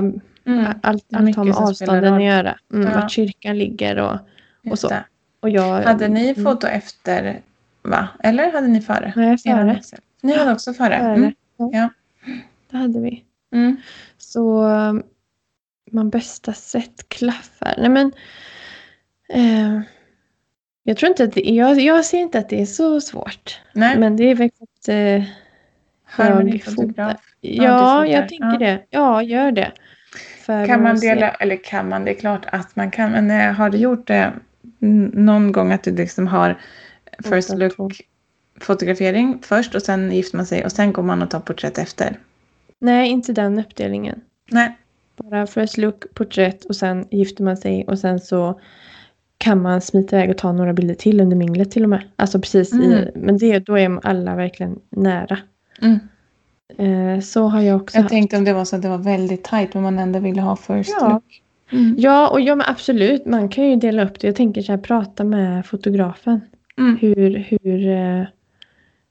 Mm. 0.44 0.64
allt, 0.82 1.04
allt 1.12 1.36
har 1.36 1.44
med 1.44 1.54
avstånden 1.56 2.14
att 2.14 2.22
göra. 2.24 2.58
Mm, 2.72 2.88
Ja. 2.88 2.94
Vart 3.00 3.10
kyrkan 3.10 3.58
ligger 3.58 3.96
och, 3.98 4.18
och 4.70 4.78
så. 4.78 4.88
det. 4.88 5.04
Och 5.42 5.50
jag... 5.50 5.82
Hade 5.82 6.08
ni 6.08 6.28
Mm. 6.30 6.44
foto 6.44 6.66
efter 6.66 7.40
va? 7.82 8.08
Eller 8.22 8.52
hade 8.52 8.66
ni 8.68 8.80
före? 8.80 9.12
Nej, 9.16 9.38
före. 9.38 9.80
Ni 10.22 10.36
hade 10.36 10.52
också 10.52 10.72
före? 10.74 10.98
Före. 10.98 11.14
Mm. 11.14 11.32
Ja. 11.56 11.70
Ja. 11.72 11.88
Det 12.70 12.76
hade 12.76 13.00
vi. 13.00 13.24
Mm. 13.52 13.76
Så 14.18 14.68
eh, 14.70 14.92
man 15.92 16.10
bästa 16.10 16.52
sätt 16.52 17.08
klaffar. 17.08 17.74
Nej 17.78 17.88
men. 17.88 18.12
Eh, 19.28 19.80
jag 20.82 20.96
tror 20.96 21.08
inte 21.10 21.24
att 21.24 21.32
det, 21.32 21.40
jag, 21.40 21.80
jag 21.80 22.04
ser 22.04 22.18
inte 22.18 22.38
att 22.38 22.48
det 22.48 22.62
är 22.62 22.66
så 22.66 23.00
svårt. 23.00 23.60
Nej, 23.72 23.98
Men 23.98 24.16
det 24.16 24.24
är 24.24 24.34
väl 24.34 24.50
att 24.60 24.88
eh, 24.88 25.22
harmonifotograf. 26.04 27.20
Ja, 27.40 28.00
du 28.02 28.08
jag 28.10 28.22
fotar. 28.22 28.28
tänker 28.28 28.46
Ja. 28.46 28.58
det. 28.58 28.82
Ja, 28.90 29.22
gör 29.22 29.52
det. 29.52 29.72
För 30.44 30.66
Kan 30.66 30.82
man 30.82 30.96
dela, 31.00 31.30
eller 31.30 31.64
kan 31.64 31.88
man, 31.88 32.04
det 32.04 32.10
är 32.10 32.14
klart 32.20 32.46
att 32.46 32.76
man 32.76 32.90
kan, 32.90 33.10
men 33.12 33.30
eh, 33.30 33.52
har 33.52 33.70
du 33.70 33.78
gjort 33.78 34.06
det 34.06 34.14
n- 34.14 34.40
någon 35.12 35.52
gång 35.52 35.72
att 35.72 35.82
du 35.84 35.96
liksom 35.96 36.26
har 36.26 36.58
first 37.24 37.54
look 37.54 38.00
fotografering 38.60 39.38
först 39.42 39.74
och 39.74 39.82
sen 39.82 40.12
gifter 40.12 40.36
man 40.36 40.46
sig 40.46 40.64
och 40.64 40.72
sen 40.72 40.92
går 40.92 41.02
man 41.02 41.22
och 41.22 41.30
tar 41.30 41.40
porträtt 41.40 41.78
efter? 41.78 42.18
Nej, 42.78 43.08
inte 43.10 43.32
den 43.32 43.58
uppdelningen. 43.58 44.20
Nej. 44.50 44.78
Bara 45.16 45.46
first 45.46 45.76
look, 45.78 46.14
porträtt 46.14 46.64
och 46.64 46.76
sen 46.76 47.06
gifter 47.10 47.44
man 47.44 47.56
sig 47.56 47.84
och 47.86 47.98
sen 47.98 48.20
så 48.20 48.60
kan 49.38 49.62
man 49.62 49.80
smita 49.80 50.16
iväg 50.16 50.30
och 50.30 50.38
ta 50.38 50.52
några 50.52 50.72
bilder 50.72 50.94
till 50.94 51.20
under 51.20 51.36
minglet 51.36 51.70
till 51.70 51.82
och 51.82 51.88
med. 51.88 52.02
Alltså 52.16 52.40
precis 52.40 52.72
i, 52.74 52.76
Mm. 52.86 53.08
men 53.14 53.38
det, 53.38 53.58
då 53.58 53.78
är 53.78 54.00
alla 54.06 54.34
verkligen 54.36 54.78
nära. 54.90 55.38
Mm. 55.82 55.98
Eh, 56.78 57.20
så 57.20 57.42
har 57.44 57.60
jag 57.60 57.82
också 57.82 57.96
Jag 57.96 58.02
haft. 58.02 58.10
tänkte 58.12 58.36
om 58.36 58.44
det 58.44 58.52
var 58.52 58.64
så 58.64 58.76
att 58.76 58.82
det 58.82 58.88
var 58.88 58.98
väldigt 58.98 59.44
tajt 59.44 59.74
men 59.74 59.82
man 59.82 59.98
ändå 59.98 60.18
ville 60.18 60.40
ha 60.42 60.56
first 60.56 60.96
Ja. 61.00 61.08
look. 61.08 61.41
Mm. 61.72 61.94
Ja, 61.98 62.28
och 62.28 62.40
ja 62.40 62.54
men 62.54 62.66
absolut. 62.68 63.26
Man 63.26 63.48
kan 63.48 63.70
ju 63.70 63.76
dela 63.76 64.04
upp 64.04 64.20
det. 64.20 64.26
Jag 64.26 64.36
tänker 64.36 64.62
så 64.62 64.72
här, 64.72 64.78
prata 64.78 65.24
med 65.24 65.66
fotografen. 65.66 66.40
Mm. 66.78 66.96
Hur, 66.96 67.36
hur, 67.36 67.88
eh, 67.88 68.26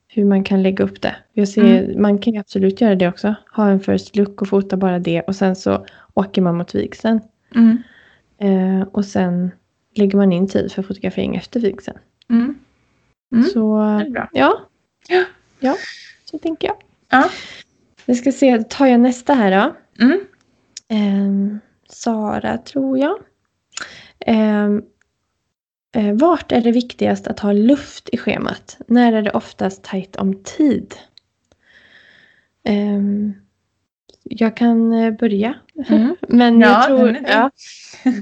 hur 0.08 0.24
man 0.24 0.44
kan 0.44 0.62
lägga 0.62 0.84
upp 0.84 1.00
det. 1.02 1.16
Jag 1.32 1.48
ser, 1.48 1.84
Mm. 1.84 2.02
Man 2.02 2.18
kan 2.18 2.32
ju 2.32 2.40
absolut 2.40 2.80
göra 2.80 2.94
det 2.94 3.08
också. 3.08 3.34
Ha 3.56 3.68
en 3.68 3.80
first 3.80 4.16
look 4.16 4.42
och 4.42 4.48
fota 4.48 4.76
bara 4.76 4.98
det. 4.98 5.20
Och 5.20 5.36
sen 5.36 5.56
så 5.56 5.86
åker 6.14 6.42
man 6.42 6.56
mot 6.56 6.74
vigseln. 6.74 7.20
Mm. 7.54 7.82
Eh, 8.38 8.88
och 8.88 9.04
sen 9.04 9.50
lägger 9.94 10.18
man 10.18 10.32
in 10.32 10.48
tid 10.48 10.72
för 10.72 10.82
fotografering 10.82 11.36
efter 11.36 11.60
vigseln. 11.60 11.98
Mm. 12.30 13.44
Så 13.44 13.78
ja. 14.14 14.28
Ja. 15.08 15.24
Ja, 15.60 15.76
så 16.24 16.38
tänker 16.38 16.68
jag. 16.68 16.76
Ja. 17.10 17.30
Vi 18.06 18.14
ska 18.14 18.32
se, 18.32 18.62
tar 18.62 18.86
jag 18.86 19.00
nästa 19.00 19.34
här 19.34 19.50
då. 19.50 19.74
Mm. 20.04 20.20
Sara 21.88 22.58
tror 22.58 22.98
jag. 22.98 23.18
Ehm, 24.26 24.82
eh, 25.96 26.12
vart 26.12 26.52
är 26.52 26.60
det 26.60 26.72
viktigast 26.72 27.26
att 27.26 27.40
ha 27.40 27.52
luft 27.52 28.08
i 28.12 28.16
schemat? 28.18 28.78
När 28.86 29.12
är 29.12 29.22
det 29.22 29.30
oftast 29.30 29.84
tajt 29.84 30.16
om 30.16 30.42
tid? 30.42 30.94
Ehm, 32.64 33.32
jag 34.24 34.56
kan 34.56 34.92
eh, 34.92 35.10
börja. 35.12 35.54
Mm. 35.88 36.16
Men 36.28 36.60
jag 36.60 36.70
Ja, 36.70 36.84
tror, 36.86 37.06
den 37.06 37.16
är 37.16 37.20
din. 37.20 37.28
ja, 37.28 37.50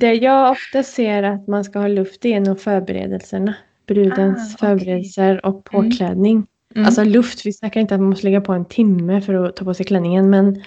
det 0.00 0.14
jag 0.14 0.50
ofta 0.50 0.82
ser 0.82 1.22
att 1.22 1.48
man 1.48 1.64
ska 1.64 1.78
ha 1.78 1.88
luft 1.88 2.20
det 2.20 2.32
är 2.34 2.40
nog 2.40 2.60
förberedelserna. 2.60 3.54
Brudens 3.86 4.54
Ah, 4.54 4.58
förberedelser 4.58 5.46
och 5.46 5.74
Mm. 5.74 5.90
påklädning. 5.90 6.46
Mm. 6.74 6.86
Alltså 6.86 7.04
luft, 7.04 7.46
vi 7.46 7.52
snackar 7.52 7.80
inte 7.80 7.94
att 7.94 8.00
man 8.00 8.10
måste 8.10 8.26
lägga 8.26 8.40
på 8.40 8.52
en 8.52 8.64
timme 8.64 9.20
för 9.20 9.34
att 9.34 9.56
ta 9.56 9.64
på 9.64 9.74
sig 9.74 9.86
klänningen. 9.86 10.30
Men, 10.30 10.62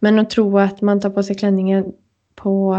men 0.00 0.18
att 0.18 0.30
tro 0.30 0.58
att 0.58 0.80
man 0.80 1.00
tar 1.00 1.10
på 1.10 1.22
sig 1.22 1.36
klänningen 1.36 1.84
på 2.34 2.76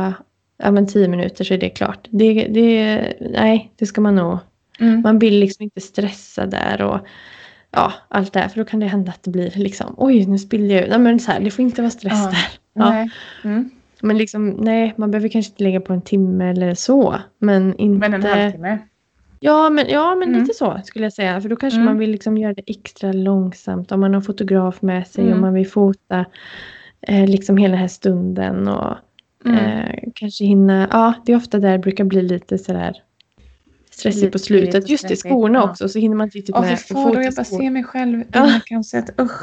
ja, 0.58 0.72
men 0.72 0.88
tio 0.88 1.08
minuter 1.08 1.44
så 1.44 1.54
är 1.54 1.58
det 1.58 1.70
klart. 1.70 2.08
Det, 2.10 2.34
det, 2.34 3.13
nej, 3.22 3.72
det 3.76 3.86
ska 3.86 4.02
man 4.02 4.15
nog. 4.15 4.38
Mm. 4.80 5.02
Man 5.02 5.20
vill 5.20 5.39
liksom 5.39 5.63
inte 5.63 5.82
stressa 5.82 6.46
där 6.46 6.82
och 6.82 7.00
ja, 7.72 7.94
allt 8.08 8.34
det 8.34 8.39
här. 8.39 8.48
För 8.48 8.58
då 8.58 8.65
kan 8.65 8.80
det 8.80 8.86
hända 8.86 9.12
att 9.12 9.24
det 9.24 9.32
blir 9.32 9.52
liksom 9.56 9.96
oj, 9.98 10.26
nu 10.26 10.38
spillde 10.38 10.74
jag 10.74 10.84
ut. 10.84 10.89
Nej, 10.89 11.00
men 11.00 11.20
så 11.20 11.32
här, 11.32 11.39
det 11.39 11.52
får 11.52 11.63
inte 11.63 11.82
vara 11.82 11.91
stress 11.91 12.13
Ja. 12.24 12.32
där. 12.32 12.48
Ja. 12.74 13.08
Mm. 13.50 13.70
Men 14.02 14.18
liksom, 14.18 14.50
nej, 14.50 14.94
man 14.98 15.12
behöver 15.12 15.30
kanske 15.30 15.52
inte 15.52 15.63
lägga 15.63 15.82
på 15.82 15.94
en 15.94 16.02
timme 16.02 16.50
eller 16.50 16.74
så. 16.76 17.15
Men 17.39 17.76
inte... 17.78 18.10
Men 18.10 18.13
en 18.13 18.24
halvtimme. 18.39 18.78
Ja, 19.39 19.70
men, 19.70 19.86
ja, 19.89 20.15
men 20.15 20.28
Mm. 20.30 20.41
lite 20.41 20.54
så 20.54 20.80
skulle 20.86 21.06
jag 21.06 21.13
säga. 21.13 21.41
För 21.41 21.50
då 21.50 21.56
kanske 21.56 21.78
Mm. 21.78 21.86
man 21.86 21.98
vill 21.98 22.12
liksom 22.12 22.38
göra 22.38 22.54
det 22.54 22.63
extra 22.68 23.12
långsamt. 23.12 23.91
Om 23.91 24.00
man 24.00 24.13
har 24.13 24.22
fotograf 24.22 24.82
med 24.82 25.08
sig 25.08 25.24
Mm. 25.24 25.34
och 25.36 25.41
man 25.41 25.54
vill 25.54 25.68
fota 25.68 26.26
eh, 27.08 27.28
liksom 27.28 27.58
hela 27.58 27.72
den 27.72 27.82
här 27.82 27.88
stunden. 27.88 28.68
Och 28.68 28.96
Mm. 29.46 29.58
eh, 29.58 30.00
kanske 30.16 30.46
hinna... 30.46 30.88
Ja, 30.92 31.14
det 31.26 31.32
är 31.32 31.36
ofta 31.38 31.60
där 31.60 31.72
det 31.72 31.80
brukar 31.80 32.04
bli 32.04 32.22
lite 32.22 32.58
sådär 32.58 33.02
stressigt 33.92 34.32
på 34.32 34.40
slutet. 34.40 34.90
Just 34.90 35.08
det, 35.08 35.16
skorna 35.16 35.60
ja. 35.60 35.70
också. 35.70 35.90
Så 35.90 36.00
hinner 36.00 36.16
man 36.16 36.28
inte 36.28 36.38
riktigt 36.38 36.56
Åh 36.56 36.62
med 36.62 36.70
fy 36.70 36.74
att 36.96 37.04
fan, 37.04 37.14
då 37.14 37.22
jag 37.22 37.34
bara 37.34 37.44
ser 37.44 37.70
mig 37.70 37.84
själv 37.84 38.22
i 38.22 38.26
Ja. 38.34 38.60
kaoset. 38.66 39.20
Usch. 39.22 39.42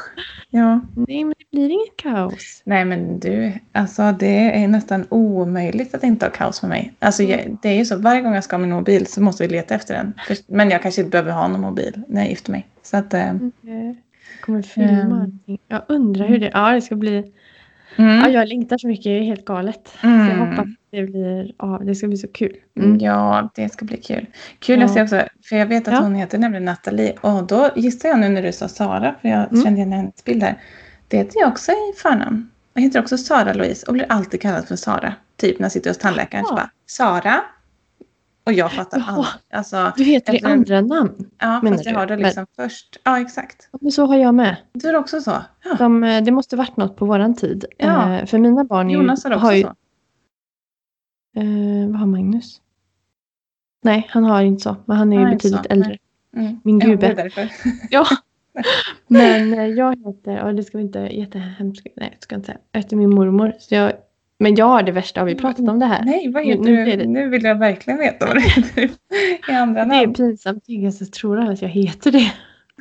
Ja. 0.50 0.80
Nej, 0.94 1.24
men 1.24 1.34
det 1.38 1.56
blir 1.56 1.70
inget 1.70 1.96
kaos. 1.96 2.62
Nej 2.64 2.84
men 2.84 3.20
du, 3.20 3.52
alltså 3.72 4.14
det 4.18 4.62
är 4.62 4.68
nästan 4.68 5.06
omöjligt 5.08 5.94
att 5.94 6.04
inte 6.04 6.26
ha 6.26 6.30
kaos 6.30 6.62
med 6.62 6.68
mig. 6.68 6.92
Alltså 6.98 7.22
jag, 7.22 7.56
det 7.62 7.68
är 7.68 7.74
ju 7.74 7.84
så, 7.84 7.96
varje 7.96 8.20
gång 8.20 8.34
jag 8.34 8.44
ska 8.44 8.56
ha 8.56 8.60
min 8.60 8.70
mobil 8.70 9.06
så 9.06 9.22
måste 9.22 9.42
vi 9.46 9.52
leta 9.52 9.74
efter 9.74 9.94
den. 9.94 10.14
Men 10.46 10.70
jag 10.70 10.82
kanske 10.82 11.00
inte 11.00 11.10
behöver 11.10 11.32
ha 11.32 11.48
någon 11.48 11.60
mobil 11.60 12.02
när 12.08 12.20
jag 12.20 12.30
gifter 12.30 12.52
mig. 12.52 12.66
Så 12.82 12.96
att, 12.96 13.14
eh, 13.14 13.28
Eh, 13.30 13.34
Jag 13.66 14.40
kommer 14.40 14.62
filma 14.62 15.22
allting. 15.22 15.58
Jag 15.68 15.82
undrar 15.88 16.26
hur 16.26 16.38
det... 16.38 16.50
Ja, 16.54 16.72
det 16.72 16.80
ska 16.82 16.94
bli... 16.96 17.32
mm, 17.96 18.20
Ja, 18.20 18.28
jag 18.28 18.48
längtar 18.48 18.78
så 18.78 18.86
mycket. 18.86 19.04
Det 19.04 19.18
är 19.18 19.22
helt 19.22 19.44
galet. 19.44 19.88
Så 20.00 20.06
Mm. 20.06 20.28
jag 20.28 20.36
hoppas 20.46 20.58
att 20.58 20.66
det 20.90 21.02
blir... 21.02 21.52
Ja, 21.58 21.80
det 21.84 21.94
ska 21.94 22.06
bli 22.08 22.16
så 22.16 22.28
kul. 22.28 22.56
Mm. 22.76 22.98
Ja, 22.98 23.50
det 23.54 23.68
ska 23.72 23.84
bli 23.84 23.96
kul. 23.96 24.26
Kul 24.58 24.78
Ja. 24.80 24.84
att 24.84 24.92
se 24.94 25.02
också, 25.02 25.22
för 25.48 25.56
jag 25.56 25.66
vet 25.66 25.88
att 25.88 25.94
Ja. 25.94 26.00
hon 26.00 26.14
heter 26.14 26.38
nämligen 26.38 26.64
Nathalie. 26.64 27.14
Och 27.20 27.46
då 27.46 27.70
gissar 27.76 28.08
jag 28.08 28.18
nu 28.20 28.28
när 28.28 28.42
du 28.42 28.52
sa 28.52 28.68
Sara, 28.68 29.14
för 29.22 29.28
jag 29.28 29.52
Mm. 29.52 29.64
kände 29.64 29.80
igen 29.80 29.92
hennes 29.92 30.24
bild 30.24 30.40
där. 30.40 30.58
Det 31.08 31.16
heter 31.16 31.40
jag 31.40 31.48
också 31.48 31.72
i 31.72 31.92
förnamn. 32.02 32.50
Jag 32.74 32.82
heter 32.82 33.00
också 33.00 33.18
Sara 33.18 33.52
Louise 33.52 33.86
och 33.86 33.92
blir 33.92 34.06
alltid 34.08 34.40
kallad 34.40 34.68
för 34.68 34.76
Sara. 34.76 35.14
Typ 35.36 35.58
när 35.58 35.64
jag 35.64 35.72
sitter 35.72 35.90
hos 35.90 35.98
tandläkaren 35.98 36.44
så 36.44 36.52
Ja. 36.52 36.56
bara 36.56 36.70
Sara. 36.86 37.40
Och 38.44 38.52
jag 38.52 38.72
fattar 38.72 38.98
Jaha. 38.98 39.26
Alltså, 39.52 39.92
Du 39.96 40.04
heter 40.04 40.32
i 40.32 40.36
Efter- 40.36 40.48
andra 40.50 40.80
namn. 40.80 41.30
ja, 41.38 41.60
fast 41.68 41.84
jag 41.86 41.94
har 41.94 42.06
det 42.06 42.16
liksom 42.16 42.46
först. 42.56 43.00
Ja, 43.04 43.20
exakt. 43.20 43.68
Men 43.80 43.92
så 43.92 44.06
har 44.06 44.16
jag 44.16 44.34
med. 44.34 44.56
Du 44.72 44.88
är 44.88 44.96
också 44.96 45.20
så? 45.20 45.30
Ja. 45.64 45.74
De, 45.78 46.04
eh, 46.04 46.24
det 46.24 46.30
måste 46.32 46.56
varit 46.56 46.76
något 46.76 46.96
på 46.96 47.06
våran 47.06 47.34
tid. 47.36 47.64
Ja. 47.78 48.14
Eh, 48.14 48.26
för 48.26 48.38
mina 48.38 48.64
barn 48.64 48.86
är 48.86 48.90
ju, 48.90 48.96
Jonas 48.96 49.24
har 49.24 49.30
också 49.34 49.46
har 49.46 49.52
ju... 49.52 49.62
så. 49.62 49.68
Eh, 51.36 51.88
vad 51.90 51.96
har 52.00 52.06
Magnus? 52.06 52.60
Nej, 53.84 54.06
han 54.10 54.24
har 54.24 54.42
inte 54.42 54.62
så. 54.62 54.76
Men 54.84 54.96
han 54.96 55.12
är 55.12 55.18
ju 55.20 55.24
betydligt 55.34 55.60
så, 55.66 55.72
äldre. 55.72 55.98
Mm. 56.36 56.60
Min 56.64 56.78
Ja, 56.80 56.86
gubbe. 56.86 57.14
därför. 57.14 57.48
Ja. 57.90 58.06
Men 59.06 59.52
eh, 59.54 59.66
jag 59.66 59.98
heter, 60.06 60.42
och 60.44 60.54
det 60.54 60.62
ska 60.62 60.78
vi 60.78 60.84
inte 60.84 60.98
jättehemskt, 60.98 61.86
nej 61.96 62.08
jag 62.12 62.22
ska 62.22 62.34
inte 62.34 62.46
säga, 62.46 62.58
efter 62.72 62.96
min 62.96 63.10
mormor. 63.14 63.52
Så 63.58 63.74
jag, 63.74 63.92
men 64.42 64.54
jag 64.54 64.66
har 64.66 64.82
det 64.82 64.92
värsta, 64.92 65.20
har 65.20 65.26
vi 65.26 65.34
pratat 65.34 65.68
om 65.68 65.78
det 65.78 65.86
här? 65.86 66.04
Nej, 66.04 66.30
vad 66.32 66.42
Nu- 66.46 66.48
heter 66.50 66.62
nu 66.62 66.84
det- 66.96 67.06
Nu 67.06 67.28
vill 67.28 67.44
jag 67.44 67.58
verkligen 67.58 67.98
veta 67.98 68.26
vad 68.26 68.36
du 68.36 68.40
heter 68.40 68.82
i 69.48 69.52
andra 69.52 69.84
Det 69.84 69.94
är 69.94 70.00
namn. 70.02 70.14
pinsamt, 70.14 70.62
jag 70.66 70.94
så 70.94 71.06
tror 71.06 71.38
alla 71.40 71.52
att 71.52 71.62
jag 71.62 71.68
heter 71.68 72.12
det. 72.12 72.32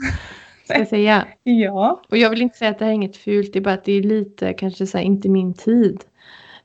Ska 0.65 0.77
jag 0.77 0.87
säga. 0.87 1.25
Ja. 1.43 2.01
Och 2.09 2.17
jag 2.17 2.29
vill 2.29 2.41
inte 2.41 2.57
säga 2.57 2.71
att 2.71 2.79
det 2.79 2.85
här 2.85 2.91
är 2.91 2.95
inget 2.95 3.17
fult, 3.17 3.53
det 3.53 3.59
är 3.59 3.63
bara 3.63 3.73
att 3.73 3.83
det 3.85 3.91
är 3.93 4.03
lite 4.03 4.53
kanske 4.53 4.85
så 4.87 4.97
här, 4.97 5.05
inte 5.05 5.29
min 5.29 5.53
tid. 5.53 5.99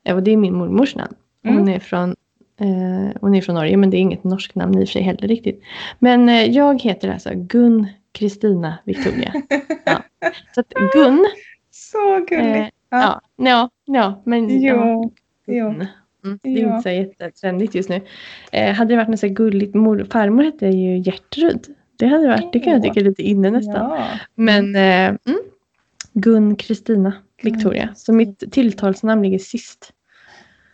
Eh, 0.04 0.14
Och 0.16 0.22
det 0.22 0.30
är 0.30 0.36
min 0.36 0.54
mormors 0.56 0.94
namn. 0.94 1.14
Hon, 1.42 1.56
Mm. 1.58 1.68
är 1.74 1.78
från, 1.78 2.10
eh, 2.60 3.16
hon 3.20 3.34
är 3.34 3.40
från 3.40 3.54
Norge 3.54 3.76
men 3.76 3.90
det 3.90 3.96
är 3.96 4.00
inget 4.00 4.24
norskt 4.24 4.54
namn 4.54 4.74
i 4.78 4.84
och 4.84 4.88
för 4.88 4.92
sig 4.92 5.02
heller 5.02 5.28
riktigt. 5.28 5.62
Men 5.98 6.28
eh, 6.28 6.44
jag 6.50 6.82
heter 6.82 7.08
alltså 7.08 7.30
Gun 7.34 7.86
Kristina 8.12 8.78
Victoria. 8.84 9.32
Ja. 9.84 10.02
Så 10.54 10.60
att 10.60 10.68
Gun, 10.94 11.26
Så 11.70 12.26
gulligt. 12.28 12.56
eh, 12.56 12.66
ja, 13.02 13.20
ja, 13.36 13.70
ja, 13.84 14.22
men 14.24 14.60
Jo, 14.62 14.76
ja, 14.76 15.10
jo. 15.46 15.70
Gun. 15.70 15.86
Mm, 16.24 16.38
det 16.42 16.48
är 16.48 16.58
Ja. 16.62 16.70
inte 16.76 16.82
så 16.82 16.88
jättetrendigt 16.88 17.74
just 17.74 17.88
nu. 17.88 18.00
Eh, 18.52 18.74
hade 18.74 18.92
det 18.92 18.96
varit 18.96 19.08
något 19.08 19.20
så 19.20 19.28
gulligt, 19.28 19.74
mor, 19.74 20.06
farmor 20.12 20.42
hette 20.42 20.66
ju 20.66 20.98
Gertrud. 21.02 21.66
Det 21.98 22.06
hade 22.06 22.28
varit, 22.28 22.52
det 22.52 22.60
kan 22.60 22.72
jag 22.72 22.82
tycka 22.82 23.00
är 23.00 23.04
lite 23.04 23.22
inne 23.22 23.50
nästan. 23.50 23.90
Ja. 23.90 24.06
Men 24.34 24.76
eh, 24.76 25.06
mm, 25.08 25.40
Gun 26.12 26.56
Kristina 26.56 27.12
Victoria. 27.42 27.88
Så 27.96 28.12
mitt 28.12 28.52
tilltalsnamn 28.52 29.22
ligger 29.22 29.38
sist. 29.38 29.92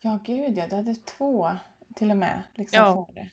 ja, 0.03 0.21
gud 0.25 0.59
ja. 0.59 0.67
Du 0.71 0.77
hade 0.77 0.95
två 0.95 1.51
till 1.95 2.11
och 2.11 2.17
med. 2.17 2.43
Liksom 2.55 2.77
Ja. 2.79 3.07
före. 3.15 3.31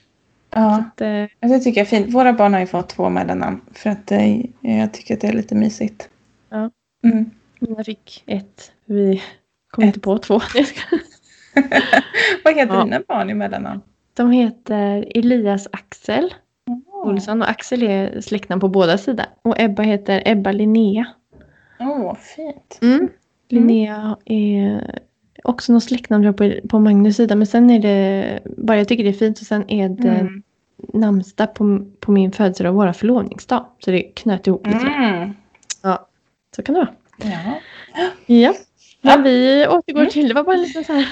Ja, 0.52 0.76
Att, 0.78 1.02
eh, 1.02 1.50
det 1.50 1.60
tycker 1.60 1.82
jag 1.82 1.86
är 1.86 1.90
fint. 1.90 2.14
Våra 2.14 2.34
barn 2.34 2.54
har 2.54 2.60
ju 2.60 2.66
fått 2.68 2.90
två 2.90 3.10
mellannamn 3.10 3.62
för 3.74 3.90
att 3.90 4.12
eh, 4.12 4.40
jag 4.62 4.94
tycker 4.94 5.14
att 5.14 5.22
det 5.22 5.28
är 5.28 5.34
lite 5.34 5.56
mysigt. 5.56 6.10
Ja. 6.50 6.70
Mm. 7.04 7.30
Mina 7.60 7.84
fick 7.84 8.24
ett. 8.28 8.72
Vi 8.86 9.22
kom 9.72 9.84
Ett. 9.84 9.88
inte 9.88 10.00
på 10.00 10.18
två. 10.18 10.34
Vad 12.44 12.56
heter 12.56 12.74
Ja. 12.76 12.84
dina 12.84 13.02
barn 13.08 13.30
i 13.30 13.34
mellannamn? 13.34 13.82
De 14.14 14.32
heter 14.32 15.06
Elias 15.16 15.68
Axel 15.72 16.34
Olsson 17.06 17.42
och 17.42 17.50
Axel 17.50 17.84
är 17.84 18.22
släktnamn 18.22 18.60
på 18.62 18.68
båda 18.68 18.98
sidor. 18.98 19.26
Och 19.42 19.60
Ebba 19.60 19.84
heter 19.84 20.24
Ebba 20.26 20.52
Linnea. 20.52 21.06
Åh, 21.80 21.88
oh, 22.02 22.16
fint. 22.16 22.80
Mm. 22.82 23.10
Linnea 23.50 24.18
är 24.26 25.00
också 25.44 25.74
något 25.74 25.84
släktnamn 25.84 26.24
jag, 26.24 26.38
på, 26.38 26.54
på 26.70 26.80
Magnus 26.80 27.16
sida. 27.16 27.36
Men 27.36 27.48
sen 27.48 27.70
är 27.70 27.80
det, 27.80 28.40
bara 28.58 28.78
jag 28.78 28.88
tycker 28.88 29.04
det 29.04 29.10
är 29.10 29.14
fint 29.14 29.40
och 29.40 29.46
sen 29.46 29.70
är 29.70 29.90
det 29.90 30.10
Mm. 30.10 30.44
namnsdag 30.94 31.54
på, 31.56 31.86
på 32.00 32.12
min 32.12 32.32
födelsedag 32.32 32.70
och 32.70 32.76
våra 32.76 32.94
förlovningsdag. 32.94 33.66
Så 33.80 33.92
det 33.92 34.02
knöt 34.02 34.48
ihop 34.48 34.68
lite. 34.68 34.80
Mm. 34.88 35.30
Så 36.56 36.62
kan 36.64 36.76
det 36.76 36.80
vara. 36.82 36.94
Ja. 37.24 37.60
Ja. 38.26 38.54
Men 39.02 39.24
vi 39.24 39.68
återgår 39.68 40.02
Mm. 40.02 40.12
till, 40.12 40.28
det 40.28 40.34
var 40.34 40.44
bara 40.44 40.56
lite 40.56 40.84
så 40.84 40.94
här. 40.94 41.08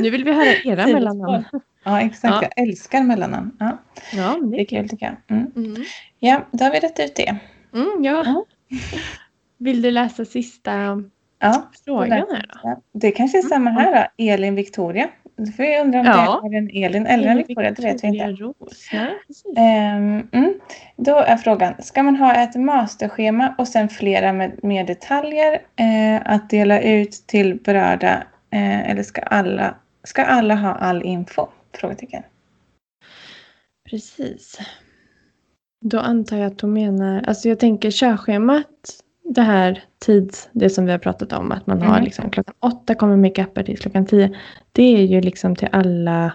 Nu 0.00 0.10
vill 0.10 0.24
vi 0.24 0.32
höra 0.32 0.54
era 0.64 0.86
mellannamn. 0.94 1.44
ja, 1.84 2.00
exakt. 2.00 2.34
Ja. 2.34 2.42
Jag 2.56 2.66
älskar 2.68 3.02
mellannamn. 3.02 3.50
Ja, 3.58 3.78
Ja, 4.12 4.38
det 4.42 4.50
det 4.56 4.60
är 4.60 4.64
kul. 4.64 4.88
tycker 4.88 5.06
jag. 5.06 5.36
Mm. 5.38 5.52
Mm. 5.56 5.84
Ja, 6.18 6.46
då 6.52 6.64
har 6.64 6.72
vi 6.72 6.78
rätt 6.80 7.00
ut 7.00 7.16
det. 7.16 7.36
Mm, 7.74 8.04
ja. 8.04 8.22
Ja. 8.26 8.44
Vill 9.58 9.82
du 9.82 9.90
läsa 9.90 10.24
sista 10.24 11.02
Ja, 11.38 11.70
frågan 11.84 12.10
här 12.10 12.46
då? 12.62 12.80
Det 12.92 13.10
kanske 13.10 13.38
är 13.38 13.42
samma 13.42 13.70
här 13.70 14.08
då. 14.18 14.24
Elin 14.24 14.54
Victoria. 14.54 15.08
Då 15.46 15.52
får 15.52 15.64
jag 15.64 15.80
undra 15.84 16.00
om 16.00 16.06
Ja. 16.06 16.40
det 16.50 16.56
är 16.56 16.58
en 16.58 16.70
Elin 16.84 17.06
eller 17.06 17.28
en 17.28 17.36
Victoria. 17.36 17.70
Det 17.70 17.82
vet 17.82 18.04
vi 18.04 18.08
inte. 18.08 18.24
Ros. 18.26 18.54
Precis. 19.26 19.44
Ehm, 19.56 20.28
mm. 20.32 20.54
Då 20.96 21.16
är 21.16 21.36
frågan, 21.36 21.74
ska 21.78 22.02
man 22.02 22.16
ha 22.16 22.34
ett 22.34 22.54
masterschema 22.54 23.54
och 23.58 23.68
sen 23.68 23.88
flera 23.88 24.32
med 24.32 24.64
mer 24.64 24.84
detaljer 24.84 25.52
eh, 25.76 26.32
att 26.32 26.50
dela 26.50 26.80
ut 26.80 27.12
till 27.26 27.54
berörda 27.54 28.22
eh, 28.50 28.90
eller 28.90 29.02
ska 29.02 29.20
alla, 29.20 29.74
ska 30.04 30.24
alla 30.24 30.54
ha 30.54 30.74
all 30.74 31.02
info? 31.02 31.46
Frågetecken. 31.74 32.22
Precis. 33.90 34.58
Då 35.80 36.00
antar 36.00 36.36
jag 36.36 36.52
att 36.52 36.60
hon 36.60 36.72
menar, 36.72 37.24
alltså 37.26 37.48
jag 37.48 37.58
tänker 37.58 37.90
körschemat, 37.90 38.66
det 39.34 39.42
här 39.42 39.82
tids, 39.98 40.48
det 40.52 40.70
som 40.70 40.84
vi 40.86 40.90
har 40.92 40.98
pratat 40.98 41.32
om, 41.32 41.52
att 41.52 41.66
man 41.66 41.82
har 41.82 41.92
Mm. 41.94 42.04
liksom 42.04 42.30
klockan 42.30 42.54
åtta 42.60 42.94
kommer 42.94 43.16
makeup 43.16 43.66
till 43.66 43.78
klockan 43.78 44.06
tio. 44.06 44.38
Det 44.72 44.82
är 44.82 45.02
ju 45.06 45.20
liksom 45.20 45.56
till 45.56 45.68
alla 45.72 46.32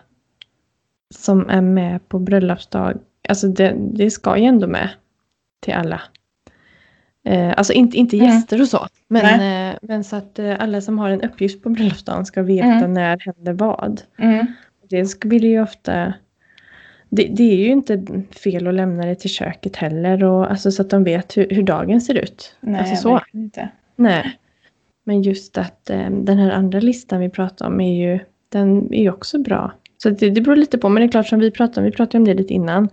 som 1.16 1.50
är 1.50 1.62
med 1.62 2.10
på 2.10 2.20
bröllopsdag. 2.20 2.98
Alltså 3.30 3.48
det, 3.48 3.76
det 3.78 4.12
ska 4.12 4.38
ju 4.38 4.46
ändå 4.46 4.68
med 4.68 4.90
till 5.62 5.74
alla. 5.74 6.02
Eh, 7.26 7.54
alltså 7.58 7.74
inte, 7.74 7.98
inte 7.98 8.18
Mm. 8.18 8.30
gäster 8.30 8.62
och 8.62 8.68
så, 8.68 8.88
men, 9.08 9.70
eh, 9.72 9.78
men 9.82 10.04
så 10.04 10.16
att 10.16 10.40
eh, 10.40 10.56
alla 10.60 10.82
som 10.82 11.00
har 11.00 11.10
en 11.10 11.22
uppgift 11.22 11.64
på 11.64 11.70
bröllopsdagen 11.70 12.26
ska 12.26 12.42
veta 12.44 12.68
Mm. 12.68 12.94
när 12.94 13.20
händer 13.20 13.54
vad. 13.54 14.02
Mm. 14.18 14.46
Det 14.90 15.26
vill 15.26 15.44
ju 15.44 15.62
ofta... 15.62 16.14
Det, 17.10 17.24
det 17.24 17.44
är 17.44 17.56
ju 17.58 17.68
inte 17.72 18.06
fel 18.44 18.68
att 18.68 18.74
lämna 18.74 19.06
det 19.06 19.16
till 19.16 19.30
köket 19.30 19.76
heller. 19.76 20.24
Och, 20.24 20.52
alltså, 20.52 20.72
så 20.72 20.82
att 20.82 20.90
de 20.90 21.04
vet 21.04 21.38
hur, 21.38 21.48
hur 21.50 21.64
dagen 21.64 22.02
ser 22.02 22.14
ut. 22.16 22.56
Nej, 22.60 22.80
alltså 22.80 22.96
så. 22.96 23.20
inte. 23.34 23.70
Nej. 23.96 24.38
Men 25.04 25.22
just 25.22 25.58
att 25.58 25.90
eh, 25.90 26.10
den 26.10 26.38
här 26.38 26.52
andra 26.52 26.80
listan 26.80 27.20
vi 27.20 27.30
pratar 27.30 27.68
om 27.68 27.82
är 27.82 27.94
ju, 28.08 28.20
den 28.50 28.94
är 28.94 29.02
ju 29.02 29.10
också 29.12 29.40
bra. 29.40 29.72
Så 29.98 30.10
det, 30.10 30.30
det 30.30 30.42
beror 30.42 30.56
lite 30.56 30.78
på. 30.78 30.90
Men 30.90 31.02
det 31.02 31.08
är 31.08 31.12
klart 31.12 31.28
som 31.28 31.40
vi 31.40 31.52
pratade 31.52 31.80
om, 31.80 31.86
vi 31.86 31.92
pratade 31.92 32.18
om 32.18 32.26
det 32.26 32.34
lite 32.34 32.54
innan. 32.54 32.90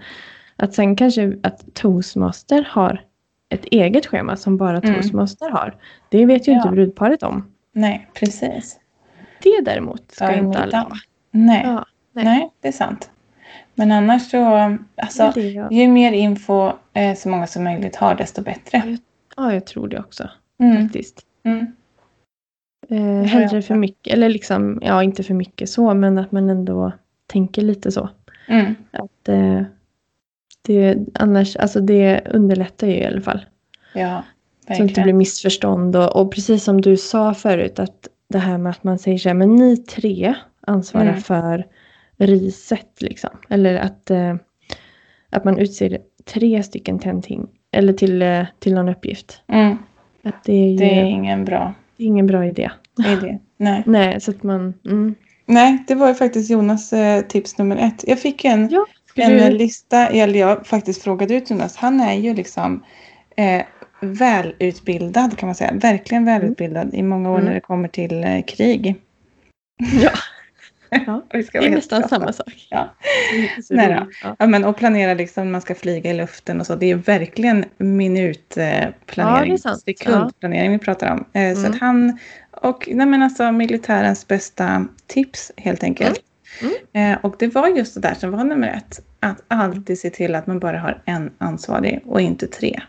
Att 0.57 0.75
sen 0.75 0.97
kanske 0.97 1.37
att 1.43 1.75
toastmaster 1.75 2.67
har 2.71 3.05
ett 3.49 3.65
eget 3.65 4.07
schema 4.07 4.37
som 4.37 4.57
bara 4.57 4.79
Mm. 4.79 4.95
toastmaster 4.95 5.51
har. 5.51 5.77
Det 6.09 6.27
vet 6.27 6.49
ju 6.49 6.53
inte 6.53 6.69
Ja. 6.69 6.73
brudparet 6.73 7.23
om. 7.23 7.47
Nej, 7.73 8.09
precis. 8.15 8.79
Det 9.43 9.61
däremot 9.65 10.11
ska 10.13 10.27
Däremot 10.27 10.47
inte 10.57 10.59
alla 10.59 10.79
inte. 10.81 10.91
ha. 10.93 10.97
Nej. 11.31 11.63
Ja, 11.65 11.87
nej. 12.13 12.25
nej. 12.25 12.51
det 12.61 12.69
är 12.69 12.73
sant. 12.73 13.11
Men 13.75 13.93
annars 13.93 14.31
så, 14.31 14.45
alltså, 14.97 15.41
jag- 15.41 15.73
ju 15.73 15.89
mer 15.89 16.13
info 16.13 16.73
eh, 16.93 17.15
så 17.17 17.29
många 17.29 17.47
som 17.47 17.65
möjligt 17.65 17.97
har, 17.97 18.15
desto 18.15 18.43
bättre. 18.43 18.99
Ja, 19.37 19.53
jag 19.55 19.67
tror 19.67 19.89
det 19.89 19.99
också 19.99 20.29
Mm. 20.61 20.83
faktiskt. 20.83 21.21
Mm. 21.45 21.67
Eh, 22.89 23.25
hellre 23.29 23.63
för 23.63 23.75
mycket, 23.75 24.15
eller 24.15 24.29
liksom, 24.29 24.79
ja 24.83 25.03
inte 25.03 25.23
för 25.23 25.35
mycket 25.35 25.69
så, 25.71 25.95
men 25.95 26.19
att 26.19 26.33
man 26.33 26.51
ändå 26.51 26.93
tänker 27.27 27.63
lite 27.63 27.93
så. 27.93 28.09
Mm. 28.49 28.75
Att 28.91 29.29
eh, 29.29 29.63
det, 30.67 30.99
annars, 31.15 31.57
alltså 31.57 31.81
det 31.81 32.21
underlättar 32.31 32.87
ju 32.87 32.95
i 32.95 33.07
alla 33.07 33.21
fall. 33.21 33.47
Ja, 33.95 34.23
Så 34.67 34.73
att 34.73 34.79
det 34.79 34.83
inte 34.83 34.83
verkligen. 34.83 35.05
blir 35.05 35.15
missförstånd 35.15 35.97
och, 35.97 36.17
och 36.17 36.33
precis 36.35 36.65
som 36.65 36.81
du 36.81 36.97
sa 36.97 37.35
förut 37.35 37.79
att 37.79 38.09
det 38.29 38.39
här 38.39 38.59
med 38.59 38.71
att 38.71 38.85
man 38.85 38.99
säger 38.99 39.19
så 39.19 39.29
här, 39.29 39.35
men 39.35 39.55
ni 39.57 39.77
tre 39.77 40.35
ansvarar 40.67 41.09
Mm. 41.09 41.21
för 41.21 41.67
riset 42.27 43.03
liksom. 43.03 43.31
Eller 43.49 43.75
att, 43.75 44.11
eh, 44.11 44.35
att 45.31 45.45
man 45.45 45.59
utser 45.59 45.99
tre 46.25 46.63
stycken 46.63 46.99
till 46.99 47.11
en 47.11 47.23
ting, 47.23 47.47
eller 47.73 47.93
till, 47.93 48.23
eh, 48.23 48.45
till 48.59 48.75
någon 48.75 48.89
uppgift. 48.89 49.43
Mm. 49.49 49.77
Att 50.23 50.45
det 50.45 50.53
är 50.53 50.69
ju 50.71 50.77
Det 50.77 51.01
är 51.01 51.05
ingen 51.05 51.45
bra 51.45 51.75
det 51.97 52.03
är 52.03 52.07
ingen 52.07 52.27
bra 52.27 52.47
idé. 52.47 52.71
idé. 53.07 53.39
Nej. 53.57 53.83
Nej, 53.87 54.21
så 54.21 54.31
att 54.31 54.43
man... 54.43 54.75
Mm. 54.85 55.15
Nej, 55.47 55.85
det 55.89 55.95
var 55.95 56.09
ju 56.09 56.15
faktiskt 56.15 56.51
Jonas 56.51 56.93
eh, 56.93 57.21
tips 57.23 57.59
nummer 57.59 57.77
ett. 57.77 58.05
Jag 58.07 58.19
fick 58.19 58.45
en, 58.45 58.69
Ja, 58.71 58.87
en 59.17 59.31
du- 59.53 59.59
lista, 59.59 60.09
eller 60.09 60.39
jag 60.41 60.67
faktiskt 60.67 61.03
frågade 61.03 61.35
ut 61.35 61.51
Jonas. 61.51 61.77
Han 61.77 62.01
är 62.01 62.15
ju 62.15 62.35
liksom 62.35 62.85
eh, 63.37 63.63
välutbildad 64.01 65.39
kan 65.39 65.47
man 65.47 65.55
säga. 65.55 65.73
Verkligen 65.75 66.25
välutbildad 66.25 66.95
i 66.95 67.03
många 67.03 67.31
år 67.31 67.35
Mm. 67.35 67.47
när 67.47 67.55
det 67.55 67.61
kommer 67.61 67.89
till 67.89 68.25
eh, 68.25 68.43
krig. 68.43 68.95
Ja. 70.03 70.11
Ja, 71.07 71.23
det 71.31 71.57
är 71.57 71.71
nästan 71.71 72.03
prata. 72.03 72.15
samma 72.19 72.33
sak. 72.33 72.67
Ja. 72.71 72.95
Nej 73.71 74.01
roligt. 74.01 74.17
Ja. 74.23 74.37
Ja, 74.39 74.47
men 74.47 74.65
och 74.65 74.77
planera 74.77 75.15
liksom, 75.15 75.53
man 75.53 75.61
ska 75.61 75.75
flyga 75.75 76.11
i 76.11 76.15
luften 76.15 76.61
och 76.61 76.67
så. 76.67 76.75
Det 76.75 76.91
är 76.91 76.95
verkligen 76.95 77.65
minutplanering, 77.79 79.59
Ja, 79.65 79.71
det 79.71 79.97
sekundplanering 79.97 80.73
vi 80.73 80.79
pratar 80.79 81.13
om. 81.13 81.25
Eh, 81.33 81.55
Så 81.55 81.61
Mm. 81.61 81.71
att 81.73 81.81
han, 81.81 82.19
och 82.51 82.89
nej 82.93 83.07
men 83.07 83.23
alltså 83.23 83.53
militärens 83.53 84.29
bästa 84.29 84.87
tips 85.07 85.53
helt 85.57 85.83
enkelt. 85.85 86.21
Mm. 86.93 87.13
Eh, 87.13 87.19
och 87.25 87.37
det 87.39 87.47
var 87.49 87.69
just 87.69 87.95
det 87.95 88.01
där 88.01 88.15
som 88.15 88.31
var 88.31 88.45
nummer 88.45 88.69
ett. 88.69 89.01
Att 89.21 89.43
alltid 89.49 89.99
se 89.99 90.11
till 90.11 90.35
att 90.35 90.47
man 90.47 90.59
bara 90.59 90.79
har 90.79 91.03
en 91.05 91.31
ansvarig 91.39 92.01
och 92.07 92.21
inte 92.21 92.47
tre. 92.47 92.81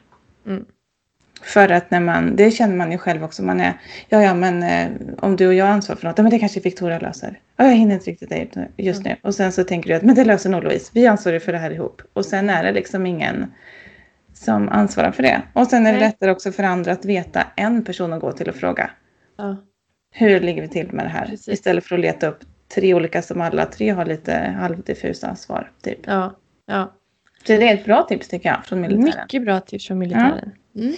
Mm. 1.43 1.67
För 1.67 1.73
att 1.73 1.91
när 1.91 1.99
man, 1.99 2.35
det 2.35 2.51
känner 2.51 2.75
man 2.75 2.91
ju 2.91 2.97
själv 2.97 3.23
också, 3.23 3.43
man 3.43 3.61
är, 3.61 3.73
ja 4.09 4.23
ja 4.23 4.33
men 4.33 4.63
eh, 4.63 4.91
om 5.19 5.35
du 5.35 5.47
och 5.47 5.53
jag 5.53 5.65
har 5.65 5.71
ansvar 5.71 5.95
för 5.95 6.07
något, 6.07 6.17
ja 6.17 6.23
men 6.23 6.31
det 6.31 6.39
kanske 6.39 6.59
Victoria 6.59 6.99
löser. 6.99 7.39
Ja, 7.57 7.65
jag 7.65 7.75
hinner 7.75 7.95
inte 7.95 8.11
riktigt 8.11 8.29
det 8.29 8.67
just 8.77 9.03
nu. 9.03 9.15
Och 9.21 9.35
sen 9.35 9.51
så 9.51 9.63
tänker 9.63 9.89
du 9.89 9.95
att 9.95 10.03
men 10.03 10.15
det 10.15 10.25
löser 10.25 10.49
nog 10.49 10.63
Louise, 10.63 10.91
vi 10.93 11.07
ansvarar 11.07 11.39
för 11.39 11.51
det 11.51 11.57
här 11.57 11.71
ihop. 11.71 12.01
Och 12.13 12.25
sen 12.25 12.49
är 12.49 12.63
det 12.63 12.71
liksom 12.71 13.05
ingen 13.05 13.53
som 14.33 14.69
ansvarar 14.69 15.11
för 15.11 15.23
det. 15.23 15.41
Och 15.53 15.67
sen 15.67 15.85
är 15.85 15.93
det 15.93 15.99
Nej. 15.99 16.07
lättare 16.07 16.31
också 16.31 16.51
för 16.51 16.63
andra 16.63 16.91
att 16.91 17.05
veta 17.05 17.47
en 17.55 17.83
person 17.83 18.13
att 18.13 18.21
gå 18.21 18.31
till 18.31 18.49
och 18.49 18.55
fråga. 18.55 18.89
Ja. 19.37 19.57
Hur 20.11 20.39
ligger 20.39 20.61
vi 20.61 20.67
till 20.67 20.91
med 20.91 21.05
det 21.05 21.09
här? 21.09 21.25
Precis. 21.25 21.47
Istället 21.47 21.85
för 21.85 21.95
att 21.95 22.01
leta 22.01 22.27
upp 22.27 22.39
tre 22.75 22.93
olika 22.93 23.21
som 23.21 23.41
alla 23.41 23.65
tre 23.65 23.89
har 23.89 24.05
lite 24.05 24.55
halvdiffusa 24.59 25.35
svar. 25.35 25.71
Typ. 25.81 25.99
Ja. 26.03 26.35
ja. 26.65 26.93
Så 27.47 27.53
det 27.53 27.69
är 27.69 27.73
ett 27.73 27.85
bra 27.85 28.03
tips 28.03 28.27
tycker 28.27 28.49
jag 28.49 28.65
från 28.65 28.81
militären. 28.81 29.23
Mycket 29.23 29.43
bra 29.43 29.59
tips 29.59 29.87
från 29.87 29.99
militären. 29.99 30.51
Mm. 30.75 30.93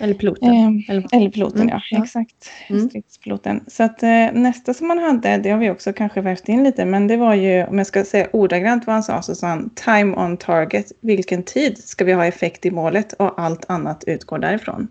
Eller 0.00 0.14
piloten. 0.14 0.48
Ehm, 0.54 0.82
Eller, 0.88 1.06
Eller 1.12 1.30
piloten, 1.30 1.60
Mm, 1.60 1.68
ja. 1.68 1.80
ja. 1.90 2.02
Exakt. 2.02 2.50
Mm. 2.68 2.88
Stridspiloten. 2.88 3.64
Så 3.66 3.82
att 3.82 4.02
eh, 4.02 4.32
nästa 4.32 4.74
som 4.74 4.90
han 4.90 4.98
hade, 4.98 5.36
det 5.36 5.50
har 5.50 5.58
vi 5.58 5.70
också 5.70 5.92
kanske 5.92 6.20
vävt 6.20 6.48
in 6.48 6.64
lite, 6.64 6.84
men 6.84 7.06
det 7.06 7.16
var 7.16 7.34
ju, 7.34 7.64
om 7.66 7.78
jag 7.78 7.86
ska 7.86 8.04
säga 8.04 8.26
ordagrant 8.32 8.86
vad 8.86 8.94
han 8.94 9.02
sa, 9.02 9.22
så 9.22 9.34
sa 9.34 9.46
han 9.46 9.70
time 9.74 10.16
on 10.16 10.36
target. 10.36 10.92
Vilken 11.00 11.42
tid 11.42 11.78
ska 11.78 12.04
vi 12.04 12.12
ha 12.12 12.26
effekt 12.26 12.66
i 12.66 12.70
målet 12.70 13.12
och 13.12 13.40
allt 13.42 13.70
annat 13.70 14.04
utgår 14.06 14.38
därifrån. 14.38 14.88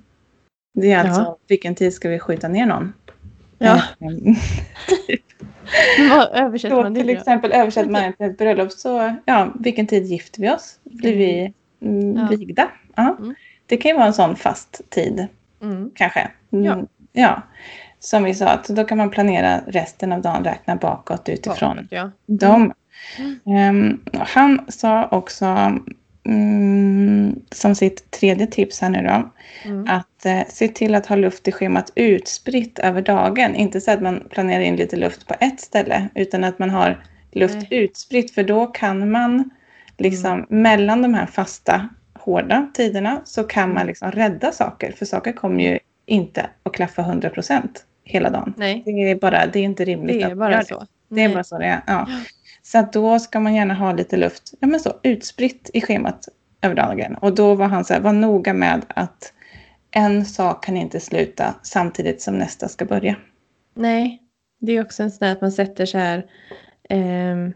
Det 0.73 0.91
är 0.91 0.91
Ja. 0.91 0.99
alltså, 1.09 1.37
vilken 1.47 1.75
tid 1.75 1.93
ska 1.93 2.09
vi 2.09 2.19
skjuta 2.19 2.47
ner 2.47 2.65
någon? 2.65 2.93
Ja. 3.57 3.75
Eh, 3.75 3.81
Vad 6.09 6.27
översätter 6.33 6.75
Så 6.75 6.81
man 6.83 6.93
det 6.93 6.99
till 6.99 7.09
exempel 7.09 7.51
översätter 7.51 7.89
man 7.89 8.13
till 8.13 8.25
ett 8.25 8.37
bröllop 8.37 8.71
så, 8.71 9.15
ja, 9.25 9.53
vilken 9.59 9.87
tid 9.87 10.03
gifter 10.05 10.41
vi 10.41 10.49
oss? 10.49 10.79
Blir 10.83 11.17
vi 11.17 11.53
mm, 11.81 12.17
Ja. 12.17 12.27
vigda? 12.37 12.71
Ja. 12.95 13.15
Mm. 13.19 13.35
Det 13.69 13.77
kan 13.77 13.89
ju 13.91 13.95
vara 13.97 14.07
en 14.07 14.13
sån 14.13 14.35
fast 14.35 14.81
tid 14.89 15.27
Mm. 15.61 15.91
kanske. 15.95 16.27
Mm, 16.51 16.65
Ja. 16.65 16.83
ja. 17.13 17.41
Som 17.99 18.23
vi 18.23 18.33
sa, 18.33 18.47
att 18.47 18.67
då 18.67 18.83
kan 18.83 18.97
man 18.97 19.09
planera 19.09 19.61
resten 19.67 20.11
av 20.11 20.21
dagen, 20.21 20.43
räkna 20.43 20.75
bakåt 20.75 21.29
utifrån 21.29 21.75
Bakåt, 21.75 21.87
Ja. 21.91 22.11
dem. 22.25 22.73
Mm. 23.17 23.39
Ehm, 23.57 23.99
han 24.19 24.65
sa 24.67 25.07
också 25.07 25.45
mm, 26.25 27.35
som 27.51 27.75
sitt 27.75 28.11
tredje 28.11 28.47
tips 28.47 28.81
här 28.81 28.89
nu 28.89 29.01
då, 29.07 29.29
Mm. 29.69 29.85
att 29.89 30.25
eh, 30.25 30.41
se 30.49 30.67
till 30.67 30.95
att 30.95 31.05
ha 31.05 31.15
luft 31.15 31.47
i 31.47 31.51
schemat 31.51 31.91
utspritt 31.95 32.79
över 32.79 33.01
dagen. 33.01 33.55
Inte 33.55 33.81
så 33.81 33.91
att 33.91 34.01
man 34.01 34.27
planerar 34.29 34.61
in 34.61 34.75
lite 34.75 34.95
luft 34.95 35.27
på 35.27 35.35
ett 35.39 35.59
ställe, 35.59 36.07
utan 36.15 36.43
att 36.43 36.59
man 36.59 36.69
har 36.69 37.03
luft 37.31 37.55
Nej. 37.55 37.67
utspritt, 37.83 38.31
för 38.31 38.43
då 38.43 38.65
kan 38.65 39.11
man 39.11 39.49
liksom 39.97 40.45
mellan 40.49 41.01
de 41.01 41.13
här 41.13 41.25
fasta 41.25 41.89
hårda 42.29 42.69
tiderna 42.73 43.21
så 43.25 43.43
kan 43.43 43.73
man 43.73 43.87
liksom 43.87 44.11
rädda 44.11 44.51
saker. 44.51 44.91
För 44.91 45.05
saker 45.05 45.31
kommer 45.31 45.63
ju 45.63 45.79
inte 46.05 46.49
att 46.63 46.73
klaffa 46.73 47.01
100% 47.01 47.67
hela 48.03 48.29
dagen. 48.29 48.53
Nej, 48.57 48.81
Det 48.85 48.91
är, 48.91 49.15
bara, 49.15 49.47
det 49.47 49.59
är 49.59 49.63
inte 49.63 49.85
rimligt 49.85 50.21
det 50.21 50.31
är 50.31 50.35
bara 50.35 50.63
så. 50.63 50.85
Det 51.09 51.23
är 51.23 51.33
bara 51.33 51.43
så 51.43 51.57
det 51.57 51.65
är. 51.65 51.81
Ja. 51.87 52.07
Så 52.61 52.87
då 52.93 53.19
ska 53.19 53.39
man 53.39 53.55
gärna 53.55 53.73
ha 53.73 53.93
lite 53.93 54.17
luft 54.17 54.53
ja, 54.59 54.67
men 54.67 54.79
så, 54.79 54.93
utspritt 55.03 55.69
i 55.73 55.81
schemat 55.81 56.27
över 56.61 56.75
dagen. 56.75 57.15
Och 57.15 57.35
då 57.35 57.55
var 57.55 57.67
han 57.67 57.85
så 57.85 57.93
här, 57.93 58.01
var 58.01 58.13
noga 58.13 58.53
med 58.53 58.85
att 58.87 59.33
en 59.91 60.25
sak 60.25 60.63
kan 60.65 60.77
inte 60.77 60.99
sluta 60.99 61.55
samtidigt 61.63 62.21
som 62.21 62.37
nästa 62.37 62.67
ska 62.67 62.85
börja. 62.85 63.15
Nej, 63.75 64.21
det 64.59 64.71
är 64.71 64.81
också 64.81 65.03
en 65.03 65.11
sån 65.11 65.25
där 65.27 65.31
att 65.31 65.41
man 65.41 65.51
sätter 65.51 65.85
så 65.85 65.97
här... 65.97 66.25
ehm, 66.89 67.53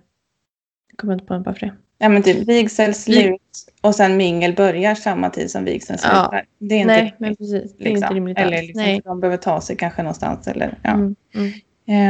jag 0.89 0.97
kommer 0.97 1.13
inte 1.13 1.25
på 1.25 1.33
en 1.33 1.43
varför 1.43 1.65
det. 1.65 1.75
Ja 2.03 2.09
men 2.09 2.23
typ 2.23 2.47
vigsel 2.47 2.93
slut 2.93 3.41
och 3.81 3.95
sen 3.95 4.17
mingel 4.17 4.53
börjar 4.55 4.95
samma 4.95 5.29
tid 5.29 5.51
som 5.51 5.63
vigseln 5.65 5.99
Ja. 6.03 6.09
slutar. 6.09 6.45
Det 6.59 6.75
är 6.75 6.79
inte 6.79 6.93
Nej, 6.93 7.15
men 7.17 7.35
precis. 7.35 7.77
Det 7.77 7.83
är 7.85 7.89
liksom. 7.89 7.93
inte 7.95 8.13
rimligt 8.13 8.37
Eller 8.37 8.61
liksom, 8.61 8.81
Nej. 8.81 9.01
de 9.03 9.19
behöver 9.19 9.37
ta 9.37 9.61
sig 9.61 9.75
kanske 9.75 10.03
någonstans. 10.03 10.47
Eller, 10.47 10.77
ja. 10.81 10.89
Mm, 10.89 11.15
mm. 11.35 11.51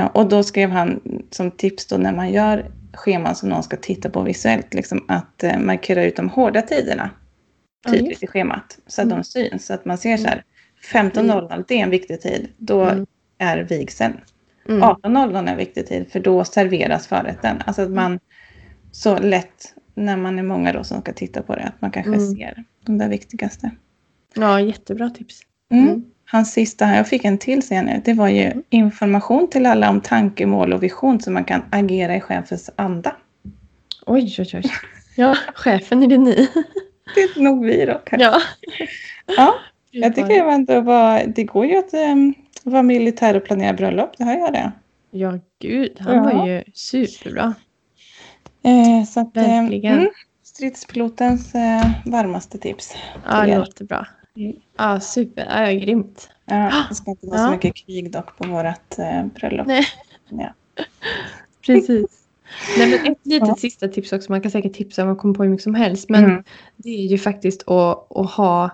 Eh, 0.02 0.06
och 0.06 0.30
då 0.30 0.44
skrev 0.44 0.70
han 0.70 1.02
som 1.32 1.52
tips 1.52 1.86
då 1.88 1.98
när 1.98 2.14
man 2.14 2.32
gör 2.32 2.72
scheman 2.94 3.36
som 3.36 3.50
någon 3.50 3.64
ska 3.64 3.78
titta 3.78 4.10
på 4.10 4.22
visuellt, 4.22 4.74
liksom 4.74 5.06
att 5.08 5.44
eh, 5.44 5.60
markera 5.60 6.04
ut 6.04 6.16
de 6.16 6.30
hårda 6.30 6.62
tiderna 6.62 7.10
Ja, 7.86 7.92
tydligt 7.92 8.10
just 8.12 8.24
i 8.24 8.28
schemat. 8.28 8.78
Så 8.88 9.02
att 9.02 9.06
Mm. 9.06 9.18
de 9.18 9.24
syns. 9.24 9.66
Så 9.66 9.74
att 9.74 9.86
man 9.86 9.98
ser 9.98 10.18
så 10.18 10.28
här, 10.28 10.44
15.00 10.94 11.64
det 11.68 11.76
är 11.80 11.84
en 11.84 11.90
viktig 11.90 12.22
tid. 12.22 12.48
Då 12.58 12.82
Mm. 12.84 13.06
är 13.38 13.58
vigseln. 13.58 14.14
Mm. 14.70 14.84
18.00 14.84 15.48
är 15.48 15.52
en 15.52 15.58
viktig 15.58 15.88
tid 15.88 16.12
för 16.12 16.20
då 16.20 16.44
serveras 16.44 17.08
förrätten. 17.08 17.62
Alltså 17.66 17.82
att 17.82 17.92
man 17.92 18.20
så 18.92 19.18
lätt 19.18 19.74
när 19.96 20.18
man 20.18 20.40
är 20.40 20.44
många 20.44 20.74
då 20.74 20.84
som 20.84 21.02
ska 21.02 21.14
titta 21.14 21.42
på 21.42 21.56
det 21.56 21.64
att 21.64 21.82
man 21.82 21.92
kanske 21.92 22.14
Mm. 22.14 22.36
ser 22.36 22.64
de 22.86 22.98
där 22.98 23.10
viktigaste. 23.10 23.72
Ja, 24.36 24.62
jättebra 24.62 25.10
tips. 25.10 25.42
Mm. 25.72 25.88
Mm. 25.88 26.04
Hans 26.26 26.52
sista 26.52 26.86
här, 26.86 26.98
jag 26.98 27.08
fick 27.08 27.26
en 27.26 27.38
till 27.38 27.62
sen 27.62 27.86
nu, 27.86 28.02
det 28.06 28.14
var 28.14 28.28
ju 28.30 28.52
information 28.70 29.50
till 29.50 29.66
alla 29.66 29.90
om 29.90 30.02
tankemål 30.02 30.74
och 30.74 30.84
vision 30.84 31.20
så 31.22 31.32
man 31.32 31.44
kan 31.46 31.62
agera 31.72 32.16
i 32.16 32.22
chefens 32.22 32.70
anda. 32.76 33.16
Oj, 34.06 34.36
oj, 34.40 34.50
oj. 34.54 34.64
Ja, 35.16 35.38
chefen 35.56 36.04
är 36.04 36.08
det 36.08 36.18
ni. 36.18 36.48
Det 37.16 37.22
är 37.22 37.42
nog 37.42 37.66
vi 37.66 37.86
då 37.86 38.02
kanske. 38.06 38.26
Ja. 38.26 38.40
Ja, 39.38 39.54
jag 39.92 40.16
tycker 40.16 40.32
jag 40.32 40.54
ändå 40.54 40.82
var, 40.82 41.24
det 41.36 41.44
går 41.44 41.66
ju 41.66 41.78
att 41.78 41.94
um, 41.94 42.34
vara 42.64 42.84
militär 42.84 43.36
och 43.38 43.46
planera 43.46 43.74
bröllop, 43.74 44.18
det 44.18 44.24
har 44.24 44.34
jag 44.34 44.54
det. 44.54 44.72
Ja, 45.12 45.40
gud. 45.60 45.98
Han 46.00 46.16
Ja. 46.16 46.24
var 46.24 46.48
ju 46.48 46.64
superbra. 46.74 47.54
Eh, 48.64 49.06
så 49.08 49.20
att, 49.20 49.38
eh, 49.38 49.44
Verkligen. 49.44 49.98
mm, 50.00 50.10
stridspilotens 50.44 51.56
eh, 51.56 51.92
varmaste 52.06 52.58
tips. 52.58 52.94
Ja, 53.30 53.42
det 53.46 53.52
er. 53.52 53.58
låter 53.60 53.86
bra. 53.86 54.08
Mm. 54.38 54.54
Ja, 54.78 55.00
super. 55.00 55.48
Ja, 55.66 55.72
grymt. 55.80 56.30
Ja, 56.46 56.72
det 56.90 56.96
ska 56.96 57.12
inte 57.12 57.28
vara 57.28 57.38
så 57.38 57.44
Ja. 57.44 57.52
mycket 57.52 57.76
krig 57.76 58.12
dock 58.12 58.38
på 58.38 58.48
vårt 58.48 59.00
eh, 59.00 59.26
bröllop. 59.26 59.68
Nej. 59.68 59.84
Ja. 60.30 60.54
Precis. 61.66 62.20
Nej, 62.78 62.90
men 62.90 63.12
ett 63.12 63.18
litet 63.24 63.48
Ja. 63.48 63.56
sista 63.56 63.88
tips 63.88 64.14
också. 64.14 64.32
Man 64.32 64.42
kan 64.42 64.52
säkert 64.52 64.74
tipsa 64.74 65.04
om 65.04 65.10
att 65.12 65.18
komma 65.18 65.34
på 65.34 65.44
hur 65.44 65.50
mycket 65.50 65.64
som 65.64 65.76
helst. 65.76 66.10
Men 66.10 66.24
Mm. 66.26 66.44
det 66.78 66.90
är 66.90 67.08
ju 67.08 67.18
faktiskt 67.18 67.68
att, 67.68 68.18
att 68.18 68.32
ha, 68.32 68.70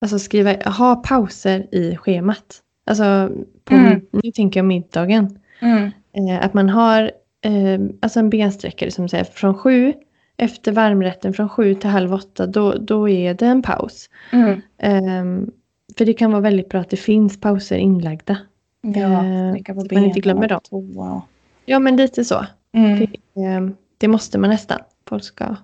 alltså 0.00 0.18
skriva, 0.18 0.70
ha 0.70 0.96
pauser 0.96 1.74
i 1.74 1.96
schemat. 1.96 2.60
Alltså, 2.86 3.30
på, 3.64 3.74
Mm. 3.74 4.00
nu 4.10 4.30
tänker 4.32 4.60
jag 4.60 4.64
middagen. 4.66 5.38
Mm. 5.60 5.90
Eh, 6.16 6.44
att 6.44 6.54
man 6.54 6.68
har 6.68 7.10
eh, 7.44 7.80
alltså 8.02 8.18
en 8.20 8.30
bensträckare 8.30 8.90
som 8.90 9.08
säger 9.08 9.24
från 9.24 9.54
sju, 9.54 9.92
efter 10.36 10.72
varmrätten 10.72 11.32
från 11.34 11.48
sju 11.48 11.74
till 11.74 11.90
halv 11.90 12.14
åtta, 12.14 12.46
då, 12.46 12.72
då 12.78 13.08
är 13.08 13.34
det 13.34 13.46
en 13.46 13.62
paus. 13.62 14.10
Mm. 14.32 14.60
Ehm, 14.78 15.50
för 15.98 16.04
det 16.04 16.12
kan 16.12 16.30
vara 16.30 16.40
väldigt 16.40 16.68
bra 16.68 16.80
att 16.80 16.90
det 16.90 16.96
finns 16.96 17.40
pauser 17.40 17.76
inlagda. 17.76 18.38
Ja, 18.80 19.24
Eh, 19.24 19.54
så 19.74 19.94
man 19.94 20.04
inte 20.04 20.20
glömmer 20.20 20.52
och 20.52 20.64
toa. 20.64 21.22
Ja, 21.64 21.78
men 21.78 21.96
lite 21.96 22.24
så. 22.24 22.46
Mm. 22.72 22.98
Det, 22.98 23.40
ehm, 23.42 23.74
det 23.98 24.08
måste 24.08 24.38
man 24.38 24.50
nästan. 24.50 24.78
Folk 25.08 25.24
ska 25.24 25.56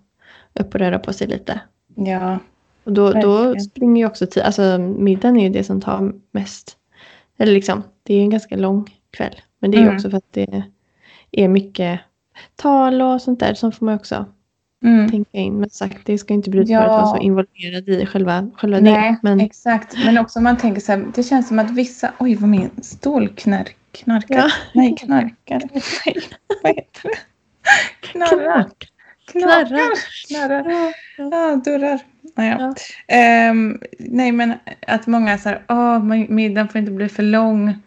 upp 0.55 0.75
och 0.75 0.81
röra 0.81 0.99
på 0.99 1.13
sig 1.13 1.27
lite. 1.27 1.61
Ja, 1.95 2.39
Och 2.85 2.93
då, 2.93 3.13
då 3.13 3.55
springer 3.61 4.03
ju 4.03 4.07
också 4.07 4.27
tid. 4.27 4.43
Alltså 4.43 4.79
middagen 4.79 5.37
är 5.37 5.43
ju 5.45 5.49
det 5.49 5.65
som 5.65 5.81
tar 5.81 6.13
mest. 6.31 6.77
Eller 7.39 7.53
liksom, 7.53 7.83
det 8.03 8.15
är 8.15 8.23
en 8.23 8.31
ganska 8.31 8.57
lång 8.57 8.91
kväll. 9.11 9.35
Men 9.59 9.71
det 9.71 9.77
är 9.77 9.81
ju 9.81 9.85
Mm. 9.85 9.97
också 9.97 10.11
för 10.11 10.17
att 10.17 10.33
det 10.33 10.63
är 11.33 11.49
mycket 11.49 12.01
tal 12.57 13.03
och 13.03 13.23
sånt 13.23 13.41
där. 13.41 13.55
Som 13.55 13.73
får 13.73 13.87
man 13.87 13.95
också 13.95 14.27
mm. 14.85 15.11
tänka 15.11 15.39
in. 15.39 15.55
Men 15.55 15.71
sagt, 15.71 15.99
det 16.05 16.19
ska 16.19 16.35
inte 16.35 16.51
brudparet 16.51 16.83
Ja. 16.83 16.89
vara 16.89 17.07
så 17.07 17.19
involverad 17.19 17.89
i 17.89 18.07
själva, 18.07 18.51
själva 18.57 18.81
Nej, 18.81 19.11
det. 19.11 19.19
Men 19.23 19.41
exakt. 19.41 19.97
Men 20.05 20.19
också 20.19 20.41
man 20.41 20.57
tänker 20.57 20.81
så 20.81 20.93
här, 20.93 21.07
det 21.15 21.23
känns 21.23 21.49
som 21.49 21.59
att 21.59 21.71
vissa, 21.71 22.13
oj 22.19 22.35
vad 22.35 22.51
min 22.51 22.71
stol 22.83 23.29
knark, 23.29 23.77
knarkar. 23.93 24.37
Ja. 24.37 24.49
Nej, 24.75 24.97
knarkar. 24.97 25.63
Vad 26.63 26.75
heter 26.75 27.03
det? 27.03 27.19
Knarrar. 28.01 28.71
Knarrar. 29.27 29.67
Knarrar. 29.67 29.95
Knarrar. 30.27 30.95
Ja, 31.17 31.57
dörrar. 31.65 32.01
Ja. 32.35 32.75
Ehm, 33.09 33.81
nej, 33.99 34.33
men 34.33 34.55
att 34.87 35.07
många 35.07 35.39
säger 35.39 35.63
åh, 35.69 35.99
middagen 36.29 36.69
får 36.69 36.79
inte 36.79 36.93
bli 36.93 37.09
för 37.09 37.23
lång. 37.23 37.83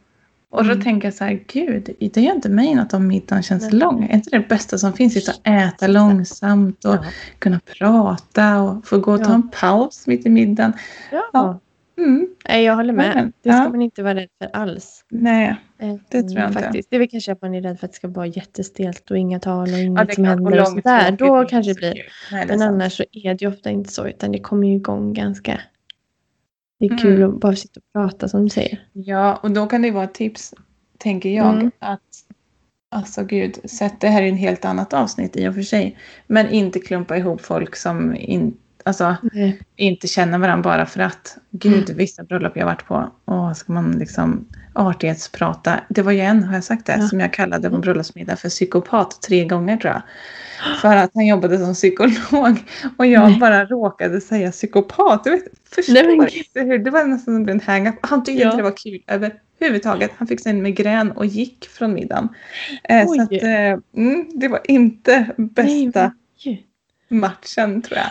Och 0.54 0.64
då 0.64 0.72
Mm. 0.72 0.84
tänker 0.84 1.08
jag 1.08 1.14
så 1.14 1.24
här, 1.24 1.40
gud, 1.54 1.90
det 2.14 2.22
gör 2.22 2.34
inte 2.36 2.50
mig 2.50 2.76
något 2.76 2.94
om 2.94 3.08
middagen 3.08 3.44
känns 3.44 3.64
Nej. 3.64 3.72
lång. 3.80 4.04
Är 4.04 4.16
inte 4.16 4.30
det 4.30 4.48
bästa 4.50 4.78
som 4.78 4.94
finns? 4.94 5.30
Och 5.30 5.48
äta 5.48 5.88
långsamt 5.88 6.86
och 6.86 6.96
Ja. 6.96 7.04
kunna 7.40 7.60
prata 7.78 8.62
och 8.62 8.88
få 8.88 8.98
gå 9.00 9.12
och 9.14 9.24
ta 9.24 9.30
Ja. 9.30 9.34
en 9.36 9.50
paus 9.50 10.08
mitt 10.08 10.26
i 10.26 10.30
middagen. 10.30 10.74
Ja. 11.12 11.22
Ja. 11.34 11.60
Mm, 11.98 12.28
Nej, 12.50 12.64
jag 12.64 12.76
håller 12.76 12.94
med. 12.94 13.32
Det 13.44 13.50
ska 13.50 13.58
Ja. 13.64 13.70
man 13.70 13.82
inte 13.82 14.04
vara 14.04 14.16
rädd 14.16 14.30
för 14.42 14.50
alls. 14.54 15.06
nej, 15.10 15.56
Eh, 15.80 15.96
Det 16.10 16.24
tror 16.24 16.40
jag 16.40 16.50
inte. 16.50 16.62
faktiskt. 16.62 16.90
Det 16.90 16.96
är 16.96 17.00
väl 17.00 17.08
kanske 17.08 17.32
att 17.32 17.42
man 17.42 17.56
är 17.56 17.62
rädd 17.62 17.80
för 17.80 17.86
att 17.88 17.92
det 17.92 17.96
ska 17.96 18.08
vara 18.08 18.26
jättestelt 18.26 19.12
och 19.12 19.18
inga 19.18 19.40
tal 19.40 19.62
och 19.62 19.68
ja, 19.70 19.78
inget 19.78 20.08
det 20.08 20.12
är 20.14 20.16
som 20.16 20.24
händer 20.26 20.62
och 20.62 20.68
sånt 20.68 20.84
där. 20.84 21.08
långtråkigt 21.10 21.20
Då 21.20 21.46
kanske 21.50 21.74
det 21.74 21.78
blir. 21.80 21.94
Nej, 22.32 22.42
det 22.42 22.48
Men 22.48 22.60
sant. 22.60 22.72
annars 22.72 22.98
så 22.98 23.04
är 23.12 23.34
det 23.34 23.42
ju 23.42 23.48
ofta 23.48 23.70
inte 23.70 23.92
så 23.92 24.08
utan 24.08 24.32
det 24.32 24.40
kommer 24.40 24.68
ju 24.68 24.76
igång 24.76 25.14
ganska. 25.14 25.60
Det 26.84 26.88
är 26.88 26.92
Mm. 26.92 27.02
kul 27.02 27.24
att 27.24 27.40
bara 27.40 27.56
sitta 27.56 27.80
och 27.80 27.94
prata 27.94 28.28
som 28.30 28.44
du 28.44 28.50
säger. 28.50 28.88
Ja, 28.94 29.36
och 29.44 29.52
då 29.52 29.68
kan 29.68 29.82
det 29.82 29.92
vara 29.92 30.04
ett 30.04 30.14
tips, 30.14 30.54
tänker 30.98 31.30
jag, 31.30 31.54
Mm. 31.54 31.72
att 31.80 32.02
Alltså 32.96 33.24
gud, 33.24 33.70
sätt 33.70 33.94
det 34.02 34.08
här 34.08 34.22
i 34.24 34.30
en 34.30 34.36
helt 34.38 34.66
annat 34.66 34.94
avsnitt 34.94 35.36
i 35.38 35.48
och 35.48 35.56
för 35.56 35.62
sig. 35.62 35.98
Men 36.28 36.50
inte 36.50 36.80
klumpa 36.80 37.18
ihop 37.18 37.42
folk 37.42 37.76
som 37.76 38.16
in, 38.16 38.58
alltså, 38.86 39.16
Nej. 39.34 39.60
inte 39.76 40.08
känner 40.08 40.38
varandra 40.38 40.64
bara 40.72 40.86
för 40.86 41.00
att. 41.00 41.38
Gud, 41.52 41.90
vissa 41.90 42.24
bröllop 42.24 42.58
jag 42.58 42.66
varit 42.66 42.86
på. 42.86 43.12
Åh, 43.26 43.54
ska 43.54 43.74
man 43.74 43.92
liksom 43.92 44.48
artighetsprata. 44.74 45.80
Det 45.90 46.02
var 46.02 46.12
ju 46.12 46.20
en, 46.20 46.44
har 46.44 46.54
jag 46.54 46.64
sagt 46.64 46.86
det, 46.86 46.98
Ja. 47.00 47.08
som 47.08 47.20
jag 47.20 47.34
kallade 47.34 47.70
på 47.70 47.78
bröllopsmiddag 47.78 48.36
för 48.36 48.50
psykopat 48.50 49.22
tre 49.22 49.46
gånger 49.46 49.78
tror 49.78 49.94
jag. 49.94 50.02
För 50.82 50.96
att 50.96 51.12
han 51.14 51.26
jobbade 51.28 51.58
som 51.60 51.74
psykolog. 51.74 52.64
Och 52.98 53.06
jag 53.06 53.30
Nej. 53.30 53.40
bara 53.40 53.66
råkade 53.66 54.22
säga 54.22 54.52
psykopat. 54.52 55.24
Du 55.24 55.30
vet, 55.30 55.44
förstår 55.76 55.94
Nej, 55.94 56.18
men 56.18 56.28
inte 56.30 56.60
hur. 56.60 56.80
Det 56.80 56.92
var 56.92 57.04
nästan 57.04 57.36
som 57.36 57.50
en 57.50 57.60
hang-up. 57.60 57.96
Han 58.02 58.24
tyckte 58.24 58.42
Ja. 58.42 58.48
inte 58.48 58.58
det 58.58 58.64
var 58.64 58.78
kul 58.78 59.02
överhuvudtaget. 59.08 60.12
Han 60.18 60.28
fick 60.28 60.40
sig 60.42 60.50
en 60.52 60.62
migrän 60.62 61.12
och 61.12 61.26
gick 61.26 61.66
från 61.70 61.94
middagen. 61.94 62.30
Eh, 62.84 63.08
så 63.08 63.22
att, 63.22 63.32
eh, 63.32 63.50
mm, 63.98 64.26
det 64.34 64.48
var 64.48 64.62
inte 64.64 65.28
bästa 65.38 66.12
Nej, 66.46 66.66
matchen 67.10 67.82
tror 67.82 67.98
jag. 67.98 68.08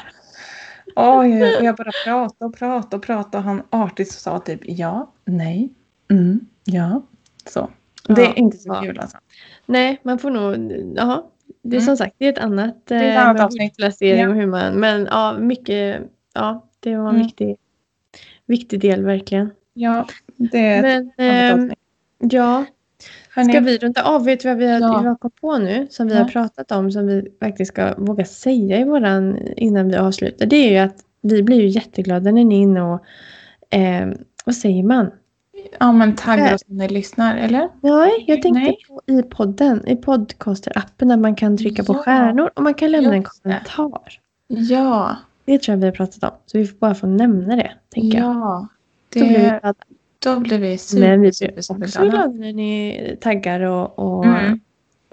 Oj, 0.97 1.43
och 1.59 1.65
jag 1.65 1.77
bara 1.77 1.91
pratade 2.05 2.45
och 2.51 2.57
pratade 2.59 2.97
och 2.97 3.03
pratade 3.03 3.37
och 3.39 3.45
han 3.45 3.63
artigt 3.71 4.13
sa 4.13 4.39
typ 4.39 4.61
ja, 4.65 5.13
nej, 5.25 5.71
mm, 6.11 6.41
ja. 6.65 7.03
Så. 7.47 7.71
Det 8.09 8.23
är 8.23 8.27
Ja, 8.27 8.35
inte 8.35 8.57
så 8.57 8.69
ja. 8.69 8.83
kul 8.83 8.99
alltså. 8.99 9.19
Nej, 9.67 10.01
man 10.03 10.19
får 10.19 10.31
nog, 10.31 10.73
ja. 10.97 11.29
Det 11.63 11.77
är 11.77 11.81
Mm. 11.81 11.87
som 11.87 11.97
sagt, 11.97 12.15
det 12.19 12.27
är 12.27 12.33
ett 12.33 12.39
annat, 12.39 12.91
är 12.91 12.97
ett 12.97 13.17
eh, 13.17 13.29
annat 13.29 13.43
avsnitt. 13.43 13.73
ordplacering 13.73 14.21
Ja. 14.21 14.29
och 14.29 14.35
hur 14.35 14.47
man, 14.47 14.75
men 14.81 15.09
ja, 15.11 15.37
mycket, 15.39 16.03
ja, 16.35 16.69
det 16.81 16.97
var 16.97 17.05
en 17.09 17.15
Mm. 17.15 17.23
viktig, 17.23 17.57
viktig 18.47 18.81
del 18.81 19.05
verkligen. 19.05 19.51
Ja, 19.75 20.07
det 20.37 20.59
är 20.59 20.79
ett 20.79 20.83
Men, 21.17 21.29
annat 21.29 21.53
ehm, 21.53 21.63
avsnitt. 21.65 21.79
ja, 22.33 22.65
Hörni, 23.35 23.53
Ska 23.53 23.61
vi 23.61 23.79
runda 23.79 24.03
av? 24.05 24.25
Vet 24.25 24.41
du 24.41 24.49
vad 24.49 24.59
vi 24.59 24.67
har, 24.71 24.81
Ja. 24.81 25.17
kommit 25.21 25.41
på 25.41 25.59
nu? 25.59 25.87
Som 25.91 26.09
vi 26.09 26.15
Ja. 26.15 26.21
har 26.23 26.29
pratat 26.29 26.73
om, 26.73 26.91
som 26.93 27.07
vi 27.07 27.33
faktiskt 27.41 27.73
ska 27.73 27.95
våga 27.99 28.25
säga 28.25 28.79
i 28.81 28.85
våran, 28.85 29.39
innan 29.57 29.89
vi 29.89 29.97
avslutar. 29.97 30.47
Det 30.47 30.57
är 30.57 30.71
ju 30.71 30.79
att 30.79 30.97
vi 31.21 31.43
blir 31.43 31.61
ju 31.61 31.67
jätteglada 31.69 32.31
när 32.33 32.45
ni 32.45 32.55
är 32.59 32.61
inne 32.63 32.83
och, 32.83 33.05
eh, 33.71 34.09
vad 34.45 34.55
säger 34.55 34.83
man? 34.83 35.11
ja 35.81 35.93
men 35.93 36.15
tagga 36.17 36.55
oss 36.55 36.61
när 36.67 36.77
ni 36.77 36.89
lyssnar, 36.95 37.37
eller? 37.37 37.69
Nej, 37.81 38.25
jag 38.27 38.43
tänkte 38.43 38.61
Nej. 38.61 38.77
på 38.89 39.01
i 39.13 39.23
podden, 39.23 39.89
i 39.89 39.95
podcaster-appen 39.95 41.09
där 41.09 41.17
man 41.17 41.35
kan 41.35 41.57
trycka 41.59 41.85
på 41.85 41.93
Ja. 41.93 41.99
stjärnor 41.99 42.51
och 42.57 42.63
man 42.63 42.75
kan 42.75 42.91
lämna 42.91 43.15
en 43.15 43.23
det. 43.23 43.29
kommentar. 43.43 44.21
Ja, 44.47 45.17
Det 45.45 45.59
tror 45.63 45.73
jag 45.77 45.81
vi 45.81 45.85
har 45.87 45.93
pratat 45.93 46.23
om. 46.25 46.31
Så 46.47 46.59
vi 46.59 46.67
får 46.67 46.77
bara 46.79 46.95
få 46.95 47.07
nämna 47.07 47.57
det, 47.57 47.73
tänker 47.95 48.19
jag. 48.19 48.27
ja. 48.37 48.69
Blir 49.13 49.23
vi 49.29 49.35
Det, 49.35 49.59
glada. 49.63 49.75
Då 50.23 50.41
blir 50.41 50.59
vi 50.59 50.79
super, 50.79 51.01
Men 51.01 51.21
vi 51.23 51.31
blir 51.39 51.59
också 51.59 51.75
glada. 52.03 52.27
när 52.27 52.53
ni 52.53 53.17
taggar 53.21 53.61
och, 53.61 53.99
och 53.99 54.25
Mm. 54.25 54.61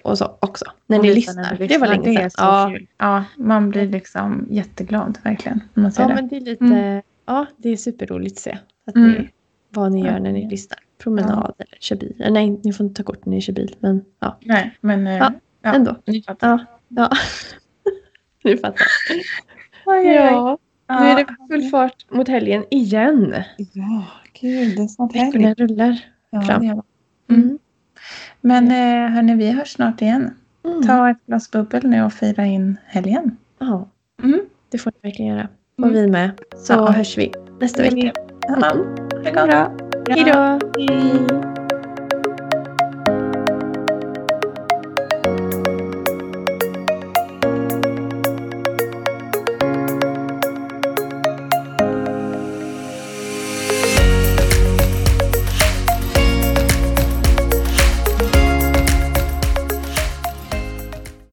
och 0.03 0.17
så 0.17 0.37
också. 0.39 0.65
När 0.87 0.97
Och 0.99 1.05
ni 1.05 1.13
lyssnar. 1.13 1.57
Det 1.67 1.77
var 1.77 1.87
länge 1.87 2.09
Det 2.09 2.15
är 2.15 2.29
sedan. 2.29 2.45
Ja, 2.45 2.69
kul. 2.73 2.87
Ja, 2.97 3.23
man 3.37 3.69
blir 3.69 3.87
liksom 3.89 4.47
jätteglad 4.49 5.17
verkligen. 5.23 5.61
När 5.73 5.81
man 5.81 5.91
ser 5.91 6.01
ja, 6.03 6.07
det. 6.07 6.15
men 6.15 6.27
det 6.27 6.35
är 6.37 6.41
lite... 6.41 6.65
Mm. 6.65 7.01
Ja, 7.25 7.45
det 7.57 7.69
är 7.69 7.77
superroligt 7.77 8.33
att 8.37 8.39
se. 8.43 8.57
Att 8.87 8.95
Mm. 8.95 9.11
ni, 9.11 9.29
vad 9.69 9.91
ni 9.91 10.05
gör 10.05 10.19
när 10.19 10.31
ni 10.31 10.43
Ja. 10.43 10.49
lyssnar. 10.49 10.79
Promenad 11.03 11.53
eller 11.57 11.77
kör 11.79 11.95
bil. 11.95 12.15
Eh, 12.25 12.31
Nej, 12.31 12.59
ni 12.63 12.73
får 12.73 12.85
inte 12.85 13.03
ta 13.03 13.11
kort 13.13 13.25
när 13.25 13.31
ni 13.35 13.41
kör 13.41 13.53
bil. 13.53 13.75
Men 13.79 14.05
ja, 14.19 14.37
Nej, 14.41 14.77
men 14.81 15.07
eh, 15.07 15.17
Ja, 15.17 15.31
ja, 15.61 15.73
ändå. 15.73 15.95
Ni 16.05 16.21
fattar. 16.23 16.47
Ja, 16.49 16.57
ja. 16.87 17.09
ni 18.43 18.57
fattar. 18.57 18.87
Oj, 19.85 19.97
oj. 19.97 20.05
Ja, 20.07 20.25
Ja. 20.31 20.57
Nu 20.89 20.95
är 20.95 21.15
det 21.15 21.25
full 21.49 21.69
fart 21.69 22.05
mot 22.11 22.27
helgen 22.27 22.63
igen. 22.69 23.35
Ja, 23.57 24.03
gud, 24.41 24.77
det 24.77 24.83
är 24.83 24.87
snart 24.87 25.15
Veckorna 25.15 25.47
helg. 25.47 25.53
rullar 25.67 25.99
Ja, 26.29 26.41
fram. 26.41 26.63
är 26.63 26.75
det. 26.75 26.81
Mm. 27.33 27.59
Men 28.41 28.67
eh, 28.67 29.11
hörni, 29.15 29.35
vi 29.35 29.51
hörs 29.51 29.69
snart 29.73 30.01
igen. 30.01 30.33
Mm. 30.65 30.83
Ta 30.83 31.09
ett 31.09 31.25
glas 31.25 31.51
bubbel 31.51 31.83
nu 31.89 32.03
och 32.03 32.13
fira 32.13 32.45
in 32.45 32.77
helgen. 32.85 33.37
Ja, 33.59 33.89
Mm. 34.23 34.39
det 34.69 34.77
får 34.77 34.91
ni 34.91 35.09
verkligen 35.09 35.31
göra. 35.35 35.47
Mm. 35.77 35.89
Och 35.89 35.95
vi 35.95 36.07
med. 36.07 36.31
Så 36.57 36.73
Ja. 36.73 36.91
hörs 36.91 37.17
vi 37.17 37.31
nästa 37.59 37.81
vecka. 37.81 38.11
Ja, 38.47 38.53
ha 38.55 38.73
det 39.23 39.31
gott. 39.31 39.81
Hej 40.09 40.23
då! 40.33 40.59
Hej. 40.79 41.58